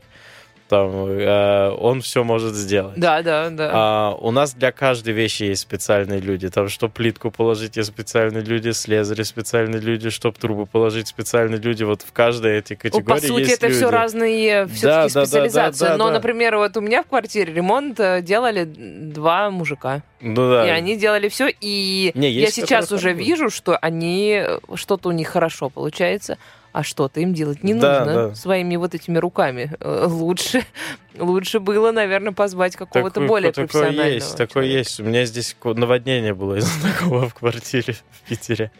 Там 0.72 1.06
э, 1.06 1.70
он 1.80 2.00
все 2.00 2.24
может 2.24 2.56
сделать. 2.56 2.98
Да, 2.98 3.22
да, 3.22 3.50
да. 3.50 3.72
А, 3.74 4.16
у 4.18 4.32
нас 4.32 4.54
для 4.54 4.72
каждой 4.72 5.14
вещи 5.14 5.44
есть 5.44 5.64
специальные 5.64 6.22
люди. 6.22 6.50
Там, 6.50 6.70
чтобы 6.70 6.94
плитку 6.94 7.30
положить, 7.30 7.76
есть 7.76 7.90
специальные 7.90 8.42
люди, 8.42 8.70
слезари 8.70 9.24
специальные 9.24 9.82
люди, 9.82 10.10
чтобы 10.10 10.38
трубу 10.40 10.66
положить, 10.66 11.10
специальные 11.10 11.60
люди. 11.60 11.84
Вот 11.84 12.04
в 12.04 12.14
каждой 12.14 12.60
этой 12.60 12.78
категории 12.78 13.04
по 13.04 13.20
сути, 13.20 13.42
есть 13.42 13.52
это 13.52 13.68
люди. 13.68 13.80
все 13.80 13.90
разные 13.92 14.66
Да, 14.66 14.74
все-таки 14.74 14.86
да, 14.86 15.08
да, 15.08 15.14
да, 15.14 15.26
специализации. 15.26 15.86
да, 15.88 15.98
Но, 15.98 16.06
да. 16.06 16.14
например, 16.14 16.56
вот 16.56 16.78
у 16.78 16.80
меня 16.80 17.04
в 17.04 17.08
квартире 17.08 17.52
ремонт 17.52 18.00
э, 18.00 18.22
делали 18.22 18.64
два 18.64 19.50
мужика. 19.50 20.04
Ну 20.22 20.50
да. 20.52 20.68
И 20.68 20.70
они 20.70 20.96
делали 20.96 21.28
все. 21.28 21.50
И 21.60 22.14
Не, 22.16 22.30
я 22.32 22.50
сейчас 22.50 22.94
уже 22.94 23.12
вижу, 23.12 23.50
что 23.50 23.76
они 23.76 24.42
э, 24.42 24.60
что-то 24.76 25.10
у 25.10 25.12
них 25.12 25.28
хорошо 25.28 25.70
получается, 25.70 26.38
а 26.72 26.84
что-то 26.84 27.20
им 27.20 27.34
делать 27.34 27.64
не 27.64 27.74
Да, 27.74 28.00
нужно 28.06 28.28
да. 28.30 28.36
своими 28.36 28.76
вот 28.76 28.96
этими 28.96 29.18
руками. 29.18 29.72
Э, 29.80 30.06
Лучше, 30.08 30.64
лучше 31.20 31.60
было, 31.60 31.92
наверное, 31.92 32.32
позвать 32.34 32.76
какого-то 32.76 33.16
Такое- 33.16 33.28
более 33.28 33.52
такое 33.52 33.68
профессионального. 33.68 34.08
есть, 34.08 34.32
такое 34.38 34.64
человека. 34.64 34.78
есть. 34.80 35.00
У 35.00 35.04
меня 35.04 35.26
здесь 35.26 35.56
наводнение 35.64 36.34
было 36.34 36.56
из 36.56 36.66
знакомого 36.66 37.28
в 37.30 37.34
квартире 37.34 37.94
в 38.12 38.30
Питере. 38.30 38.72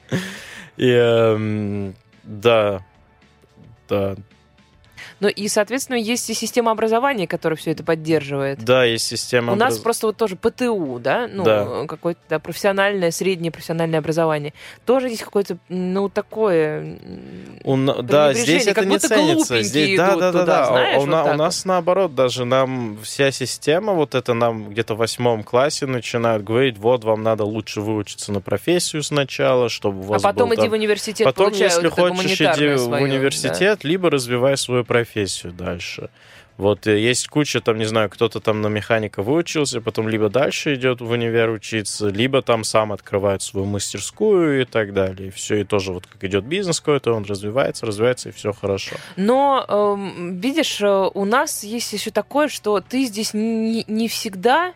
И 0.78 0.88
эм, 0.90 1.96
да, 2.24 2.86
да, 3.90 4.16
Ну 5.22 5.28
и, 5.30 5.48
соответственно, 5.48 5.96
есть 5.98 6.30
и 6.30 6.34
система 6.34 6.72
образования, 6.72 7.28
которая 7.28 7.56
все 7.56 7.72
это 7.72 7.84
поддерживает. 7.84 8.60
да, 8.66 8.84
есть 8.84 9.06
система. 9.08 9.54
У 9.54 9.56
нас 9.56 9.76
образ- 9.76 9.84
просто 9.84 10.08
вот 10.08 10.18
тоже 10.18 10.36
ПТУ, 10.36 11.00
да, 11.00 11.30
ну, 11.32 11.44
Да. 11.44 11.86
какое-то 11.88 12.20
да, 12.28 12.40
профессиональное, 12.40 13.12
среднее 13.12 13.52
профессиональное 13.52 14.00
образование. 14.00 14.54
Тоже 14.84 15.10
есть 15.10 15.22
какое-то, 15.24 15.58
ну, 15.70 16.10
такое... 16.10 16.98
У 17.64 17.78
да, 17.78 18.34
здесь 18.34 18.66
это 18.66 18.84
не 18.84 18.98
ценится. 18.98 19.62
Здесь, 19.62 19.96
да, 19.96 20.16
да, 20.16 20.32
да, 20.32 20.32
туда, 20.32 20.46
да. 20.46 20.64
А 20.64 20.66
знаешь, 20.68 20.98
у, 20.98 21.00
вот 21.02 21.10
на- 21.10 21.24
у 21.26 21.34
нас 21.36 21.66
наоборот, 21.66 22.16
даже 22.16 22.44
нам 22.46 22.98
вся 23.04 23.30
система, 23.32 23.94
вот 23.94 24.16
это 24.16 24.34
нам 24.34 24.70
где-то 24.72 24.96
в 24.96 24.98
восьмом 24.98 25.44
классе 25.44 25.86
начинают 25.86 26.44
говорить, 26.44 26.80
вот 26.80 27.04
вам 27.04 27.22
надо 27.22 27.44
лучше 27.46 27.82
выучиться 27.82 28.32
на 28.32 28.42
профессию 28.42 29.04
сначала, 29.04 29.70
чтобы 29.70 30.02
у 30.02 30.06
А 30.06 30.08
вас 30.14 30.24
потом 30.24 30.50
был 30.50 30.56
иди 30.56 30.62
там- 30.64 30.72
в 30.72 30.74
университет, 30.74 31.26
Потом, 31.26 31.46
получай 31.52 31.68
если 31.68 31.88
вот 31.90 31.94
хочешь, 31.94 32.26
иди 32.26 32.44
гуманитарное 32.48 32.78
в 32.78 33.04
университет, 33.04 33.84
либо 33.84 34.10
развивай 34.10 34.58
свою 34.58 34.84
профессию 34.84 35.11
дальше. 35.52 36.10
Вот 36.58 36.86
э, 36.86 37.00
есть 37.00 37.28
куча, 37.28 37.60
там, 37.60 37.78
не 37.78 37.86
знаю, 37.86 38.10
кто-то 38.10 38.40
там 38.40 38.62
на 38.62 38.68
механика 38.68 39.24
выучился, 39.24 39.82
потом 39.82 40.08
либо 40.08 40.30
дальше 40.30 40.76
идет 40.76 41.02
в 41.02 41.10
универ 41.10 41.50
учиться, 41.50 42.10
либо 42.10 42.44
там 42.44 42.64
сам 42.64 42.92
открывает 42.92 43.42
свою 43.42 43.66
мастерскую 43.66 44.62
и 44.62 44.66
так 44.66 44.94
далее. 44.94 45.30
И 45.30 45.32
все, 45.32 45.62
и 45.62 45.64
тоже 45.64 45.92
вот 45.92 46.06
как 46.06 46.24
идет 46.24 46.44
бизнес 46.46 46.80
какой-то, 46.80 47.14
он 47.14 47.24
развивается, 47.24 47.86
развивается, 47.86 48.30
и 48.30 48.32
все 48.32 48.54
хорошо. 48.54 48.96
Но, 49.16 49.66
эм, 49.68 50.40
видишь, 50.40 50.82
э, 50.82 51.10
у 51.14 51.26
нас 51.26 51.64
есть 51.64 51.94
еще 51.94 52.12
такое, 52.12 52.48
что 52.48 52.80
ты 52.80 53.06
здесь 53.06 53.34
не, 53.34 53.84
не 53.88 54.08
всегда 54.08 54.74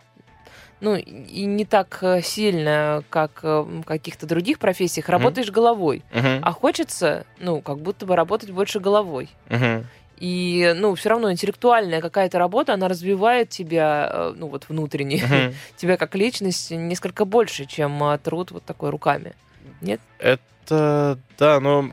ну, 0.81 0.95
и 0.95 1.45
не 1.45 1.65
так 1.65 1.99
э, 2.01 2.21
сильно, 2.21 3.03
как 3.09 3.39
э, 3.43 3.61
в 3.61 3.83
каких-то 3.83 4.27
других 4.27 4.59
профессиях, 4.59 5.07
работаешь 5.09 5.49
головой. 5.49 6.03
Мгм. 6.13 6.39
А 6.41 6.51
хочется, 6.51 7.25
ну, 7.39 7.61
как 7.61 7.79
будто 7.79 8.05
бы 8.05 8.15
работать 8.15 8.51
больше 8.51 8.79
головой. 8.79 9.29
Мгм. 9.49 9.85
И, 10.17 10.73
ну, 10.75 10.95
все 10.95 11.09
равно 11.09 11.31
интеллектуальная 11.31 12.01
какая-то 12.01 12.39
работа, 12.39 12.73
она 12.73 12.87
развивает 12.87 13.49
тебя, 13.49 14.09
э, 14.11 14.33
ну, 14.35 14.47
вот 14.47 14.69
внутренне, 14.69 15.21
Мгм. 15.23 15.53
тебя 15.77 15.97
как 15.97 16.15
личность 16.15 16.71
несколько 16.71 17.25
больше, 17.25 17.65
чем 17.65 18.01
а, 18.03 18.17
труд 18.17 18.51
вот 18.51 18.63
такой 18.63 18.91
руками. 18.91 19.33
Нет? 19.81 19.99
Это, 20.19 21.19
да, 21.37 21.59
но 21.59 21.91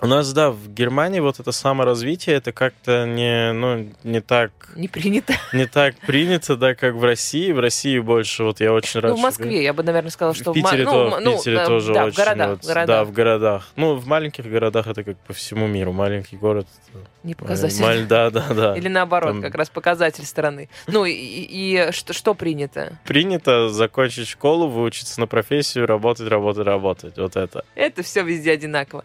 у 0.00 0.06
нас, 0.06 0.32
да, 0.32 0.50
в 0.50 0.68
Германии 0.68 1.20
вот 1.20 1.40
это 1.40 1.50
саморазвитие, 1.52 2.36
это 2.36 2.52
как-то 2.52 3.04
не, 3.06 3.52
ну, 3.52 3.88
не 4.04 4.20
так, 4.20 4.50
Не 4.76 4.86
принято. 4.88 5.34
не 5.52 5.66
так 5.66 5.96
принято, 5.96 6.56
да, 6.56 6.74
как 6.74 6.94
в 6.94 7.02
России. 7.04 7.50
В 7.52 7.58
России 7.58 7.98
больше, 7.98 8.44
вот 8.44 8.60
я 8.60 8.72
очень 8.72 9.00
рад, 9.00 9.10
Ну, 9.10 9.16
в 9.16 9.18
что- 9.18 9.26
Москве, 9.26 9.62
я 9.62 9.72
бы, 9.72 9.82
наверное, 9.82 10.10
сказала, 10.10 10.34
что 10.34 10.52
в 10.52 10.54
Питере, 10.54 10.84
Мо- 10.84 10.90
то- 10.92 11.10
ну, 11.10 11.16
в 11.16 11.20
ну, 11.24 11.36
Питере 11.38 11.56
э, 11.58 11.66
тоже 11.66 11.92
да, 11.94 12.04
очень. 12.04 12.14
в 12.14 12.16
городах, 12.16 12.50
вот, 12.50 12.62
в 12.64 12.66
городах. 12.66 12.86
Да, 12.86 13.04
в 13.04 13.12
городах. 13.12 13.68
Ну, 13.76 13.94
в 13.96 14.06
маленьких 14.06 14.46
городах 14.46 14.86
это 14.86 15.02
как 15.02 15.16
по 15.18 15.32
всему 15.32 15.66
миру. 15.66 15.92
Маленький 15.92 16.36
город. 16.36 16.66
это, 16.92 16.98
Не 17.24 17.34
показатель. 17.34 17.82
маль- 17.82 18.06
Да, 18.08 18.30
да, 18.30 18.46
да. 18.54 18.76
Или 18.76 18.88
наоборот, 18.88 19.32
Там- 19.32 19.42
как 19.42 19.54
раз 19.54 19.68
показатель 19.70 20.24
страны. 20.24 20.68
Ну 20.86 21.04
и, 21.04 21.12
и- 21.12 21.88
и 21.88 21.92
что, 21.92 22.12
что 22.12 22.34
принято? 22.34 22.98
Принято 23.04 23.68
закончить 23.70 24.28
школу, 24.28 24.68
выучиться 24.68 25.18
на 25.20 25.26
профессию, 25.26 25.86
работать, 25.86 26.28
работать, 26.28 26.64
работать. 26.66 27.18
Вот 27.18 27.36
это. 27.36 27.64
Это 27.74 28.02
все 28.02 28.22
везде 28.22 28.52
одинаково. 28.52 29.04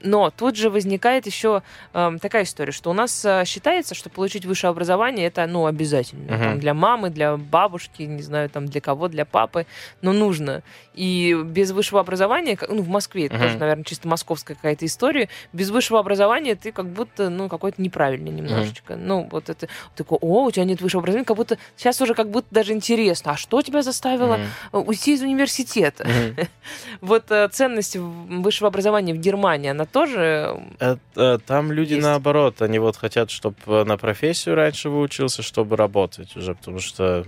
Но 0.00 0.30
тут 0.30 0.56
же 0.56 0.70
возникает 0.70 1.26
еще 1.26 1.62
эм, 1.92 2.18
такая 2.18 2.44
история, 2.44 2.72
что 2.72 2.90
у 2.90 2.92
нас 2.92 3.24
э, 3.24 3.44
считается, 3.44 3.94
что 3.94 4.10
получить 4.10 4.44
высшее 4.44 4.70
образование 4.70 5.26
это 5.26 5.46
ну 5.46 5.66
обязательно 5.66 6.32
Мгм. 6.32 6.38
Там 6.42 6.60
для 6.60 6.74
мамы, 6.74 7.10
для 7.10 7.36
бабушки, 7.36 8.02
не 8.02 8.22
знаю, 8.22 8.48
там 8.50 8.66
для 8.66 8.80
кого, 8.80 9.08
для 9.08 9.24
папы, 9.24 9.66
но 10.02 10.12
нужно. 10.12 10.62
И 10.94 11.36
без 11.44 11.70
высшего 11.72 12.00
образования, 12.00 12.58
ну 12.68 12.82
в 12.82 12.88
Москве 12.88 13.26
это 13.26 13.34
Мгм. 13.36 13.42
тоже, 13.44 13.58
наверное, 13.58 13.84
чисто 13.84 14.08
московская 14.08 14.54
какая-то 14.54 14.86
история, 14.86 15.28
без 15.52 15.70
высшего 15.70 15.98
образования 16.00 16.54
ты 16.54 16.72
как 16.72 16.86
будто 16.86 17.28
ну 17.30 17.48
какой-то 17.48 17.80
неправильный 17.82 18.30
немножечко. 18.30 18.96
Ну 18.96 19.28
вот 19.30 19.48
это 19.48 19.68
такой, 19.96 20.18
о, 20.20 20.44
у 20.44 20.50
тебя 20.50 20.64
нет 20.64 20.80
высшего 20.80 21.00
образования, 21.00 21.24
как 21.26 21.36
будто 21.36 21.58
сейчас 21.76 22.00
уже 22.00 22.14
как 22.14 22.30
будто 22.30 22.46
даже 22.50 22.72
интересно, 22.72 23.32
а 23.32 23.36
что 23.36 23.62
тебя 23.62 23.82
заставило 23.82 24.38
э, 24.72 24.76
уйти 24.78 25.14
из 25.14 25.22
университета? 25.22 26.04
Мгм. 26.06 26.36
Вот 27.00 27.30
э, 27.30 27.48
ценность 27.48 27.96
высшего 27.96 28.68
образования 28.68 29.14
в 29.14 29.18
Германии, 29.18 29.70
она 29.70 29.84
тоже... 29.92 30.60
Это, 30.78 31.00
э, 31.16 31.38
там 31.44 31.72
люди 31.72 31.94
Есть. 31.94 32.06
наоборот, 32.06 32.62
они 32.62 32.78
вот 32.78 32.96
хотят, 32.96 33.30
чтобы 33.30 33.84
на 33.84 33.96
профессию 33.96 34.54
раньше 34.54 34.88
выучился, 34.88 35.42
чтобы 35.42 35.76
работать 35.76 36.36
уже, 36.36 36.54
потому 36.54 36.78
что 36.80 37.24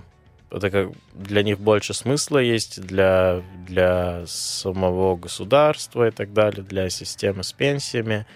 это 0.50 0.70
как 0.70 0.90
для 1.14 1.42
них 1.42 1.61
больше 1.61 1.94
смысла 1.94 2.38
есть 2.38 2.80
для, 2.80 3.42
для 3.66 4.24
самого 4.26 5.16
государства 5.16 6.08
и 6.08 6.11
так 6.11 6.32
далее, 6.32 6.62
для 6.62 6.90
системы 6.90 7.44
с 7.44 7.52
пенсиями. 7.52 8.26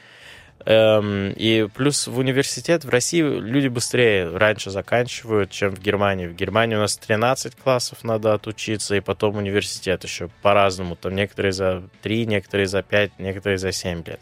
Эм, 0.66 1.30
и 1.36 1.68
плюс 1.74 2.06
в 2.06 2.16
университет 2.18 2.84
в 2.86 2.88
России 2.88 3.20
люди 3.20 3.68
быстрее 3.68 4.34
раньше 4.34 4.70
заканчивают, 4.70 5.50
чем 5.50 5.70
в 5.74 5.78
Германии. 5.78 6.26
В 6.26 6.34
Германии 6.34 6.74
у 6.74 6.78
нас 6.78 6.96
13 6.96 7.54
классов 7.54 8.02
надо 8.02 8.32
отучиться, 8.32 8.94
и 8.94 9.00
потом 9.00 9.36
университет 9.36 10.04
еще 10.04 10.30
по-разному. 10.40 10.96
Там 10.96 11.14
некоторые 11.14 11.52
за 11.52 11.82
3, 12.00 12.24
некоторые 12.24 12.66
за 12.66 12.82
5, 12.82 13.18
некоторые 13.18 13.58
за 13.58 13.72
7 13.72 14.04
лет. 14.06 14.20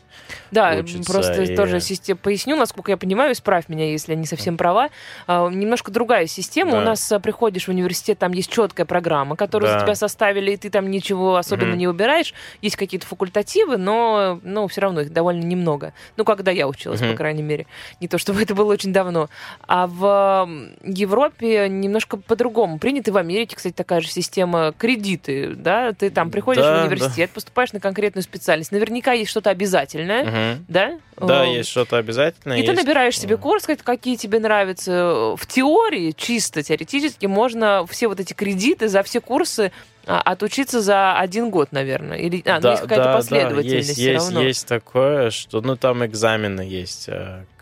Да, 0.50 0.74
Учится 0.80 1.12
просто 1.12 1.42
и- 1.44 1.54
тоже 1.54 1.78
система... 1.78 2.18
Поясню, 2.18 2.56
насколько 2.56 2.90
я 2.90 2.96
понимаю, 2.96 3.32
исправь 3.34 3.68
меня, 3.68 3.88
если 3.92 4.12
я 4.12 4.18
не 4.18 4.26
совсем 4.26 4.56
права. 4.56 4.88
А, 5.28 5.48
Немножко 5.48 5.92
другая 5.92 6.26
система. 6.26 6.72
Да. 6.72 6.78
У 6.78 6.80
нас 6.80 7.12
а, 7.12 7.20
приходишь 7.20 7.66
в 7.66 7.68
университет, 7.68 8.18
там 8.18 8.32
есть 8.32 8.50
четкая 8.50 8.84
программа, 8.84 9.36
которую 9.36 9.70
Да. 9.70 9.78
за 9.78 9.84
тебя 9.84 9.94
составили, 9.94 10.50
и 10.50 10.56
ты 10.56 10.70
там 10.70 10.90
ничего 10.90 11.36
особенно 11.36 11.70
Мгм. 11.70 11.78
не 11.78 11.86
убираешь. 11.86 12.34
Есть 12.62 12.74
какие-то 12.76 13.06
факультативы, 13.06 13.76
но, 13.76 14.40
но 14.42 14.66
все 14.66 14.80
равно 14.80 15.02
их 15.02 15.12
довольно 15.12 15.42
немного. 15.44 15.92
Ну, 16.16 16.21
когда 16.24 16.50
я 16.50 16.66
училась, 16.68 17.00
по 17.00 17.06
Мгм. 17.06 17.16
крайней 17.16 17.42
мере. 17.42 17.66
Не 18.00 18.08
то, 18.08 18.18
чтобы 18.18 18.42
это 18.42 18.54
было 18.54 18.72
очень 18.72 18.92
давно. 18.92 19.28
А 19.66 19.86
в 19.86 20.48
Европе 20.84 21.68
немножко 21.68 22.16
по-другому. 22.16 22.78
Принято 22.78 23.12
в 23.12 23.16
Америке, 23.16 23.56
кстати, 23.56 23.74
такая 23.74 24.00
же 24.00 24.08
система 24.08 24.72
кредиты, 24.76 25.54
да? 25.54 25.92
Ты 25.92 26.10
там 26.10 26.30
приходишь 26.30 26.62
Да, 26.62 26.82
в 26.82 26.86
университет, 26.86 27.30
поступаешь 27.30 27.72
на 27.72 27.80
конкретную 27.80 28.22
специальность. 28.22 28.72
Наверняка 28.72 29.12
есть 29.12 29.30
что-то 29.30 29.50
обязательное, 29.50 30.24
Мгм. 30.24 30.64
да? 30.68 30.98
Да, 31.16 31.44
Э, 31.46 31.54
есть 31.56 31.68
что-то 31.68 31.98
обязательное. 31.98 32.58
И 32.58 32.62
ты 32.62 32.72
есть- 32.72 32.82
набираешь 32.82 33.18
себе 33.18 33.36
да. 33.36 33.42
курс, 33.42 33.66
как- 33.66 33.82
какие 33.82 34.16
тебе 34.16 34.38
нравятся. 34.40 35.34
В 35.36 35.46
теории, 35.46 36.12
чисто 36.16 36.62
теоретически, 36.62 37.26
можно 37.26 37.86
все 37.88 38.08
вот 38.08 38.18
эти 38.20 38.32
кредиты 38.32 38.88
за 38.88 39.02
все 39.02 39.20
курсы 39.20 39.72
а, 40.06 40.20
отучиться 40.20 40.80
за 40.80 41.18
один 41.18 41.50
год, 41.50 41.72
наверное. 41.72 42.18
Или, 42.18 42.42
а, 42.46 42.60
ну, 42.60 42.70
есть 42.70 42.82
какая-то 42.82 43.12
последовательность 43.14 43.88
есть, 43.88 43.92
все 43.92 44.12
есть, 44.12 44.24
равно. 44.26 44.40
есть 44.42 44.66
такое, 44.66 45.30
что 45.30 45.60
ну 45.60 45.76
там 45.76 46.04
экзамены 46.04 46.62
есть 46.62 47.08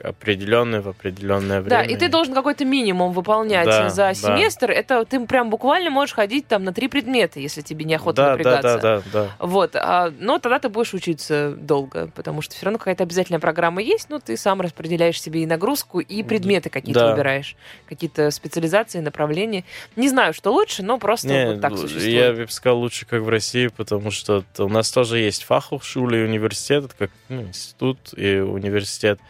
определенные 0.02 0.80
в 0.80 0.88
определенное 0.88 1.62
Да, 1.62 1.78
время. 1.80 1.94
и 1.94 1.96
ты 1.96 2.08
должен 2.08 2.34
какой-то 2.34 2.64
минимум 2.64 3.12
выполнять 3.12 3.66
Да, 3.66 3.88
за 3.90 3.96
да. 4.08 4.14
семестр. 4.14 4.70
Это 4.70 5.04
ты 5.04 5.24
прям 5.26 5.50
буквально 5.50 5.90
можешь 5.90 6.14
ходить 6.14 6.46
там 6.48 6.64
на 6.64 6.72
три 6.72 6.88
предмета, 6.88 7.40
если 7.40 7.60
тебе 7.60 7.84
неохота 7.84 8.16
да, 8.16 8.24
да, 8.24 8.30
напрягаться. 8.32 8.78
да, 8.78 8.96
да, 8.98 9.02
да. 9.12 9.28
Вот, 9.46 9.76
а, 9.76 10.12
но 10.18 10.38
тогда 10.38 10.58
ты 10.58 10.68
будешь 10.68 10.94
учиться 10.94 11.54
долго, 11.56 12.10
потому 12.14 12.42
что 12.42 12.54
все 12.54 12.66
равно 12.66 12.78
какая-то 12.78 13.02
обязательная 13.04 13.40
программа 13.40 13.82
есть, 13.82 14.08
но 14.10 14.18
ты 14.18 14.36
сам 14.36 14.60
распределяешь 14.60 15.20
себе 15.20 15.42
и 15.42 15.46
нагрузку, 15.46 16.00
и 16.00 16.22
предметы 16.22 16.70
какие-то 16.70 17.00
Да. 17.00 17.10
выбираешь, 17.10 17.56
какие-то 17.88 18.30
специализации, 18.30 19.00
направления. 19.00 19.64
Не 19.96 20.08
знаю, 20.08 20.32
что 20.34 20.52
лучше, 20.52 20.82
но 20.82 20.98
просто 20.98 21.28
Не, 21.28 21.46
вот 21.52 21.60
так 21.60 21.72
л- 21.72 21.78
существует. 21.78 22.12
я 22.14 22.32
бы 22.32 22.50
сказал 22.50 22.78
лучше, 22.78 23.06
как 23.06 23.22
в 23.22 23.28
России, 23.28 23.68
потому 23.68 24.10
что 24.10 24.44
у 24.58 24.68
нас 24.68 24.90
тоже 24.90 25.18
есть 25.18 25.44
фаховшуле 25.44 26.20
и 26.20 26.24
университет, 26.24 26.92
как 26.98 27.10
ну, 27.28 27.42
институт 27.42 27.98
и 28.16 28.36
университет. 28.38 29.20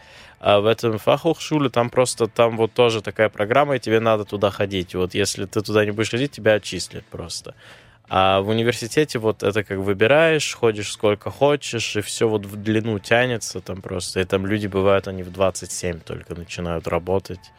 А 0.43 0.59
в 0.59 0.65
этом 0.65 0.97
фаховшуле 0.97 1.69
там 1.69 1.91
просто, 1.91 2.25
там 2.25 2.57
вот 2.57 2.73
тоже 2.73 3.03
такая 3.03 3.29
программа, 3.29 3.75
и 3.75 3.79
тебе 3.79 3.99
надо 3.99 4.25
туда 4.25 4.49
ходить. 4.49 4.95
Вот 4.95 5.13
если 5.13 5.45
ты 5.45 5.61
туда 5.61 5.85
не 5.85 5.91
будешь 5.91 6.09
ходить, 6.09 6.31
тебя 6.31 6.53
отчислят 6.53 7.05
просто. 7.05 7.53
А 8.09 8.41
в 8.41 8.49
университете 8.49 9.19
вот 9.19 9.43
это 9.43 9.63
как 9.63 9.77
выбираешь, 9.77 10.55
ходишь 10.55 10.91
сколько 10.91 11.29
хочешь, 11.29 11.95
и 11.95 12.01
все 12.01 12.27
вот 12.27 12.47
в 12.47 12.55
длину 12.55 12.97
тянется 12.97 13.61
там 13.61 13.83
просто. 13.83 14.19
И 14.19 14.23
там 14.23 14.47
люди 14.47 14.65
бывают, 14.65 15.07
они 15.07 15.21
в 15.21 15.31
27 15.31 15.99
только 15.99 16.33
начинают 16.33 16.87
работать. 16.87 17.51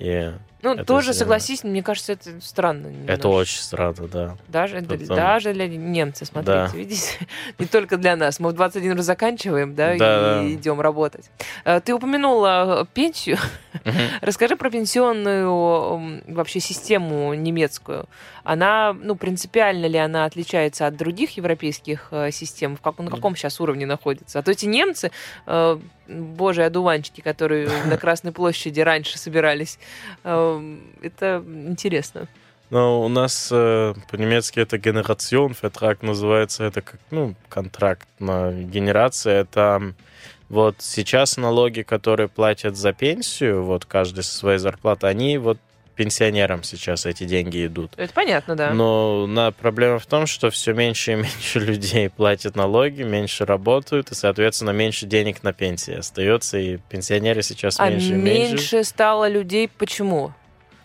И 0.00 0.32
Ну, 0.60 0.74
Это 0.74 0.84
тоже, 0.84 1.12
зря. 1.12 1.20
согласись, 1.20 1.62
мне 1.62 1.82
кажется, 1.84 2.12
это 2.14 2.40
странно. 2.40 2.88
это 2.88 2.96
немножко. 2.96 3.26
очень 3.28 3.60
странно, 3.60 4.08
да. 4.08 4.36
Даже, 4.48 4.80
для- 4.80 4.98
Потом- 4.98 5.16
даже 5.16 5.52
для 5.52 5.68
немцев, 5.68 6.28
смотрите, 6.28 6.52
Да. 6.52 6.76
видите, 6.76 7.10
не 7.58 7.66
только 7.66 7.96
для 7.96 8.16
нас. 8.16 8.40
Мы 8.40 8.50
в 8.50 8.54
21 8.54 8.96
раз 8.96 9.04
заканчиваем, 9.04 9.74
да, 9.76 9.94
Да, 9.96 10.42
и 10.42 10.48
да. 10.48 10.52
идем 10.54 10.80
работать. 10.80 11.30
Э, 11.64 11.80
Ты 11.80 11.94
упомянула 11.94 12.82
э, 12.82 12.84
пенсию. 12.92 13.38
Расскажи 14.20 14.56
про 14.56 14.68
пенсионную 14.70 16.22
вообще 16.26 16.58
систему 16.60 17.32
немецкую. 17.34 18.06
Она, 18.42 18.94
ну, 18.98 19.14
принципиально 19.14 19.86
ли 19.86 19.98
она 19.98 20.24
отличается 20.24 20.86
от 20.86 20.96
других 20.96 21.36
европейских 21.36 22.08
э, 22.10 22.30
систем? 22.32 22.76
В 22.76 22.80
как, 22.80 22.98
на 22.98 23.10
каком 23.10 23.36
сейчас 23.36 23.60
уровне 23.60 23.86
находится? 23.86 24.38
А 24.38 24.42
то 24.42 24.50
эти 24.50 24.64
немцы, 24.66 25.10
боже, 26.08 26.64
одуванчики, 26.64 27.20
которые 27.20 27.68
на 27.86 27.98
Красной 27.98 28.32
площади 28.32 28.80
раньше 28.80 29.18
собирались, 29.18 29.78
это 31.02 31.42
интересно. 31.46 32.28
Но 32.70 33.02
у 33.02 33.08
нас 33.08 33.48
э, 33.50 33.94
по-немецки 34.10 34.60
это 34.60 34.76
генерацион-фетрак 34.76 36.02
называется, 36.02 36.64
это 36.64 36.82
как, 36.82 37.00
ну, 37.10 37.34
контракт 37.48 38.06
на 38.18 38.52
генерация. 38.52 39.40
Это 39.40 39.94
вот 40.50 40.76
сейчас 40.80 41.38
налоги, 41.38 41.82
которые 41.82 42.28
платят 42.28 42.76
за 42.76 42.92
пенсию, 42.92 43.64
вот 43.64 43.86
каждый 43.86 44.22
со 44.22 44.36
своей 44.36 44.58
зарплаты, 44.58 45.06
они 45.06 45.38
вот 45.38 45.58
пенсионерам 45.98 46.62
сейчас 46.62 47.04
эти 47.06 47.24
деньги 47.24 47.66
идут. 47.66 47.90
Это 47.96 48.12
понятно, 48.14 48.54
да. 48.54 48.72
Но 48.72 49.26
на, 49.26 49.50
проблема 49.50 49.98
в 49.98 50.06
том, 50.06 50.26
что 50.26 50.48
все 50.50 50.72
меньше 50.72 51.12
и 51.12 51.16
меньше 51.16 51.58
людей 51.70 52.08
платят 52.08 52.54
налоги, 52.56 53.02
меньше 53.02 53.44
работают, 53.44 54.10
и, 54.12 54.14
соответственно, 54.14 54.70
меньше 54.70 55.06
денег 55.06 55.42
на 55.42 55.52
пенсии 55.52 55.94
остается, 55.94 56.56
и 56.58 56.76
пенсионеры 56.88 57.42
сейчас 57.42 57.78
А 57.80 57.90
меньше 57.90 58.12
и 58.14 58.16
меньше, 58.16 58.52
меньше. 58.54 58.84
стало 58.84 59.28
людей. 59.28 59.68
Почему? 59.76 60.32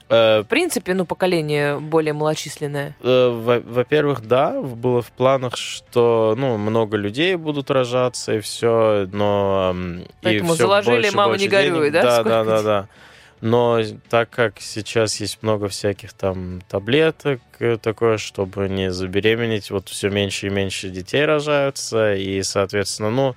Э, 0.10 0.42
В 0.42 0.46
принципе, 0.46 0.94
ну, 0.96 1.06
поколение 1.06 1.80
более 1.80 2.14
малочисленное. 2.14 2.96
Э, 3.02 3.30
во- 3.30 3.60
Во-первых, 3.62 4.28
да, 4.28 4.60
было 4.62 5.02
в 5.02 5.12
планах, 5.12 5.56
что 5.58 6.36
ну, 6.38 6.58
много 6.58 6.98
людей 6.98 7.36
будут 7.36 7.70
рожаться 7.72 8.34
и 8.34 8.40
все, 8.42 9.08
но... 9.12 9.70
м, 9.76 10.02
и 10.02 10.06
Поэтому 10.22 10.54
всё 10.56 10.64
заложили 10.64 10.96
больше 11.04 11.16
«Мама, 11.18 11.30
больше 11.30 11.46
не 11.46 11.50
горюй», 11.52 11.90
да? 11.92 12.02
Да, 12.02 12.24
да, 12.24 12.44
да, 12.44 12.62
да. 12.64 12.88
Но 13.42 13.80
так 14.10 14.30
как 14.30 14.62
сейчас 14.62 15.20
есть 15.20 15.44
много 15.44 15.68
всяких 15.68 16.14
там 16.14 16.62
таблеток, 16.70 17.42
э, 17.60 17.78
такое, 17.78 18.18
чтобы 18.18 18.70
не 18.70 18.92
забеременеть, 18.92 19.70
вот 19.70 19.90
все 19.90 20.10
меньше 20.10 20.48
и 20.48 20.50
меньше 20.50 20.90
детей 20.90 21.26
рожаются, 21.26 22.16
и, 22.16 22.42
соответственно, 22.44 23.10
ну, 23.10 23.36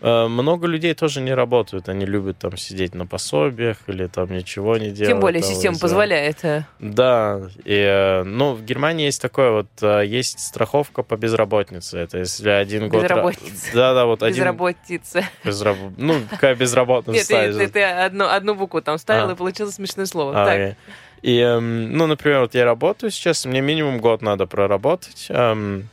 много 0.00 0.66
людей 0.66 0.92
тоже 0.94 1.20
не 1.20 1.32
работают, 1.34 1.88
они 1.88 2.04
любят 2.04 2.38
там 2.38 2.56
сидеть 2.56 2.94
на 2.94 3.06
пособиях 3.06 3.78
или 3.86 4.06
там 4.06 4.30
ничего 4.32 4.76
не 4.76 4.90
делать. 4.90 5.08
Тем 5.12 5.20
более 5.20 5.42
там, 5.42 5.50
система 5.50 5.78
позволяет. 5.78 6.44
э, 6.44 6.64
да, 6.78 7.40
и, 7.64 7.74
э, 7.74 8.22
ну, 8.24 8.52
в 8.54 8.62
Германии 8.64 9.06
есть 9.06 9.22
такое 9.22 9.50
вот, 9.50 9.68
э, 9.82 10.04
есть 10.06 10.40
страховка 10.40 11.02
по 11.02 11.16
безработице. 11.16 11.98
Это 11.98 12.18
если 12.18 12.48
один 12.50 12.88
год... 12.88 13.02
ра- 13.04 13.08
Безработица. 13.08 13.70
Да, 13.74 13.94
да, 13.94 14.04
вот 14.06 14.22
один... 14.22 14.36
Безработица. 14.36 15.22
безраб- 15.44 15.94
Ну, 15.96 16.14
какая 16.30 16.54
безработность 16.54 17.30
Нет, 17.30 17.56
ты, 17.56 17.68
ты- 17.68 17.82
одну, 17.84 18.28
одну 18.28 18.54
букву 18.54 18.82
там 18.82 18.98
вставил, 18.98 19.28
А. 19.28 19.32
и 19.32 19.36
получилось 19.36 19.74
смешное 19.76 20.06
слово. 20.06 20.42
А, 20.42 20.44
так. 20.46 20.58
э, 20.58 20.76
И, 21.22 21.38
эм, 21.38 21.96
ну, 21.96 22.06
например, 22.06 22.40
вот 22.40 22.54
я 22.54 22.64
работаю 22.66 23.10
сейчас, 23.10 23.46
мне 23.46 23.62
минимум 23.62 23.98
год 23.98 24.20
надо 24.20 24.46
проработать, 24.46 25.26
эм, 25.30 25.88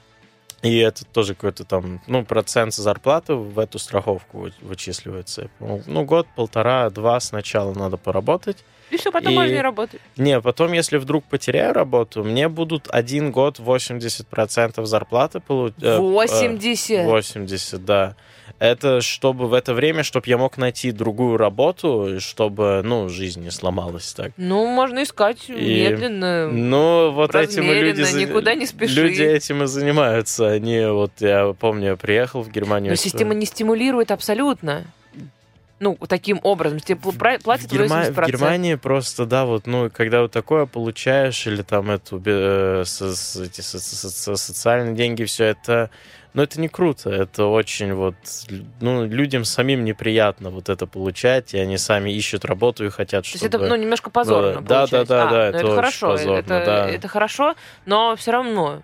и 0.62 0.78
это 0.78 1.06
тоже 1.06 1.34
какой-то 1.36 1.64
там, 1.64 2.02
ну, 2.08 2.24
процент 2.26 2.74
зарплаты 2.74 3.34
в 3.36 3.58
эту 3.60 3.80
страховку 3.80 4.40
вы- 4.40 4.54
вычисливается. 4.62 5.50
Ну, 5.60 5.82
Ну, 5.88 6.06
год, 6.06 6.28
полтора, 6.36 6.90
два 6.90 7.20
сначала 7.20 7.74
надо 7.74 7.98
поработать. 7.98 8.64
И 8.92 8.98
все, 8.98 9.12
потом 9.12 9.32
И- 9.32 9.36
можно 9.36 9.54
не 9.54 9.62
работать. 9.62 10.02
Не, 10.18 10.42
потом, 10.42 10.74
если 10.74 10.98
вдруг 10.98 11.24
потеряю 11.24 11.74
работу, 11.74 12.24
мне 12.26 12.50
будут 12.50 12.88
один 12.90 13.32
год 13.32 13.58
80% 13.60 14.86
зарплаты 14.86 15.40
получать. 15.40 15.98
80. 16.00 17.06
80, 17.06 17.86
да. 17.86 18.16
Это 18.60 19.02
чтобы 19.02 19.48
в 19.48 19.54
это 19.54 19.74
время, 19.74 20.04
чтобы 20.04 20.28
я 20.28 20.38
мог 20.38 20.58
найти 20.58 20.92
другую 20.92 21.38
работу, 21.38 22.20
чтобы, 22.20 22.82
ну, 22.84 23.10
жизнь 23.10 23.42
не 23.44 23.52
сломалась 23.52 24.14
так. 24.14 24.32
Ну, 24.38 24.66
можно 24.68 25.04
искать 25.04 25.50
И- 25.50 25.54
медленно. 25.54 26.48
Ну, 26.48 27.12
вот 27.12 27.36
этим 27.36 27.64
и 27.64 27.74
люди... 27.74 28.02
никуда 28.20 28.54
не 28.56 28.66
спеши. 28.66 28.94
Люди 29.02 29.22
этим 29.24 29.64
и 29.64 29.68
занимаются. 29.68 30.48
Они, 30.50 30.86
вот, 30.86 31.12
я 31.20 31.54
помню, 31.60 31.90
я 31.90 31.96
приехал 31.96 32.42
в 32.42 32.50
Германию. 32.52 32.92
Но 32.92 32.96
система 32.96 33.34
не 33.34 33.46
стимулирует 33.46 34.12
абсолютно. 34.12 34.84
Ну, 35.80 35.98
таким 36.08 36.40
образом. 36.44 36.80
Тебе 36.80 37.00
пл- 37.00 37.18
пра- 37.18 37.40
в, 37.40 37.44
платят 37.44 37.72
Герма- 37.72 38.06
80%. 38.08 38.12
в 38.14 38.28
Германии 38.28 38.76
просто, 38.76 39.26
да, 39.26 39.46
вот, 39.46 39.66
ну, 39.66 39.90
когда 39.92 40.22
вот 40.22 40.32
такое 40.32 40.68
получаешь, 40.68 41.48
или 41.48 41.64
там 41.64 41.90
эту, 41.90 42.22
э, 42.24 42.84
со- 42.86 43.44
эти 43.44 43.62
со- 43.62 43.80
со- 43.80 44.10
со- 44.12 44.36
социальные 44.36 44.94
деньги, 44.94 45.24
все 45.24 45.46
это, 45.46 45.90
ну, 46.34 46.44
это 46.44 46.62
не 46.62 46.70
круто, 46.70 47.10
это 47.10 47.46
очень 47.46 47.94
вот, 47.94 48.16
ну, 48.80 49.06
людям 49.06 49.44
самим 49.44 49.84
неприятно 49.84 50.50
вот 50.50 50.70
это 50.70 50.86
получать, 50.88 51.54
и 51.54 51.58
они 51.58 51.78
сами 51.78 52.12
ищут 52.12 52.46
работу 52.46 52.86
и 52.86 52.90
хотят, 52.90 53.24
То 53.24 53.30
есть 53.32 53.46
чтобы... 53.46 53.66
это, 53.66 53.68
ну, 53.68 53.76
немножко 53.82 54.10
позорно. 54.10 54.62
Да, 54.62 54.80
получается. 54.82 55.06
да, 55.06 55.06
да, 55.06 55.24
А, 55.24 55.32
да, 55.32 55.38
ну, 55.38 55.42
это 55.42 55.58
это 55.58 55.66
очень 55.68 55.76
хорошо, 55.76 56.08
позорно, 56.12 56.38
это, 56.38 56.48
да. 56.66 56.90
это 56.90 57.08
хорошо, 57.08 57.56
но 57.86 58.16
все 58.16 58.32
равно 58.32 58.82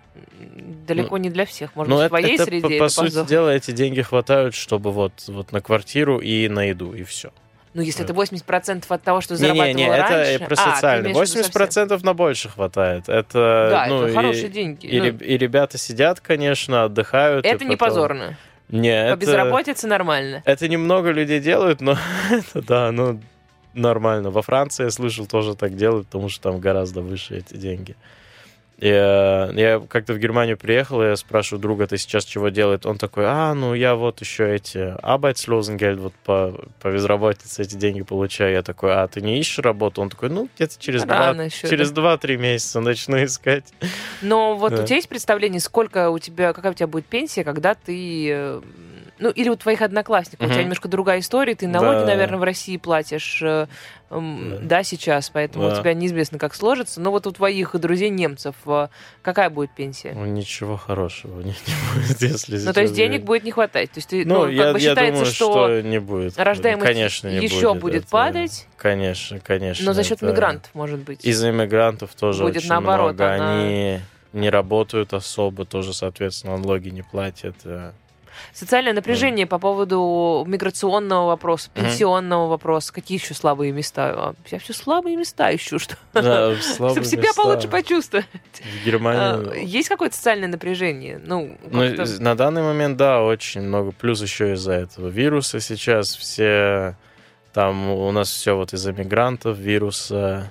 далеко 0.86 1.18
не 1.18 1.30
для 1.30 1.46
всех. 1.46 1.74
Может 1.74 1.90
Ну, 1.90 1.96
быть, 1.96 2.02
в 2.02 2.04
это, 2.04 2.08
твоей 2.08 2.34
это, 2.34 2.44
среде 2.44 2.68
по, 2.68 2.72
это 2.72 2.84
по 2.84 2.88
сути 2.88 3.26
дела, 3.26 3.48
эти 3.50 3.70
деньги 3.70 4.02
хватают, 4.02 4.54
чтобы 4.54 4.92
вот, 4.92 5.12
вот 5.28 5.52
на 5.52 5.60
квартиру 5.60 6.18
и 6.18 6.48
на 6.48 6.64
еду, 6.64 6.92
и 6.92 7.02
все. 7.02 7.30
Ну, 7.78 7.84
если 7.84 8.04
это 8.04 8.12
80% 8.12 8.84
от 8.88 9.02
того, 9.04 9.20
что 9.20 9.34
Не-не-не, 9.34 9.84
зарабатывала 9.84 9.94
это 9.94 10.14
раньше... 10.14 10.44
про 10.46 10.54
А, 10.54 10.56
ты 10.70 10.74
социальный. 10.74 11.12
имеешь 11.12 11.28
в 11.28 11.34
виду 11.34 11.44
совсем. 11.44 11.84
80% 11.88 12.04
на 12.04 12.14
больше 12.14 12.48
хватает. 12.48 13.08
Это, 13.08 13.68
Да, 13.70 13.86
ну, 13.88 14.02
это 14.02 14.10
и- 14.10 14.14
хорошие 14.14 14.48
деньги. 14.48 14.86
И, 14.86 15.00
Ну, 15.00 15.06
и 15.06 15.38
ребята 15.38 15.78
сидят, 15.78 16.18
конечно, 16.18 16.82
отдыхают. 16.84 17.46
и 17.46 17.48
это 17.48 17.64
не 17.64 17.76
потом- 17.76 17.94
позорно. 17.94 18.36
Не, 18.68 18.90
По 18.90 19.06
это, 19.12 19.16
безработице 19.16 19.86
нормально. 19.86 20.42
это 20.44 20.68
немного 20.68 21.10
людей 21.12 21.38
делают, 21.40 21.80
но 21.80 21.96
это 22.30 22.62
да, 22.66 22.90
ну 22.92 23.20
нормально. 23.74 24.30
Во 24.30 24.42
Франции 24.42 24.84
я 24.84 24.90
слышал 24.90 25.24
тоже 25.26 25.54
так 25.54 25.76
делают, 25.76 26.06
потому 26.08 26.28
что 26.28 26.50
там 26.50 26.58
гораздо 26.60 27.00
выше 27.00 27.36
эти 27.38 27.54
деньги. 27.56 27.94
Э, 28.80 29.50
я 29.54 29.80
как-то 29.80 30.12
в 30.14 30.18
Германию 30.18 30.56
приехал, 30.56 31.02
и 31.02 31.06
я 31.06 31.16
спрашиваю 31.16 31.60
друга, 31.60 31.86
ты 31.88 31.98
сейчас 31.98 32.24
чего 32.24 32.48
делает? 32.48 32.86
Он 32.86 32.96
такой, 32.96 33.24
а, 33.26 33.52
ну 33.54 33.74
я 33.74 33.96
вот 33.96 34.20
еще 34.20 34.54
эти 34.54 34.96
Arbeitslosengeld, 35.02 35.96
вот 35.96 36.14
по, 36.24 36.54
по 36.80 36.92
безработице 36.92 37.62
эти 37.62 37.74
деньги 37.74 38.02
получаю. 38.02 38.52
Я 38.52 38.62
такой, 38.62 38.94
а 38.94 39.08
ты 39.08 39.20
не 39.20 39.40
ищешь 39.40 39.58
работу? 39.58 40.00
Он 40.00 40.10
такой, 40.10 40.30
ну 40.30 40.48
где-то 40.54 40.76
через 40.78 41.02
Рано 41.04 41.34
два, 41.34 41.44
еще, 41.44 41.68
через 41.68 41.90
да. 41.90 42.02
два-три 42.02 42.36
месяца 42.36 42.80
начну 42.80 43.22
искать. 43.24 43.64
Но 44.22 44.56
вот 44.56 44.72
Да. 44.72 44.82
у 44.82 44.86
тебя 44.86 44.96
есть 44.96 45.08
представление, 45.08 45.60
сколько 45.60 46.10
у 46.10 46.18
тебя, 46.20 46.52
какая 46.52 46.70
у 46.72 46.74
тебя 46.74 46.86
будет 46.86 47.06
пенсия, 47.06 47.42
когда 47.42 47.74
ты... 47.74 48.60
э, 49.18 49.22
Ну, 49.22 49.30
или 49.30 49.48
у 49.48 49.56
твоих 49.56 49.82
одноклассников. 49.82 50.46
У 50.46 50.50
тебя 50.50 50.62
немножко 50.62 50.88
другая 50.88 51.20
история. 51.20 51.54
Ты 51.54 51.66
налоги, 51.68 52.00
Да. 52.00 52.06
наверное, 52.06 52.38
в 52.38 52.42
России 52.42 52.76
платишь, 52.76 53.40
э, 53.42 53.66
Да. 54.10 54.18
да, 54.62 54.82
сейчас. 54.82 55.28
Поэтому 55.30 55.66
у 55.66 55.70
Да. 55.70 55.80
тебя 55.80 55.92
неизвестно, 55.94 56.38
как 56.38 56.54
сложится. 56.54 57.00
Но 57.00 57.10
вот 57.10 57.26
у 57.26 57.32
твоих 57.32 57.74
друзей 57.78 58.10
немцев 58.10 58.54
э, 58.66 58.88
какая 59.22 59.50
будет 59.50 59.70
пенсия? 59.74 60.12
Ну, 60.14 60.24
ничего 60.24 60.76
хорошего 60.76 61.40
не, 61.40 61.48
не 61.50 61.54
будет, 61.94 62.20
если 62.22 62.58
Ну, 62.58 62.72
то 62.72 62.80
есть 62.80 62.94
денег 62.94 63.24
будет 63.24 63.44
не 63.44 63.50
хватать. 63.50 63.90
То 63.92 63.98
есть 63.98 64.08
ты, 64.08 64.24
Ну, 64.24 64.34
ну, 64.34 64.40
как 64.44 64.52
я, 64.52 64.72
бы 64.72 64.78
я 64.80 64.90
считается, 64.90 65.12
думаю, 65.12 65.26
что, 65.34 65.80
не 65.82 65.98
будет. 66.00 66.38
рождаемость 66.38 66.86
конечно, 66.86 67.28
не 67.28 67.36
еще 67.44 67.68
будет, 67.74 67.80
будет 67.82 68.02
это- 68.02 68.10
падать, 68.10 68.66
Конечно, 68.76 69.40
конечно. 69.40 69.84
но 69.84 69.92
за 69.92 70.04
счет 70.04 70.18
это- 70.22 70.26
мигрантов, 70.26 70.70
может 70.74 71.00
быть. 71.00 71.24
Из-за 71.24 71.50
иммигрантов 71.50 72.14
тоже 72.14 72.44
Будет 72.44 72.58
очень 72.58 72.68
наоборот, 72.68 73.14
много. 73.14 73.34
она- 73.34 73.60
Они 73.60 74.00
не 74.32 74.50
работают 74.50 75.12
особо, 75.14 75.64
тоже, 75.64 75.92
соответственно, 75.94 76.56
налоги 76.56 76.88
не 76.90 77.02
платят. 77.02 77.56
Социальное 78.52 78.92
напряжение 78.92 79.46
по 79.46 79.58
поводу 79.58 80.44
миграционного 80.46 81.26
вопроса, 81.28 81.70
пенсионного 81.74 82.48
вопроса. 82.48 82.92
Какие 82.92 83.18
еще 83.18 83.34
слабые 83.34 83.72
места? 83.72 84.12
А, 84.14 84.34
Я 84.50 84.58
все 84.58 84.72
слабые 84.72 85.16
места 85.16 85.54
ищу, 85.54 85.78
что 85.78 85.96
Да, 86.14 86.54
чтобы 86.74 87.04
себя 87.04 87.22
места 87.22 87.42
получше 87.42 87.68
почувствовать. 87.68 88.26
В 88.26 88.60
А, 88.82 88.84
Германии... 88.84 89.64
Есть 89.64 89.88
какое-то 89.88 90.16
социальное 90.16 90.48
напряжение? 90.48 91.20
Ну, 91.24 91.56
Ну, 91.70 91.82
на 92.20 92.34
данный 92.34 92.62
момент, 92.62 92.96
да, 92.96 93.22
очень 93.22 93.62
много. 93.62 93.92
Плюс 93.92 94.22
еще 94.22 94.52
из-за 94.54 94.72
этого 94.72 95.08
вируса 95.08 95.60
сейчас 95.60 96.16
все... 96.16 96.96
Там 97.52 97.90
у 97.90 98.10
нас 98.12 98.30
все 98.30 98.54
вот 98.56 98.72
из-за 98.72 98.92
мигрантов, 98.92 99.56
вируса 99.58 100.50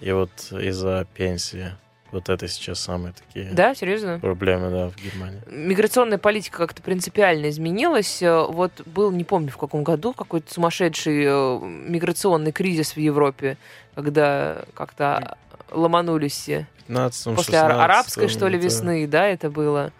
и 0.00 0.12
вот 0.12 0.30
из-за 0.50 1.06
пенсии. 1.14 1.72
Вот 2.12 2.28
это 2.28 2.46
сейчас 2.48 2.80
самые 2.80 3.12
такие 3.14 3.50
Да, 3.52 3.74
серьезно? 3.74 4.18
проблемы, 4.20 4.70
да, 4.70 4.88
в 4.90 4.96
Германии. 4.96 5.40
Миграционная 5.50 6.18
политика 6.18 6.58
как-то 6.58 6.80
принципиально 6.82 7.48
изменилась. 7.50 8.22
Э, 8.22 8.46
Вот 8.48 8.72
был, 8.86 9.10
не 9.10 9.24
помню 9.24 9.50
в 9.50 9.56
каком 9.58 9.82
году, 9.82 10.12
какой-то 10.12 10.52
сумасшедший 10.52 11.24
э, 11.26 11.58
миграционный 11.62 12.52
кризис 12.52 12.92
в 12.94 12.98
Европе, 12.98 13.58
когда 13.94 14.64
как-то 14.74 15.36
ломанулись 15.72 16.32
все? 16.32 16.66
15 16.86 17.34
После 17.34 17.58
ара- 17.58 17.84
арабской, 17.84 18.28
что 18.28 18.46
ли, 18.46 18.56
весны, 18.58 19.06
да, 19.08 19.26
это 19.26 19.50
было? 19.50 19.92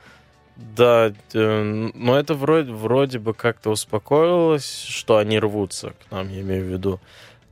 Да, 0.55 1.13
э, 1.35 1.63
но 1.95 2.19
это 2.19 2.35
вроде, 2.35 2.73
вроде 2.73 3.19
бы 3.19 3.35
как-то 3.35 3.71
успокоилось, 3.71 4.85
что 4.89 5.17
они 5.19 5.39
рвутся 5.39 5.91
к 5.91 6.11
нам, 6.13 6.29
я 6.31 6.41
имею 6.43 6.65
в 6.65 6.69
виду. 6.69 7.01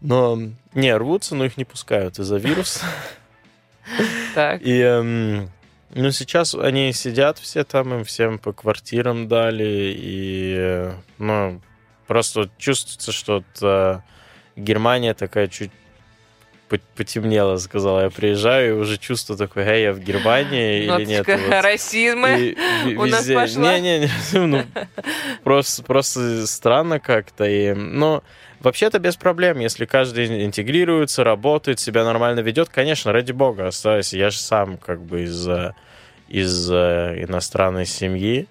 Но 0.01 0.39
не, 0.75 0.97
рвутся, 0.97 1.35
но 1.35 1.45
их 1.45 1.57
не 1.57 1.65
пускают 1.65 2.19
из-за 2.19 2.37
вируса. 2.37 2.81
Так. 4.35 4.63
И 4.63 4.81
эм, 4.81 5.51
ну, 5.95 6.11
сейчас 6.11 6.55
они 6.55 6.93
сидят 6.93 7.39
все 7.39 7.65
там, 7.65 7.95
им 7.95 8.05
всем 8.05 8.39
по 8.39 8.53
квартирам 8.53 9.29
дали, 9.29 9.95
и 9.97 10.91
ну, 11.19 11.61
просто 12.07 12.51
чувствуется, 12.59 13.13
что 13.13 13.35
вот, 13.35 13.63
э, 13.63 14.01
Германия 14.57 15.15
такая 15.15 15.47
чуть 15.47 15.71
по- 16.69 16.81
потемнело, 16.97 17.57
сказала. 17.59 18.03
Я 18.03 18.11
приезжаю, 18.11 18.77
и 18.77 18.81
уже 18.81 18.99
чувствую 18.99 19.39
такое, 19.39 19.67
эй, 19.67 19.83
я 19.85 19.93
в 19.93 20.01
Германии 20.01 20.85
или 20.85 21.05
нет. 21.05 21.27
Вот. 21.27 21.63
расизма. 21.63 22.37
И 22.37 22.57
у 22.97 23.07
нас 23.07 23.27
пошла. 23.27 23.79
Не-не-не, 23.79 24.11
ну, 24.33 24.65
просто, 25.45 25.83
просто 25.83 26.47
странно 26.47 26.99
как-то. 27.01 27.45
И, 27.45 27.73
ну, 27.73 28.23
вообще-то 28.65 28.99
без 28.99 29.17
проблем, 29.17 29.59
если 29.61 29.85
каждый 29.85 30.45
интегрируется, 30.45 31.23
работает, 31.25 31.79
себя 31.81 32.05
нормально 32.05 32.41
ведет, 32.41 32.69
конечно, 32.71 33.13
ради 33.13 33.33
бога, 33.33 33.69
оставайся. 33.69 34.17
Я 34.17 34.31
же 34.31 34.39
сам 34.39 34.77
как 34.79 35.01
бы 35.03 35.23
из, 35.23 35.47
э, 35.49 35.73
из 36.29 36.71
э, 36.73 37.25
иностранной 37.29 37.87
семьи. 37.87 38.49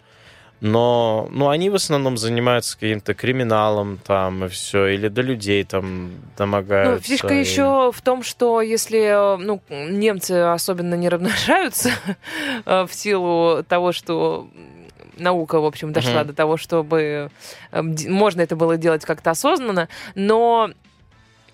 Но, 0.61 1.27
ну, 1.29 1.49
они 1.49 1.69
в 1.69 1.75
основном 1.75 2.15
занимаются 2.15 2.75
каким-то 2.79 3.13
криминалом 3.13 3.99
там 4.05 4.45
и 4.45 4.47
все, 4.47 4.85
или 4.87 5.09
до 5.09 5.21
людей 5.21 5.61
там 5.65 6.05
Ну, 6.05 6.17
домогаются. 6.37 7.05
фишка 7.09 7.33
и- 7.33 7.39
еще 7.39 7.91
в 7.93 8.01
том, 8.01 8.23
что 8.23 8.61
если 8.61 8.99
э, 9.01 9.37
ну, 9.37 9.61
немцы 9.69 10.31
особенно 10.31 10.95
не 10.95 11.09
размножаются 11.09 11.89
в 12.65 12.87
силу 12.91 13.61
того, 13.67 13.91
что 13.91 14.47
наука, 15.23 15.59
в 15.59 15.65
общем, 15.65 15.91
дошла 15.93 16.19
Мгм. 16.19 16.27
до 16.27 16.33
того, 16.33 16.57
чтобы 16.57 17.31
э, 17.71 17.81
д- 17.83 18.09
можно 18.09 18.41
это 18.41 18.55
было 18.55 18.77
делать 18.77 19.03
как-то 19.05 19.31
осознанно, 19.31 19.87
но 20.15 20.69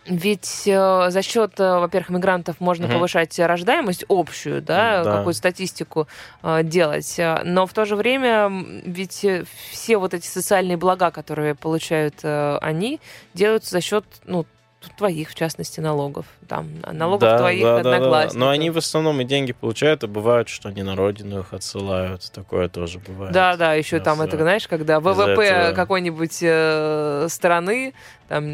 ведь 0.05 0.63
э, 0.65 1.07
за 1.11 1.21
счет, 1.21 1.59
э, 1.59 1.79
во-первых, 1.79 2.09
мигрантов 2.09 2.59
можно 2.59 2.85
Мгм. 2.87 2.95
повышать 2.95 3.37
рождаемость 3.37 4.05
общую, 4.09 4.61
да, 4.61 5.03
Да. 5.03 5.17
какую-то 5.17 5.37
статистику 5.37 6.07
э, 6.41 6.63
делать, 6.63 7.15
э, 7.19 7.43
но 7.43 7.67
в 7.67 7.73
то 7.73 7.85
же 7.85 7.95
время 7.95 8.49
ведь 8.85 9.23
э, 9.23 9.43
все 9.71 9.97
вот 9.97 10.13
эти 10.15 10.25
социальные 10.25 10.77
блага, 10.77 11.11
которые 11.11 11.53
получают 11.53 12.15
э, 12.23 12.57
они, 12.61 12.99
делаются 13.35 13.71
за 13.71 13.81
счет, 13.81 14.03
ну, 14.25 14.45
твоих, 14.97 15.29
в 15.31 15.35
частности, 15.35 15.79
налогов. 15.79 16.25
Там, 16.47 16.69
налогов 16.91 17.21
Да, 17.21 17.37
твоих 17.37 17.63
да, 17.63 17.77
да, 17.77 17.83
да, 17.83 17.89
да. 17.89 17.95
одноклассников. 17.97 18.39
Но 18.39 18.49
они 18.49 18.69
в 18.69 18.77
основном 18.77 19.19
и 19.21 19.23
деньги 19.25 19.51
получают, 19.51 20.03
и 20.03 20.07
бывает, 20.07 20.47
что 20.49 20.69
они 20.69 20.83
на 20.83 20.95
родину 20.95 21.39
их 21.41 21.53
отсылают. 21.53 22.31
Такое 22.31 22.69
тоже 22.69 22.99
бывает. 22.99 23.33
Да, 23.33 23.57
да, 23.57 23.73
еще 23.73 23.97
Из-за- 23.97 24.05
там 24.05 24.21
это, 24.21 24.37
знаешь, 24.37 24.67
когда 24.67 24.99
ВВП 24.99 25.43
этого. 25.43 25.75
какой-нибудь 25.75 26.39
э, 26.41 27.27
страны, 27.29 27.93
там, 28.29 28.45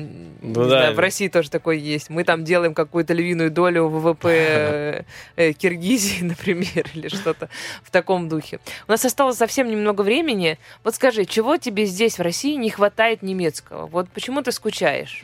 не 0.42 0.54
Ну 0.54 0.64
да. 0.64 0.70
знаю, 0.70 0.96
в 0.96 1.00
России 1.00 1.28
тоже 1.28 1.50
такое 1.52 1.76
есть. 1.76 2.10
Мы 2.10 2.24
там 2.24 2.44
делаем 2.44 2.74
какую-то 2.74 3.14
львиную 3.14 3.52
долю 3.52 3.88
ВВП 3.90 4.26
э, 4.30 5.04
э, 5.36 5.54
Киргизии, 5.54 6.24
например, 6.24 6.90
или 6.96 7.08
что-то 7.08 7.50
в 7.84 7.92
таком 7.92 8.30
духе. 8.30 8.60
У 8.88 8.92
нас 8.92 9.06
осталось 9.06 9.38
совсем 9.38 9.70
немного 9.70 10.02
времени. 10.02 10.58
Вот 10.84 10.96
скажи, 10.96 11.26
чего 11.26 11.58
тебе 11.58 11.86
здесь, 11.86 12.18
в 12.18 12.22
России, 12.22 12.56
не 12.56 12.70
хватает 12.70 13.22
немецкого? 13.22 13.86
Вот 13.86 14.10
почему 14.10 14.42
ты 14.42 14.52
скучаешь? 14.52 15.24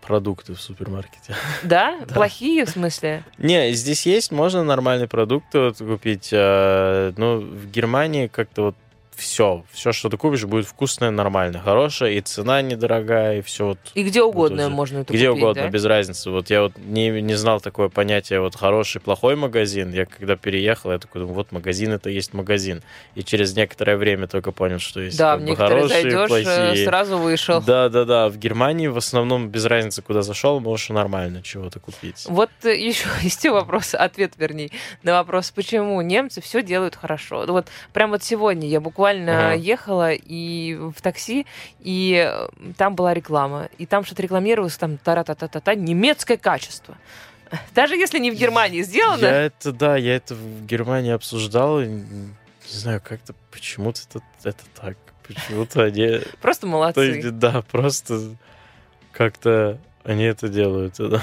Продукты 0.00 0.54
в 0.54 0.60
супермаркете. 0.60 1.34
Да? 1.62 1.98
Плохие, 2.12 2.64
в 2.66 2.70
смысле? 2.70 3.22
Не, 3.38 3.72
здесь 3.72 4.04
есть, 4.06 4.32
можно 4.32 4.64
нормальные 4.64 5.08
продукты 5.08 5.60
вот 5.60 5.78
купить. 5.78 6.30
э, 6.32 7.12
Ну, 7.16 7.40
в 7.40 7.70
Германии 7.70 8.26
как-то 8.26 8.62
вот 8.62 8.76
все, 9.20 9.64
все, 9.70 9.92
что 9.92 10.08
ты 10.08 10.16
купишь, 10.16 10.44
будет 10.44 10.66
вкусное, 10.66 11.10
нормально, 11.10 11.60
хорошее, 11.60 12.16
и 12.16 12.20
цена 12.20 12.62
недорогая, 12.62 13.38
и 13.38 13.42
все 13.42 13.66
вот 13.66 13.78
И 13.94 14.02
где 14.02 14.22
угодно 14.22 14.66
уже. 14.66 14.74
можно 14.74 14.98
это 14.98 15.12
где 15.12 15.28
купить, 15.28 15.42
угодно, 15.42 15.62
да? 15.64 15.68
без 15.68 15.84
разницы. 15.84 16.30
Вот 16.30 16.50
я 16.50 16.62
вот 16.62 16.72
не, 16.78 17.10
не 17.22 17.34
знал 17.34 17.60
такое 17.60 17.88
понятие 17.88 18.40
вот 18.40 18.56
хороший, 18.56 19.00
плохой 19.00 19.36
магазин. 19.36 19.92
Я 19.92 20.06
когда 20.06 20.36
переехал, 20.36 20.92
я 20.92 20.98
такой 20.98 21.20
думаю, 21.20 21.34
вот 21.34 21.52
магазин 21.52 21.92
это 21.92 22.10
есть 22.10 22.32
магазин. 22.34 22.82
И 23.14 23.22
через 23.22 23.54
некоторое 23.54 23.96
время 23.96 24.26
только 24.26 24.52
понял, 24.52 24.78
что 24.78 25.00
есть 25.00 25.18
Да, 25.18 25.36
как 25.36 25.46
бы 25.46 25.56
хорошие, 25.56 25.88
зайдешь, 26.02 26.24
э, 26.24 26.26
плохие. 26.28 26.84
сразу 26.86 27.18
вышел. 27.18 27.60
Да, 27.60 27.88
да, 27.88 28.04
да. 28.04 28.28
В 28.28 28.38
Германии 28.38 28.86
в 28.86 28.96
основном 28.96 29.48
без 29.48 29.64
разницы, 29.66 30.00
куда 30.02 30.22
зашел, 30.22 30.60
можешь 30.60 30.88
нормально 30.88 31.42
чего-то 31.42 31.78
купить. 31.80 32.24
Вот 32.28 32.50
э, 32.62 32.74
еще 32.74 33.06
есть 33.22 33.46
вопрос, 33.46 33.94
ответ, 33.94 34.32
вернее, 34.38 34.70
на 35.02 35.12
вопрос, 35.12 35.50
почему 35.50 36.00
немцы 36.00 36.40
все 36.40 36.62
делают 36.62 36.96
хорошо. 36.96 37.44
Вот 37.46 37.66
прям 37.92 38.10
вот 38.10 38.22
сегодня 38.22 38.68
я 38.68 38.80
буквально 38.80 39.09
Ага. 39.18 39.54
ехала 39.54 40.12
и 40.12 40.74
в 40.74 41.00
такси, 41.02 41.46
и 41.80 42.14
э, 42.26 42.48
там 42.76 42.94
была 42.94 43.14
реклама, 43.14 43.68
и 43.78 43.86
там 43.86 44.04
что-то 44.04 44.22
рекламировалось, 44.22 44.76
там 44.76 44.98
та-та-та-та-та, 44.98 45.74
немецкое 45.74 46.36
качество. 46.36 46.96
Даже 47.74 47.96
если 47.96 48.18
не 48.18 48.30
в 48.30 48.34
Германии 48.34 48.82
сделано, 48.82 49.24
Я 49.24 49.42
это, 49.42 49.72
да, 49.72 49.96
я 49.96 50.16
это 50.16 50.34
в 50.34 50.66
Германии 50.66 51.12
обсуждал, 51.12 51.80
и 51.80 51.86
не 51.86 52.78
знаю, 52.78 53.00
как-то 53.04 53.34
почему-то 53.50 54.00
это, 54.08 54.22
это 54.44 54.64
так. 54.80 54.96
Почему-то 55.26 55.84
они... 55.84 56.20
просто 56.40 56.62
То 56.62 56.66
молодцы. 56.66 57.00
есть, 57.00 57.38
да, 57.38 57.62
просто 57.62 58.36
как-то 59.12 59.78
они 60.04 60.24
это 60.24 60.48
делают. 60.48 60.94
да. 60.98 61.22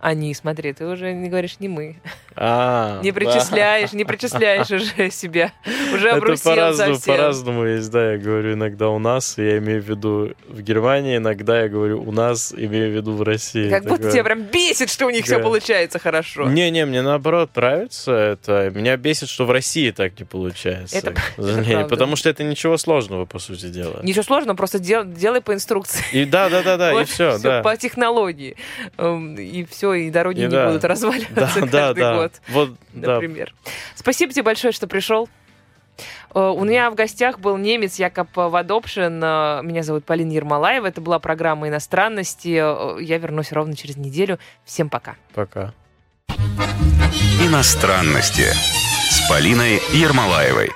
Они, 0.00 0.32
смотри, 0.34 0.72
ты 0.72 0.86
уже 0.86 1.12
не 1.12 1.28
говоришь 1.28 1.58
не 1.58 1.68
мы. 1.68 1.96
А, 2.36 3.00
Не 3.02 3.10
да. 3.10 3.16
причисляешь, 3.16 3.92
не 3.92 4.04
причисляешь 4.04 4.70
уже 4.70 5.10
себя. 5.10 5.52
Уже 5.92 6.08
Это 6.10 6.20
по-разному, 6.44 6.98
по-разному 7.04 7.64
есть, 7.66 7.90
да, 7.90 8.12
я 8.12 8.18
говорю 8.18 8.52
иногда 8.54 8.90
у 8.90 9.00
нас, 9.00 9.36
я 9.38 9.58
имею 9.58 9.82
в 9.82 9.88
виду 9.88 10.34
в 10.48 10.60
Германии, 10.62 11.16
иногда 11.16 11.62
я 11.62 11.68
говорю 11.68 12.00
у 12.02 12.12
нас, 12.12 12.54
имею 12.56 12.92
в 12.92 12.94
виду 12.94 13.12
в 13.14 13.22
России. 13.22 13.68
Как 13.68 13.82
будто 13.82 13.96
Такое. 13.96 14.12
тебя 14.12 14.24
прям 14.24 14.42
бесит, 14.42 14.88
что 14.88 15.06
у 15.06 15.10
них 15.10 15.24
все 15.24 15.38
Да. 15.38 15.42
получается 15.42 15.98
хорошо. 15.98 16.44
Не-не, 16.48 16.86
мне 16.86 17.02
наоборот 17.02 17.50
нравится 17.56 18.12
это. 18.12 18.70
Меня 18.70 18.96
бесит, 18.96 19.28
что 19.28 19.46
в 19.46 19.50
России 19.50 19.90
так 19.90 20.16
не 20.20 20.24
получается. 20.24 20.96
Это- 20.96 21.10
это 21.36 21.60
Не, 21.60 21.72
правда. 21.72 21.88
потому 21.88 22.14
что 22.14 22.28
это 22.30 22.44
ничего 22.44 22.76
сложного, 22.76 23.24
по 23.24 23.40
сути 23.40 23.66
дела. 23.66 23.98
Ничего 24.04 24.22
сложного, 24.22 24.56
просто 24.56 24.78
дел- 24.78 25.04
делай 25.04 25.40
по 25.40 25.52
инструкции. 25.54 26.04
И 26.12 26.24
да, 26.24 26.48
да, 26.50 26.62
да, 26.62 26.76
да, 26.76 27.02
и 27.02 27.04
все, 27.04 27.32
всё 27.32 27.42
да. 27.42 27.62
По 27.62 27.76
технологии. 27.76 28.54
Эм, 28.96 29.34
И 29.34 29.64
все, 29.64 29.87
и 29.94 30.10
дороги 30.10 30.38
И 30.40 30.42
не 30.42 30.48
да. 30.48 30.66
будут 30.66 30.82
Да, 30.82 30.88
разваливаться 30.88 31.60
да, 31.66 31.66
каждый 31.88 32.00
да. 32.00 32.14
год, 32.16 32.32
Вот, 32.48 32.70
да. 32.92 33.14
например. 33.14 33.54
Спасибо 33.94 34.32
тебе 34.32 34.42
большое, 34.44 34.72
что 34.72 34.86
пришел. 34.86 35.28
Э, 36.34 36.40
У 36.54 36.64
меня 36.64 36.90
в 36.90 36.94
гостях 36.94 37.38
был 37.38 37.56
немец 37.56 37.98
Якоб 37.98 38.28
Вадопшин. 38.36 39.22
Э, 39.22 39.60
Меня 39.62 39.82
зовут 39.82 40.04
Полина 40.04 40.32
Ермолаева. 40.32 40.86
Это 40.86 41.00
была 41.00 41.18
программа 41.18 41.68
«Иностранности». 41.68 42.58
Э, 42.60 43.02
Я 43.02 43.18
вернусь 43.18 43.52
ровно 43.52 43.74
через 43.76 43.96
неделю. 43.96 44.38
Всем 44.64 44.88
пока. 44.88 45.16
Пока. 45.34 45.72
Иностранности 47.40 48.46
с 49.10 49.28
Полиной 49.28 49.80
Ермолаевой. 49.92 50.70